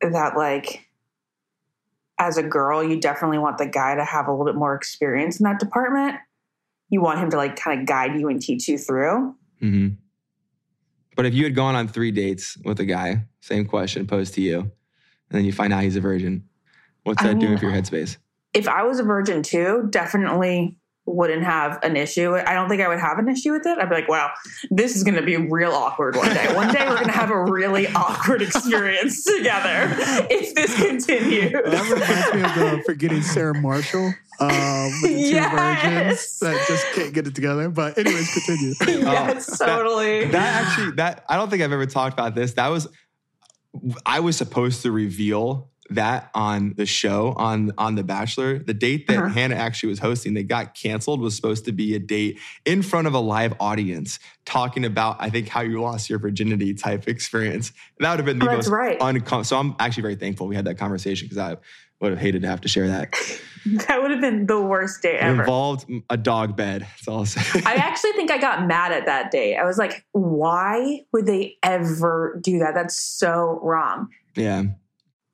that 0.00 0.36
like 0.36 0.86
as 2.18 2.36
a 2.36 2.42
girl, 2.42 2.82
you 2.84 3.00
definitely 3.00 3.38
want 3.38 3.58
the 3.58 3.66
guy 3.66 3.94
to 3.94 4.04
have 4.04 4.28
a 4.28 4.30
little 4.30 4.44
bit 4.46 4.54
more 4.54 4.74
experience 4.74 5.40
in 5.40 5.44
that 5.44 5.58
department. 5.58 6.16
You 6.90 7.00
want 7.00 7.18
him 7.18 7.30
to 7.30 7.36
like 7.36 7.56
kind 7.56 7.80
of 7.80 7.86
guide 7.86 8.18
you 8.18 8.28
and 8.28 8.40
teach 8.42 8.68
you 8.68 8.76
through. 8.78 9.34
hmm 9.58 9.88
But 11.16 11.26
if 11.26 11.34
you 11.34 11.44
had 11.44 11.54
gone 11.54 11.74
on 11.76 11.88
three 11.88 12.10
dates 12.10 12.56
with 12.64 12.80
a 12.80 12.84
guy, 12.84 13.24
same 13.40 13.64
question 13.66 14.06
posed 14.06 14.34
to 14.34 14.40
you, 14.40 14.58
and 14.60 14.70
then 15.30 15.44
you 15.44 15.52
find 15.52 15.72
out 15.72 15.82
he's 15.82 15.96
a 15.96 16.00
virgin, 16.00 16.44
what's 17.04 17.22
I 17.22 17.28
that 17.28 17.38
doing 17.38 17.52
mean, 17.52 17.58
for 17.58 17.66
your 17.66 17.74
headspace? 17.74 18.16
if 18.52 18.66
I 18.66 18.82
was 18.82 18.98
a 18.98 19.04
virgin 19.04 19.42
too, 19.44 19.86
definitely 19.90 20.76
wouldn't 21.14 21.44
have 21.44 21.78
an 21.82 21.96
issue. 21.96 22.36
I 22.36 22.54
don't 22.54 22.68
think 22.68 22.80
I 22.82 22.88
would 22.88 23.00
have 23.00 23.18
an 23.18 23.28
issue 23.28 23.52
with 23.52 23.66
it. 23.66 23.78
I'd 23.78 23.88
be 23.88 23.94
like, 23.94 24.08
wow, 24.08 24.30
this 24.70 24.96
is 24.96 25.04
going 25.04 25.16
to 25.16 25.22
be 25.22 25.36
real 25.36 25.72
awkward 25.72 26.16
one 26.16 26.32
day. 26.34 26.54
One 26.54 26.72
day 26.72 26.84
we're 26.86 26.94
going 26.94 27.06
to 27.06 27.12
have 27.12 27.30
a 27.30 27.44
really 27.44 27.86
awkward 27.88 28.42
experience 28.42 29.24
together 29.36 29.88
if 30.30 30.54
this 30.54 30.74
continues. 30.76 31.52
that 31.52 31.90
reminds 31.90 32.34
me 32.34 32.42
of 32.42 32.76
the 32.76 32.82
forgetting 32.84 33.22
Sarah 33.22 33.54
Marshall 33.54 34.12
um, 34.40 34.50
with 35.02 35.02
the 35.02 35.30
two 35.30 35.34
Yes. 35.36 35.52
virgins 35.82 36.38
that 36.40 36.64
just 36.68 36.86
can't 36.94 37.12
get 37.12 37.26
it 37.26 37.34
together. 37.34 37.68
But 37.68 37.98
anyways, 37.98 38.32
continue. 38.32 38.74
yes, 39.04 39.58
totally. 39.58 40.26
That 40.26 40.64
actually, 40.66 40.92
that 40.92 41.24
I 41.28 41.36
don't 41.36 41.50
think 41.50 41.62
I've 41.62 41.72
ever 41.72 41.86
talked 41.86 42.12
about 42.14 42.34
this. 42.34 42.54
That 42.54 42.68
was, 42.68 42.88
I 44.06 44.20
was 44.20 44.36
supposed 44.36 44.82
to 44.82 44.92
reveal 44.92 45.69
that 45.90 46.30
on 46.34 46.74
the 46.76 46.86
show 46.86 47.34
on 47.36 47.72
on 47.78 47.94
The 47.96 48.04
Bachelor. 48.04 48.58
The 48.58 48.74
date 48.74 49.06
that 49.08 49.18
Uh-huh. 49.18 49.28
Hannah 49.28 49.56
actually 49.56 49.90
was 49.90 49.98
hosting 49.98 50.34
that 50.34 50.44
got 50.44 50.74
canceled 50.74 51.20
was 51.20 51.34
supposed 51.36 51.64
to 51.66 51.72
be 51.72 51.94
a 51.94 51.98
date 51.98 52.38
in 52.64 52.82
front 52.82 53.06
of 53.06 53.14
a 53.14 53.18
live 53.20 53.54
audience, 53.60 54.18
talking 54.46 54.84
about 54.84 55.16
I 55.20 55.30
think 55.30 55.48
how 55.48 55.60
you 55.62 55.80
lost 55.82 56.08
your 56.08 56.18
virginity 56.18 56.74
type 56.74 57.08
experience. 57.08 57.72
That 57.98 58.10
would 58.10 58.18
have 58.20 58.26
been 58.26 58.38
the 58.38 58.48
Oh, 58.50 58.56
most 58.56 58.68
right. 58.68 58.98
uncom- 59.00 59.44
So 59.44 59.58
I'm 59.58 59.74
actually 59.78 60.02
very 60.02 60.16
thankful 60.16 60.46
we 60.46 60.56
had 60.56 60.64
that 60.66 60.78
conversation 60.78 61.26
because 61.26 61.38
I 61.38 61.56
would 62.00 62.12
have 62.12 62.20
hated 62.20 62.42
to 62.42 62.48
have 62.48 62.60
to 62.62 62.68
share 62.68 62.88
that. 62.88 63.12
that 63.86 64.00
would 64.00 64.10
have 64.10 64.20
been 64.22 64.46
the 64.46 64.58
worst 64.60 65.02
day 65.02 65.16
It 65.16 65.22
ever. 65.22 65.40
involved 65.42 65.90
a 66.08 66.16
dog 66.16 66.56
bed. 66.56 66.82
That's 66.82 67.08
all. 67.08 67.26
I 67.66 67.74
actually 67.74 68.12
think 68.12 68.30
I 68.30 68.38
got 68.38 68.66
mad 68.66 68.92
at 68.92 69.04
that 69.06 69.30
date. 69.30 69.56
I 69.56 69.64
was 69.66 69.76
like, 69.76 70.06
why 70.12 71.00
would 71.12 71.26
they 71.26 71.56
ever 71.62 72.40
do 72.42 72.60
that? 72.60 72.72
That's 72.74 72.96
so 72.98 73.58
wrong. 73.62 74.08
yeah. 74.36 74.62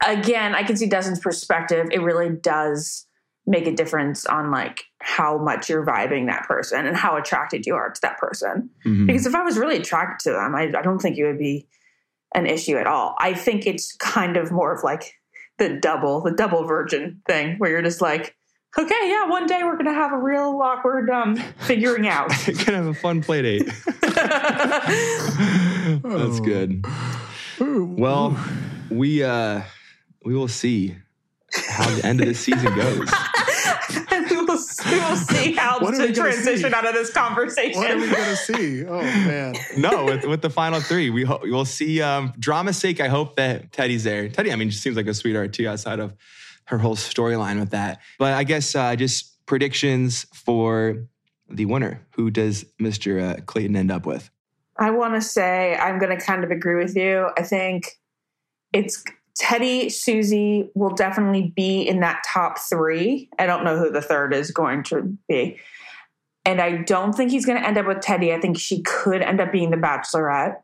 Again, 0.04 0.54
I 0.54 0.62
can 0.62 0.76
see 0.76 0.86
Dustin's 0.86 1.20
perspective. 1.20 1.88
It 1.92 2.00
really 2.02 2.30
does 2.30 3.06
make 3.46 3.66
a 3.66 3.72
difference 3.74 4.26
on 4.26 4.50
like 4.50 4.84
how 5.00 5.38
much 5.38 5.68
you're 5.70 5.86
vibing 5.86 6.26
that 6.26 6.42
person 6.48 6.84
and 6.86 6.96
how 6.96 7.16
attracted 7.16 7.64
you 7.64 7.74
are 7.76 7.90
to 7.90 8.00
that 8.02 8.18
person. 8.18 8.70
Mhm. 8.84 9.06
Because 9.06 9.24
if 9.24 9.34
I 9.36 9.42
was 9.42 9.56
really 9.56 9.76
attracted 9.76 10.24
to 10.30 10.36
them, 10.36 10.54
I, 10.56 10.64
I 10.76 10.82
don't 10.82 10.98
think 10.98 11.16
it 11.16 11.24
would 11.24 11.38
be 11.38 11.68
an 12.34 12.46
issue 12.46 12.76
at 12.76 12.88
all. 12.88 13.14
I 13.18 13.34
think 13.34 13.64
it's 13.66 13.94
kind 13.96 14.36
of 14.36 14.50
more 14.50 14.72
of 14.74 14.82
like 14.82 15.14
the 15.58 15.78
double, 15.80 16.20
the 16.22 16.32
double 16.32 16.64
virgin 16.66 17.22
thing 17.26 17.56
where 17.58 17.70
you're 17.70 17.82
just 17.82 18.00
like, 18.00 18.34
okay, 18.76 18.94
yeah, 19.08 19.26
one 19.28 19.46
day 19.46 19.60
we're 19.62 19.76
gonna 19.76 19.94
have 19.94 20.12
a 20.12 20.18
real 20.18 20.60
awkward 20.60 21.08
um 21.08 21.36
figuring 21.60 22.08
out. 22.08 22.28
Gonna 22.46 22.76
have 22.78 22.86
a 22.86 22.94
fun 22.94 23.22
play 23.22 23.42
date. 23.42 23.66
That's 26.02 26.40
good. 26.40 26.84
Well, 27.60 28.36
we 28.90 29.22
uh 29.22 29.62
we 30.26 30.34
will 30.34 30.48
see 30.48 30.96
how 31.68 31.88
the 31.94 32.04
end 32.04 32.20
of 32.20 32.26
this 32.26 32.40
season 32.40 32.74
goes. 32.74 32.98
we 34.20 34.36
will, 34.36 34.46
we 34.46 34.98
will 34.98 35.16
see 35.16 35.52
how 35.52 35.78
What 35.78 35.92
to 35.92 35.98
gonna 35.98 36.12
transition 36.12 36.70
see? 36.70 36.74
out 36.76 36.84
of 36.84 36.94
this 36.94 37.12
conversation. 37.12 37.80
what 37.80 37.90
are 37.92 37.96
we 37.96 38.10
gonna 38.10 38.34
see? 38.34 38.84
Oh 38.84 39.00
man. 39.02 39.54
No, 39.76 40.04
with, 40.04 40.24
with 40.24 40.42
the 40.42 40.50
final 40.50 40.80
three, 40.80 41.10
we 41.10 41.22
ho- 41.22 41.38
we'll 41.44 41.64
see. 41.64 42.02
Um, 42.02 42.32
drama's 42.40 42.76
sake, 42.76 43.00
I 43.00 43.06
hope 43.06 43.36
that 43.36 43.70
Teddi's 43.70 44.02
there. 44.02 44.28
Teddi, 44.28 44.52
I 44.52 44.56
mean, 44.56 44.70
she 44.70 44.78
seems 44.78 44.96
like 44.96 45.06
a 45.06 45.14
sweetheart 45.14 45.52
too, 45.52 45.68
outside 45.68 46.00
of 46.00 46.12
her 46.64 46.78
whole 46.78 46.96
storyline 46.96 47.60
with 47.60 47.70
that. 47.70 48.00
But 48.18 48.32
I 48.32 48.42
guess 48.42 48.74
uh, 48.74 48.96
just 48.96 49.46
predictions 49.46 50.26
for 50.34 51.06
the 51.48 51.66
winner. 51.66 52.04
Who 52.16 52.32
does 52.32 52.64
Mr. 52.80 53.22
Uh, 53.22 53.40
Clayton 53.46 53.76
end 53.76 53.92
up 53.92 54.04
with? 54.06 54.28
I 54.76 54.90
want 54.90 55.14
to 55.14 55.20
say 55.20 55.76
I'm 55.76 56.00
going 56.00 56.18
to 56.18 56.22
kind 56.22 56.42
of 56.42 56.50
agree 56.50 56.74
with 56.82 56.96
you. 56.96 57.28
I 57.38 57.42
think 57.44 57.92
it's 58.72 59.04
Teddi, 59.40 59.92
Susie 59.92 60.70
will 60.74 60.94
definitely 60.94 61.52
be 61.54 61.82
in 61.82 62.00
that 62.00 62.22
top 62.26 62.58
three. 62.58 63.28
I 63.38 63.46
don't 63.46 63.64
know 63.64 63.78
who 63.78 63.90
the 63.90 64.00
third 64.00 64.32
is 64.32 64.50
going 64.50 64.82
to 64.84 65.16
be. 65.28 65.58
And 66.44 66.60
I 66.60 66.78
don't 66.78 67.12
think 67.12 67.30
he's 67.30 67.44
going 67.44 67.60
to 67.60 67.66
end 67.66 67.76
up 67.76 67.86
with 67.86 67.98
Teddi. 67.98 68.34
I 68.34 68.40
think 68.40 68.58
she 68.58 68.82
could 68.82 69.20
end 69.20 69.40
up 69.40 69.52
being 69.52 69.70
the 69.70 69.76
bachelorette. 69.76 70.56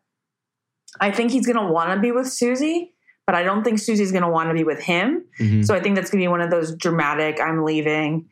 I 1.00 1.10
think 1.10 1.32
he's 1.32 1.46
going 1.46 1.56
to 1.56 1.72
want 1.72 1.90
to 1.92 2.00
be 2.00 2.12
with 2.12 2.28
Susie, 2.28 2.94
but 3.26 3.34
I 3.34 3.42
don't 3.42 3.64
think 3.64 3.78
Susie's 3.78 4.12
going 4.12 4.22
to 4.22 4.30
want 4.30 4.48
to 4.48 4.54
be 4.54 4.64
with 4.64 4.80
him. 4.80 5.24
Mhm. 5.38 5.66
So 5.66 5.74
I 5.74 5.80
think 5.80 5.96
that's 5.96 6.10
going 6.10 6.20
to 6.20 6.24
be 6.24 6.28
one 6.28 6.40
of 6.40 6.50
those 6.50 6.74
dramatic, 6.76 7.40
I'm 7.40 7.64
leaving 7.64 8.28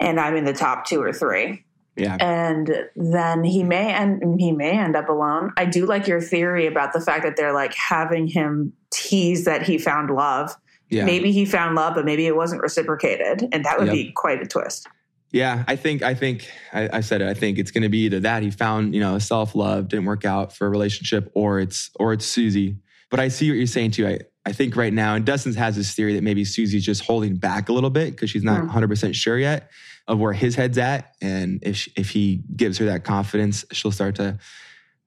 and 0.00 0.20
I'm 0.20 0.36
in 0.36 0.44
the 0.44 0.52
top 0.52 0.86
two 0.86 1.02
or 1.02 1.12
three 1.12 1.64
Yeah, 1.98 2.16
and 2.20 2.70
then 2.96 3.44
he 3.44 3.62
may 3.62 3.92
end 3.92 4.22
he 4.40 4.52
may 4.52 4.78
end 4.78 4.96
up 4.96 5.08
alone. 5.08 5.52
I 5.56 5.64
do 5.64 5.84
like 5.86 6.06
your 6.06 6.20
theory 6.20 6.66
about 6.66 6.92
the 6.92 7.00
fact 7.00 7.24
that 7.24 7.36
they're 7.36 7.52
like 7.52 7.74
having 7.74 8.26
him 8.28 8.72
tease 8.92 9.44
that 9.44 9.62
he 9.62 9.78
found 9.78 10.10
love. 10.10 10.54
yeah, 10.90 11.04
Maybe 11.04 11.32
he 11.32 11.44
found 11.44 11.74
love, 11.74 11.94
but 11.94 12.04
maybe 12.04 12.26
it 12.26 12.36
wasn't 12.36 12.62
reciprocated, 12.62 13.48
and 13.52 13.64
that 13.64 13.78
would 13.78 13.88
Yep. 13.88 13.94
be 13.94 14.12
quite 14.12 14.40
a 14.42 14.46
twist. 14.46 14.86
yeah. 15.32 15.64
I 15.68 15.76
think 15.76 16.02
I 16.02 16.14
think 16.14 16.48
I, 16.72 16.88
I 16.94 17.00
said 17.00 17.20
it. 17.20 17.28
I 17.28 17.34
think 17.34 17.58
it's 17.58 17.70
going 17.70 17.82
to 17.82 17.88
be 17.90 18.04
either 18.06 18.20
that 18.20 18.42
he 18.42 18.50
found 18.50 18.94
you 18.94 19.00
know 19.00 19.18
self 19.18 19.54
love 19.54 19.88
didn't 19.88 20.06
work 20.06 20.24
out 20.24 20.54
for 20.56 20.66
a 20.66 20.70
relationship, 20.70 21.30
or 21.34 21.60
it's 21.60 21.90
or 22.00 22.12
it's 22.12 22.24
Susie. 22.26 22.76
But 23.10 23.20
I 23.20 23.28
see 23.28 23.50
what 23.50 23.56
you're 23.56 23.66
saying 23.66 23.90
too. 23.92 24.06
I 24.06 24.20
I 24.46 24.52
think 24.52 24.76
right 24.76 24.92
now, 24.94 25.14
and 25.14 25.26
Dustin 25.26 25.52
has 25.54 25.76
this 25.76 25.94
theory 25.94 26.14
that 26.14 26.22
maybe 26.22 26.42
Susie's 26.44 26.84
just 26.84 27.02
holding 27.04 27.36
back 27.36 27.68
a 27.68 27.72
little 27.74 27.90
bit 27.90 28.12
because 28.12 28.30
she's 28.30 28.44
not 28.44 28.60
Hmm. 28.60 28.66
100 28.68 28.88
percent 28.88 29.14
sure 29.16 29.38
yet 29.38 29.70
of 30.08 30.18
where 30.18 30.32
his 30.32 30.56
head's 30.56 30.78
at, 30.78 31.14
and 31.22 31.60
if 31.62 31.76
she, 31.76 31.92
if 31.94 32.10
he 32.10 32.42
gives 32.56 32.78
her 32.78 32.86
that 32.86 33.04
confidence, 33.04 33.64
she'll 33.70 33.92
start 33.92 34.16
to 34.16 34.38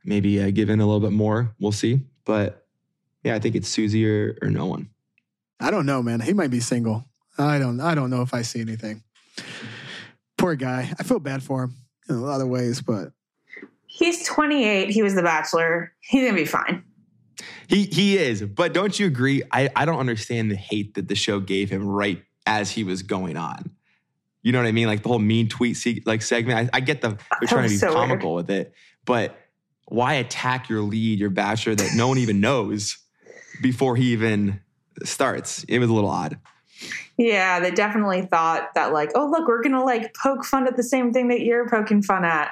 maybe 0.06 0.42
uh, 0.42 0.52
give 0.52 0.70
in 0.70 0.80
a 0.80 0.86
little 0.86 1.02
bit 1.02 1.12
more. 1.12 1.54
We'll 1.60 1.74
see. 1.74 2.02
But 2.24 2.66
yeah, 3.24 3.36
I 3.36 3.40
think 3.40 3.56
it's 3.56 3.68
Susie 3.68 4.08
or, 4.08 4.38
or 4.42 4.50
no 4.50 4.68
one. 4.68 4.90
I 5.60 5.72
don't 5.72 5.86
know, 5.86 6.02
man. 6.02 6.22
He 6.22 6.34
might 6.34 6.52
be 6.52 6.60
single. 6.62 7.06
I 7.38 7.60
don't. 7.60 7.82
I 7.82 7.96
don't 7.96 8.10
know 8.10 8.22
if 8.22 8.34
I 8.34 8.44
see 8.44 8.62
anything. 8.62 9.04
Poor 10.38 10.56
guy. 10.56 10.94
I 10.98 11.04
feel 11.04 11.20
bad 11.20 11.44
for 11.44 11.64
him 11.64 11.76
in 12.08 12.16
a 12.16 12.22
lot 12.22 12.42
of 12.42 12.48
ways, 12.48 12.82
but 12.82 13.12
He's 13.94 14.26
28. 14.26 14.90
He 14.90 15.04
was 15.04 15.16
the 15.16 15.22
bachelor. 15.22 15.92
He's 16.00 16.24
gonna 16.24 16.34
be 16.34 16.46
fine. 16.46 16.84
He 17.68 17.84
he 17.84 18.18
is, 18.18 18.42
but 18.42 18.74
don't 18.74 18.98
you 18.98 19.06
agree? 19.06 19.44
I, 19.52 19.70
I 19.76 19.84
don't 19.84 20.00
understand 20.00 20.50
the 20.50 20.56
hate 20.56 20.94
that 20.94 21.10
the 21.10 21.16
show 21.16 21.42
gave 21.42 21.70
him 21.70 21.86
right 21.86 22.24
as 22.46 22.72
he 22.72 22.86
was 22.86 23.04
going 23.04 23.36
on. 23.36 23.70
You 24.44 24.52
know 24.52 24.60
what 24.60 24.68
I 24.68 24.72
mean? 24.72 24.88
Like 24.88 25.04
the 25.04 25.10
whole 25.10 25.20
mean 25.20 25.48
tweet 25.50 25.78
se- 25.78 26.04
like 26.06 26.22
segment. 26.22 26.70
I, 26.74 26.78
I 26.78 26.80
get 26.80 27.02
the 27.02 27.10
they're 27.40 27.48
trying 27.48 27.64
to 27.64 27.70
be 27.70 27.78
so 27.78 27.94
comical 27.94 28.34
with 28.34 28.50
it, 28.50 28.74
but 29.06 29.38
why 29.86 30.14
attack 30.16 30.70
your 30.70 30.82
lead, 30.82 31.20
your 31.20 31.30
bachelor 31.30 31.76
that 31.76 31.92
no 31.96 32.08
one 32.08 32.18
even 32.18 32.40
knows 32.40 32.98
before 33.62 33.96
he 33.96 34.14
even 34.14 34.60
starts? 35.04 35.64
It 35.66 35.80
was 35.80 35.90
a 35.90 35.94
little 35.94 36.10
odd. 36.10 36.40
Yeah, 37.18 37.60
they 37.60 37.70
definitely 37.72 38.24
thought 38.24 38.74
that 38.74 38.94
like, 38.94 39.12
oh 39.16 39.28
look, 39.30 39.48
we're 39.48 39.62
gonna 39.62 39.84
like 39.84 40.16
poke 40.16 40.44
fun 40.46 40.66
at 40.66 40.76
the 40.76 40.84
same 40.84 41.14
thing 41.14 41.28
that 41.28 41.42
you're 41.42 41.70
poking 41.70 42.02
fun 42.02 42.26
at. 42.26 42.52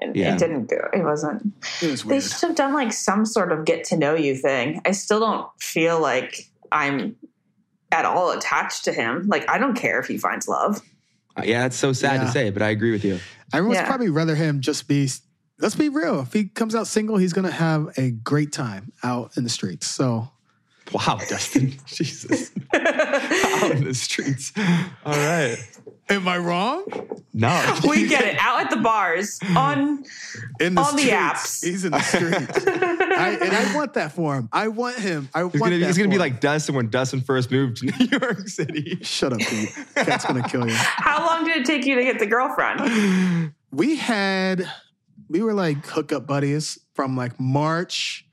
And 0.00 0.14
Yeah. 0.16 0.32
it 0.34 0.38
didn't 0.38 0.66
go. 0.70 0.88
It 0.94 1.02
wasn't. 1.02 1.52
it 1.82 1.90
was 1.90 2.04
They 2.04 2.20
should 2.20 2.48
have 2.48 2.56
done 2.56 2.72
like 2.72 2.92
some 2.92 3.26
sort 3.26 3.50
of 3.52 3.64
get 3.64 3.84
to 3.86 3.96
know 3.98 4.14
you 4.14 4.36
thing. 4.36 4.80
I 4.86 4.92
still 4.92 5.18
don't 5.20 5.46
feel 5.60 6.00
like 6.00 6.48
I'm 6.70 7.16
at 7.90 8.04
all 8.04 8.30
attached 8.30 8.84
to 8.84 8.92
him. 8.92 9.26
Like 9.26 9.48
I 9.50 9.58
don't 9.58 9.74
care 9.74 9.98
if 9.98 10.06
he 10.06 10.16
finds 10.16 10.46
love. 10.48 10.80
Yeah, 11.44 11.62
that's 11.62 11.76
so 11.76 11.92
sad 11.92 12.20
Yeah. 12.20 12.24
to 12.26 12.30
say, 12.32 12.50
but 12.50 12.62
I 12.62 12.70
agree 12.70 12.90
with 12.92 13.04
you. 13.04 13.18
I 13.52 13.60
would 13.60 13.74
Yeah. 13.74 13.86
probably 13.86 14.08
rather 14.10 14.34
him 14.34 14.60
just 14.60 14.88
be 14.88 15.08
let's 15.60 15.74
be 15.74 15.88
real. 15.88 16.20
If 16.20 16.32
he 16.32 16.44
comes 16.44 16.74
out 16.74 16.86
single, 16.86 17.16
he's 17.16 17.32
gonna 17.32 17.50
have 17.50 17.88
a 17.98 18.10
great 18.12 18.52
time 18.52 18.92
out 19.02 19.32
in 19.36 19.44
the 19.44 19.50
streets. 19.50 19.86
So 19.86 20.30
Wow, 20.92 21.20
Dustin. 21.28 21.74
Jesus. 21.86 22.50
Out 22.74 23.70
in 23.72 23.84
the 23.84 23.92
streets. 23.94 24.52
All 25.04 25.12
right. 25.14 25.58
Am 26.10 26.26
I 26.26 26.38
wrong? 26.38 26.84
No. 27.34 27.78
we 27.88 28.08
get 28.08 28.24
it 28.24 28.36
out 28.40 28.60
at 28.62 28.70
the 28.70 28.76
bars 28.78 29.38
on 29.56 30.04
In 30.60 30.74
the 30.74 30.80
On 30.80 30.96
the 30.96 31.02
streets. 31.02 31.14
apps. 31.14 31.64
He's 31.64 31.84
in 31.84 31.92
the 31.92 32.00
streets. 32.00 32.66
I, 32.66 33.38
and 33.40 33.52
I 33.54 33.74
want 33.76 33.94
that 33.94 34.12
for 34.12 34.34
him. 34.36 34.48
I 34.52 34.68
want 34.68 34.96
him. 34.98 35.28
I 35.34 35.40
He's 35.44 35.60
want 35.60 35.70
gonna, 35.70 35.78
that 35.78 35.86
he's 35.86 35.98
gonna 35.98 36.08
be 36.08 36.14
him. 36.16 36.20
like 36.20 36.40
Dustin 36.40 36.74
when 36.74 36.88
Dustin 36.88 37.20
first 37.20 37.50
moved 37.50 37.78
to 37.78 37.86
New 37.98 38.06
York 38.20 38.48
City. 38.48 38.98
Shut 39.02 39.32
up, 39.34 39.40
Pete. 39.40 39.70
Kat's 39.94 40.24
gonna 40.24 40.48
kill 40.48 40.66
you. 40.66 40.74
How 40.74 41.26
long 41.26 41.44
did 41.44 41.58
it 41.58 41.66
take 41.66 41.84
you 41.84 41.94
to 41.96 42.02
get 42.02 42.18
the 42.18 42.26
girlfriend? 42.26 43.52
we 43.70 43.96
had 43.96 44.68
we 45.28 45.42
were 45.42 45.52
like 45.52 45.84
hookup 45.86 46.26
buddies 46.26 46.78
from 46.94 47.16
like 47.16 47.38
March 47.38 48.26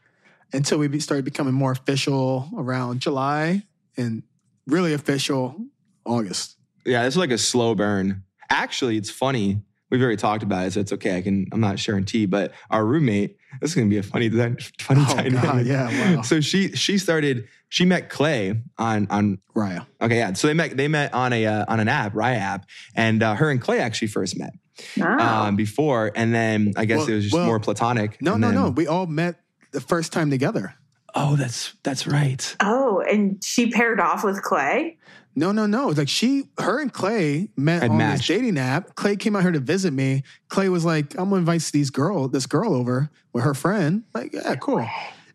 until 0.53 0.77
we 0.77 0.99
started 0.99 1.25
becoming 1.25 1.53
more 1.53 1.73
official 1.73 2.49
around 2.57 3.01
July 3.01 3.63
and 3.97 4.23
really 4.65 4.93
official 4.93 5.57
August. 6.05 6.54
Yeah, 6.85 7.03
this 7.03 7.13
is 7.13 7.17
like 7.17 7.31
a 7.31 7.37
slow 7.37 7.75
burn. 7.75 8.23
Actually, 8.49 8.97
it's 8.97 9.09
funny. 9.09 9.61
We've 9.89 10.01
already 10.01 10.17
talked 10.17 10.43
about 10.43 10.65
it, 10.67 10.73
so 10.73 10.79
it's 10.79 10.91
okay. 10.93 11.17
I 11.17 11.21
can. 11.21 11.45
I'm 11.51 11.59
not 11.61 11.79
sharing 11.79 12.05
tea, 12.05 12.25
but 12.25 12.51
our 12.69 12.85
roommate. 12.85 13.37
This 13.61 13.71
is 13.71 13.75
gonna 13.75 13.87
be 13.87 13.97
a 13.97 14.03
funny, 14.03 14.29
dy- 14.29 14.55
funny 14.79 15.01
Oh, 15.07 15.15
dynamic. 15.15 15.41
God, 15.41 15.65
yeah, 15.65 16.15
wow. 16.15 16.21
So 16.23 16.41
she 16.41 16.71
she 16.73 16.97
started. 16.97 17.47
She 17.69 17.85
met 17.85 18.09
Clay 18.09 18.61
on 18.77 19.07
on. 19.09 19.39
Raya. 19.55 19.85
Okay, 20.01 20.17
yeah. 20.17 20.33
So 20.33 20.47
they 20.47 20.53
met 20.53 20.75
they 20.75 20.87
met 20.87 21.13
on 21.13 21.33
a 21.33 21.45
uh, 21.45 21.65
on 21.67 21.79
an 21.79 21.87
app, 21.87 22.13
Raya 22.13 22.37
app, 22.37 22.65
and 22.95 23.21
uh, 23.23 23.35
her 23.35 23.49
and 23.49 23.61
Clay 23.61 23.79
actually 23.79 24.09
first 24.09 24.37
met 24.37 24.53
No. 24.97 25.07
um, 25.07 25.55
before, 25.55 26.11
and 26.15 26.33
then 26.33 26.73
I 26.75 26.85
guess 26.85 26.99
Well- 26.99 27.09
it 27.09 27.13
was 27.15 27.23
just 27.25 27.33
well, 27.35 27.45
more 27.45 27.59
platonic. 27.59 28.21
No, 28.21 28.33
and 28.33 28.41
no, 28.41 28.47
then- 28.47 28.55
no. 28.55 28.69
We 28.71 28.87
all 28.87 29.05
met 29.07 29.39
the 29.71 29.81
first 29.81 30.11
time 30.13 30.29
together. 30.29 30.73
Oh, 31.13 31.35
that's 31.37 31.73
that's 31.83 32.05
right. 32.07 32.55
oh, 32.59 33.01
and 33.09 33.41
she 33.43 33.69
paired 33.71 33.99
off 34.01 34.23
with 34.23 34.41
Clay. 34.41 34.97
No, 35.37 35.51
no, 35.51 35.65
no. 35.65 35.89
It's 35.89 35.97
like 35.97 36.07
she, 36.07 36.45
her 36.59 36.79
and 36.79 36.91
Clay 36.93 37.49
met 37.57 37.81
Had 37.81 37.91
on 37.91 37.97
matched. 37.97 38.19
this 38.19 38.27
dating 38.37 38.57
app. 38.57 38.95
Clay 38.95 39.15
came 39.17 39.35
out 39.35 39.41
here 39.41 39.51
to 39.51 39.59
visit 39.59 39.91
me. 39.91 40.23
Clay 40.47 40.69
was 40.69 40.85
like, 40.85 41.13
I'm 41.17 41.25
gonna 41.29 41.35
invite 41.37 41.61
these 41.73 41.89
girl, 41.89 42.27
this 42.29 42.45
girl 42.45 42.73
over 42.73 43.09
with 43.33 43.43
her 43.43 43.53
friend. 43.53 44.03
Like, 44.13 44.33
yeah, 44.33 44.55
cool. 44.55 44.87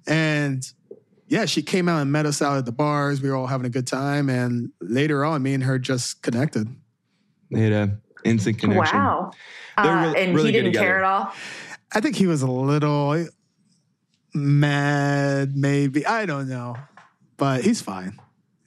And 0.07 0.66
yeah, 1.28 1.44
she 1.44 1.61
came 1.62 1.88
out 1.88 2.01
and 2.01 2.11
met 2.11 2.24
us 2.24 2.40
out 2.40 2.57
at 2.57 2.64
the 2.64 2.72
bars. 2.72 3.20
We 3.20 3.28
were 3.28 3.36
all 3.36 3.46
having 3.46 3.66
a 3.66 3.70
good 3.70 3.86
time. 3.86 4.30
And 4.30 4.70
later 4.80 5.24
on, 5.24 5.42
me 5.42 5.53
and 5.55 5.62
her 5.64 5.78
just 5.78 6.22
connected. 6.22 6.66
They 7.51 7.61
had 7.61 7.72
a 7.72 7.98
instant 8.24 8.59
connection. 8.59 8.98
Wow. 8.98 9.32
They're 9.76 9.86
Uh, 9.86 10.03
really- 10.07 10.18
and 10.22 10.34
really 10.34 10.53
he 10.53 10.61
didn't 10.61 10.72
care 10.74 10.98
at 10.98 11.05
all. 11.05 11.32
I 11.92 12.01
think 12.01 12.16
he 12.16 12.26
was 12.26 12.40
a 12.42 12.51
little 12.51 13.26
mad, 14.34 15.57
maybe. 15.57 16.07
I 16.07 16.24
don't 16.26 16.48
know. 16.48 16.76
But 17.36 17.64
he's 17.64 17.80
fine. 17.82 18.18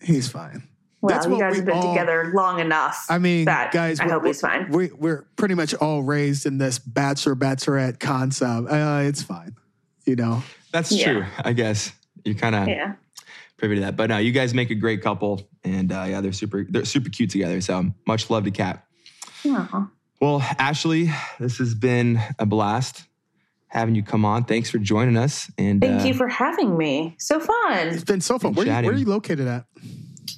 He's 0.01 0.27
fine. 0.27 0.67
Well, 1.03 1.13
That's 1.13 1.27
you 1.27 1.37
guys 1.37 1.51
we 1.51 1.57
have 1.57 1.65
been 1.65 1.75
all- 1.75 1.93
together 1.93 2.31
long 2.33 2.59
enough. 2.61 3.05
I 3.09 3.17
mean, 3.19 3.43
that 3.45 3.73
guys, 3.73 3.99
I 3.99 4.05
we're- 4.05 4.13
hope 4.13 4.25
he's 4.25 4.39
fine. 4.39 4.69
We, 4.71 4.87
we're 4.93 5.23
pretty 5.35 5.53
much 5.53 5.73
all 5.73 6.01
raised 6.01 6.45
in 6.45 6.57
this 6.59 6.79
bachelor 6.79 7.35
bachelorette 7.35 7.99
concept. 7.99 8.69
Uh, 8.69 9.01
it's 9.03 9.21
fine, 9.21 9.53
you 10.05 10.15
know. 10.15 10.41
That's 10.71 10.93
Yeah. 10.93 11.11
true. 11.11 11.25
I 11.43 11.51
guess 11.51 11.91
you're 12.23 12.35
kind 12.35 12.55
of 12.55 12.69
yeah. 12.69 12.93
privy 13.57 13.75
to 13.75 13.81
that. 13.81 13.97
But 13.97 14.11
no, 14.11 14.17
you 14.17 14.31
guys 14.31 14.53
make 14.53 14.69
a 14.71 14.75
great 14.75 15.01
couple, 15.01 15.45
and 15.65 15.91
uh, 15.91 16.05
yeah, 16.07 16.21
they're 16.21 16.31
super 16.31 16.65
they're 16.69 16.85
super 16.85 17.09
cute 17.09 17.29
together. 17.31 17.59
So 17.59 17.91
much 18.07 18.29
love 18.29 18.45
to 18.45 18.51
Kat. 18.51 18.85
Aw. 19.45 19.89
Well, 20.21 20.39
Ashley, 20.57 21.11
this 21.37 21.57
has 21.57 21.75
been 21.75 22.17
a 22.39 22.45
blast 22.45 23.03
having 23.67 23.93
you 23.93 24.03
come 24.03 24.23
on. 24.23 24.45
Thanks 24.45 24.69
for 24.69 24.77
joining 24.77 25.17
us. 25.17 25.51
And 25.57 25.81
Thank 25.81 26.03
uh, 26.03 26.05
you 26.05 26.13
for 26.13 26.29
having 26.29 26.77
me. 26.77 27.15
So 27.19 27.41
fun. 27.41 27.87
It's 27.89 28.05
been 28.05 28.21
so 28.21 28.39
fun. 28.39 28.53
Been 28.53 28.67
Where, 28.67 28.79
you- 28.79 28.85
where 28.85 28.95
are 28.95 28.97
you 28.99 29.05
located 29.05 29.47
at? 29.47 29.65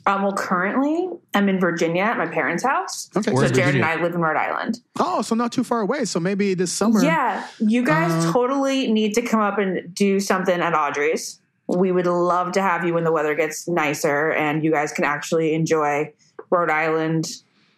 Um, 0.06 0.24
well, 0.24 0.34
currently 0.34 1.10
I'm 1.34 1.50
in 1.50 1.60
Virginia 1.60 2.04
at 2.04 2.18
my 2.18 2.28
parents' 2.28 2.64
house. 2.64 3.10
Okay. 3.16 3.32
So 3.32 3.38
Jared 3.38 3.56
Virginia? 3.56 3.74
and 3.82 3.86
I 3.86 4.02
live 4.02 4.14
in 4.16 4.22
Rhode 4.22 4.38
Island. 4.38 4.80
Oh, 5.00 5.22
so 5.22 5.36
not 5.36 5.52
too 5.52 5.64
far 5.64 5.82
away. 5.82 6.06
So 6.06 6.20
maybe 6.20 6.54
this 6.54 6.72
summer. 6.72 7.04
Yeah, 7.04 7.46
you 7.60 7.84
guys 7.84 8.12
Uh, 8.26 8.32
totally 8.32 8.92
need 8.92 9.14
to 9.16 9.22
come 9.22 9.40
up 9.40 9.58
and 9.58 9.94
do 9.94 10.20
something 10.20 10.60
at 10.62 10.74
Audrey's. 10.74 11.40
We 11.68 11.92
would 11.92 12.06
love 12.06 12.52
to 12.54 12.62
have 12.62 12.86
you 12.86 12.94
when 12.94 13.04
the 13.04 13.12
weather 13.12 13.34
gets 13.34 13.68
nicer 13.68 14.32
and 14.32 14.64
you 14.64 14.72
guys 14.72 14.92
can 14.92 15.04
actually 15.04 15.54
enjoy 15.56 16.14
Rhode 16.52 16.70
Island 16.70 17.28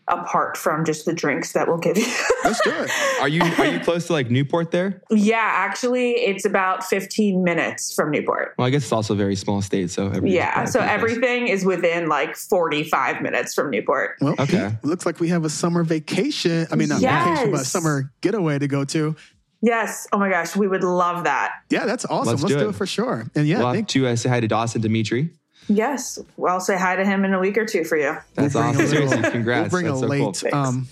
apart 0.08 0.55
from 0.58 0.86
just 0.86 1.05
the 1.05 1.14
drinks 1.14 1.53
that 1.53 1.68
we'll 1.68 1.78
give 1.78 1.97
you. 1.97 2.05
Let's 2.43 2.62
do 2.62 2.72
it. 2.74 2.89
are 3.22 3.28
you 3.28 3.41
are 3.41 3.66
you 3.66 3.80
close 3.82 4.08
to 4.08 4.14
like 4.14 4.30
Newport 4.30 4.72
there? 4.72 5.01
yeah, 5.12 5.38
actually, 5.41 6.12
it's 6.12 6.45
about 6.45 6.84
15 6.84 7.43
minutes 7.43 7.93
from 7.93 8.12
Newport. 8.12 8.53
Well, 8.58 8.68
I 8.68 8.70
guess 8.70 8.84
it's 8.84 8.91
also 8.91 9.14
a 9.14 9.18
very 9.18 9.36
small 9.36 9.62
state, 9.62 9.89
so 9.91 10.12
Yeah, 10.24 10.66
so 10.66 10.80
pretty 10.80 10.88
close. 10.88 10.99
everything 11.14 11.47
is 11.47 11.66
within 11.66 12.08
like 12.08 12.36
45 12.36 13.22
minutes 13.22 13.53
from 13.53 13.70
Newport. 13.70 14.16
Well, 14.22 14.36
Okay. 14.39 14.72
Looks 14.84 15.05
like 15.05 15.20
we 15.20 15.30
have 15.30 15.43
a 15.45 15.49
summer 15.49 15.84
vacation. 15.84 16.68
I 16.72 16.76
mean, 16.76 16.89
not 16.89 17.01
vacation, 17.01 17.51
but 17.51 17.62
a 17.62 17.66
summer 17.66 18.12
getaway 18.22 18.60
to 18.60 18.68
go 18.68 18.86
to. 18.86 19.16
Yes. 19.62 20.08
Oh 20.14 20.20
my 20.20 20.30
gosh, 20.30 20.55
we 20.55 20.68
would 20.68 20.84
love 20.84 21.24
that. 21.24 21.51
Yeah, 21.70 21.86
that's 21.86 22.05
awesome. 22.05 22.28
Let's 22.34 22.43
Let's, 22.43 22.53
do 22.53 22.60
do, 22.60 22.66
it. 22.68 22.70
it. 22.70 22.76
for 22.76 22.86
sure. 22.86 23.26
And 23.36 23.47
yeah, 23.47 23.58
We'll 23.58 23.68
have 23.68 23.76
thank 23.76 23.88
to 23.89 24.08
uh, 24.08 24.16
say 24.16 24.30
hi 24.30 24.39
to 24.39 24.47
Dawson 24.47 24.82
Dimitri. 24.82 25.32
Yes. 25.68 26.20
Well, 26.38 26.53
I'll 26.53 26.59
say 26.61 26.78
hi 26.78 26.95
to 26.95 27.05
him 27.05 27.26
in 27.26 27.34
a 27.34 27.39
week 27.39 27.57
or 27.57 27.65
two 27.65 27.84
for 27.84 27.97
you. 27.97 28.18
That's 28.36 28.53
We'll 28.53 28.63
awesome. 28.63 28.82
a 28.82 28.84
little- 28.86 29.07
Seriously, 29.09 29.32
congrats. 29.32 29.72
We'll 29.72 29.82
bring 29.82 29.86
That's 29.91 29.97
a 29.97 30.01
so 30.01 30.07
late 30.07 30.51
cool. 30.51 30.59
Um, 30.59 30.88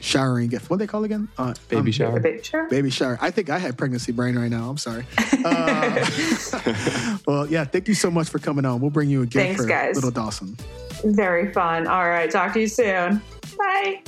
showering 0.00 0.48
gift. 0.48 0.70
What 0.70 0.76
do 0.78 0.84
they 0.84 0.86
call 0.86 1.02
it 1.02 1.06
again? 1.06 1.28
Uh, 1.36 1.54
baby 1.68 1.88
um, 1.88 1.92
shower. 1.92 2.20
Baby 2.20 2.42
shower. 2.42 2.68
Baby 2.68 2.90
shower. 2.90 3.18
I 3.20 3.30
think 3.30 3.50
I 3.50 3.58
had 3.58 3.76
pregnancy 3.76 4.12
brain 4.12 4.38
right 4.38 4.50
now. 4.50 4.70
I'm 4.70 4.78
sorry. 4.78 5.06
Uh, 5.42 7.16
well, 7.26 7.46
yeah, 7.46 7.64
thank 7.64 7.88
you 7.88 7.94
so 7.94 8.10
much 8.10 8.28
for 8.28 8.38
coming 8.38 8.66
on. 8.66 8.78
We'll 8.78 8.90
bring 8.90 9.08
you 9.08 9.22
a 9.22 9.26
gift 9.26 9.42
Thanks, 9.46 9.62
for 9.62 9.66
guys. 9.66 9.94
little 9.94 10.10
Dawson. 10.10 10.54
Very 11.02 11.50
fun. 11.50 11.86
All 11.86 12.06
right. 12.06 12.30
Talk 12.30 12.52
to 12.52 12.60
you 12.60 12.68
soon. 12.68 13.22
Bye. 13.56 14.02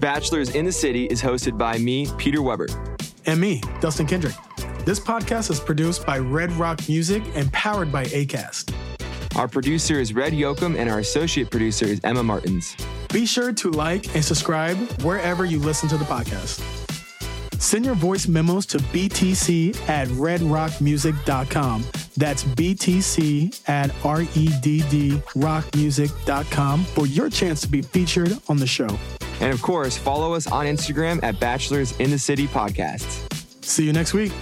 Bachelors 0.00 0.50
in 0.54 0.64
the 0.64 0.72
City 0.72 1.06
is 1.06 1.20
hosted 1.22 1.58
by 1.58 1.78
me, 1.78 2.08
Peter 2.18 2.42
Weber. 2.42 2.66
And 3.26 3.40
me, 3.40 3.60
Dustin 3.80 4.06
Kendrick. 4.06 4.34
This 4.84 5.00
podcast 5.00 5.50
is 5.50 5.60
produced 5.60 6.06
by 6.06 6.18
Red 6.18 6.52
Rock 6.52 6.88
Music 6.88 7.22
and 7.34 7.52
powered 7.52 7.90
by 7.90 8.04
ACAST. 8.04 8.72
Our 9.36 9.48
producer 9.48 10.00
is 10.00 10.14
Red 10.14 10.32
Yoakum, 10.32 10.78
and 10.78 10.88
our 10.88 11.00
associate 11.00 11.50
producer 11.50 11.84
is 11.84 12.00
Emma 12.04 12.22
Martins. 12.22 12.74
Be 13.12 13.26
sure 13.26 13.52
to 13.52 13.70
like 13.70 14.14
and 14.14 14.24
subscribe 14.24 14.76
wherever 15.02 15.44
you 15.44 15.58
listen 15.58 15.88
to 15.90 15.96
the 15.98 16.04
podcast. 16.04 16.62
Send 17.60 17.84
your 17.84 17.94
voice 17.94 18.28
memos 18.28 18.64
to 18.66 18.78
btc 18.78 19.76
at 19.88 20.08
redrockmusic.com. 20.08 21.84
That's 22.16 22.44
btc 22.44 23.68
at 23.68 23.90
R-E-D-D 24.04 25.10
rockmusic.com 25.34 26.84
for 26.84 27.06
your 27.06 27.28
chance 27.28 27.60
to 27.62 27.68
be 27.68 27.82
featured 27.82 28.38
on 28.48 28.56
the 28.58 28.66
show. 28.66 28.88
And 29.40 29.52
of 29.52 29.62
course, 29.62 29.96
follow 29.96 30.34
us 30.34 30.46
on 30.46 30.66
Instagram 30.66 31.22
at 31.22 31.38
Bachelors 31.40 31.98
in 31.98 32.10
the 32.10 32.18
City 32.18 32.46
Podcasts. 32.46 33.22
See 33.64 33.84
you 33.84 33.92
next 33.92 34.14
week. 34.14 34.32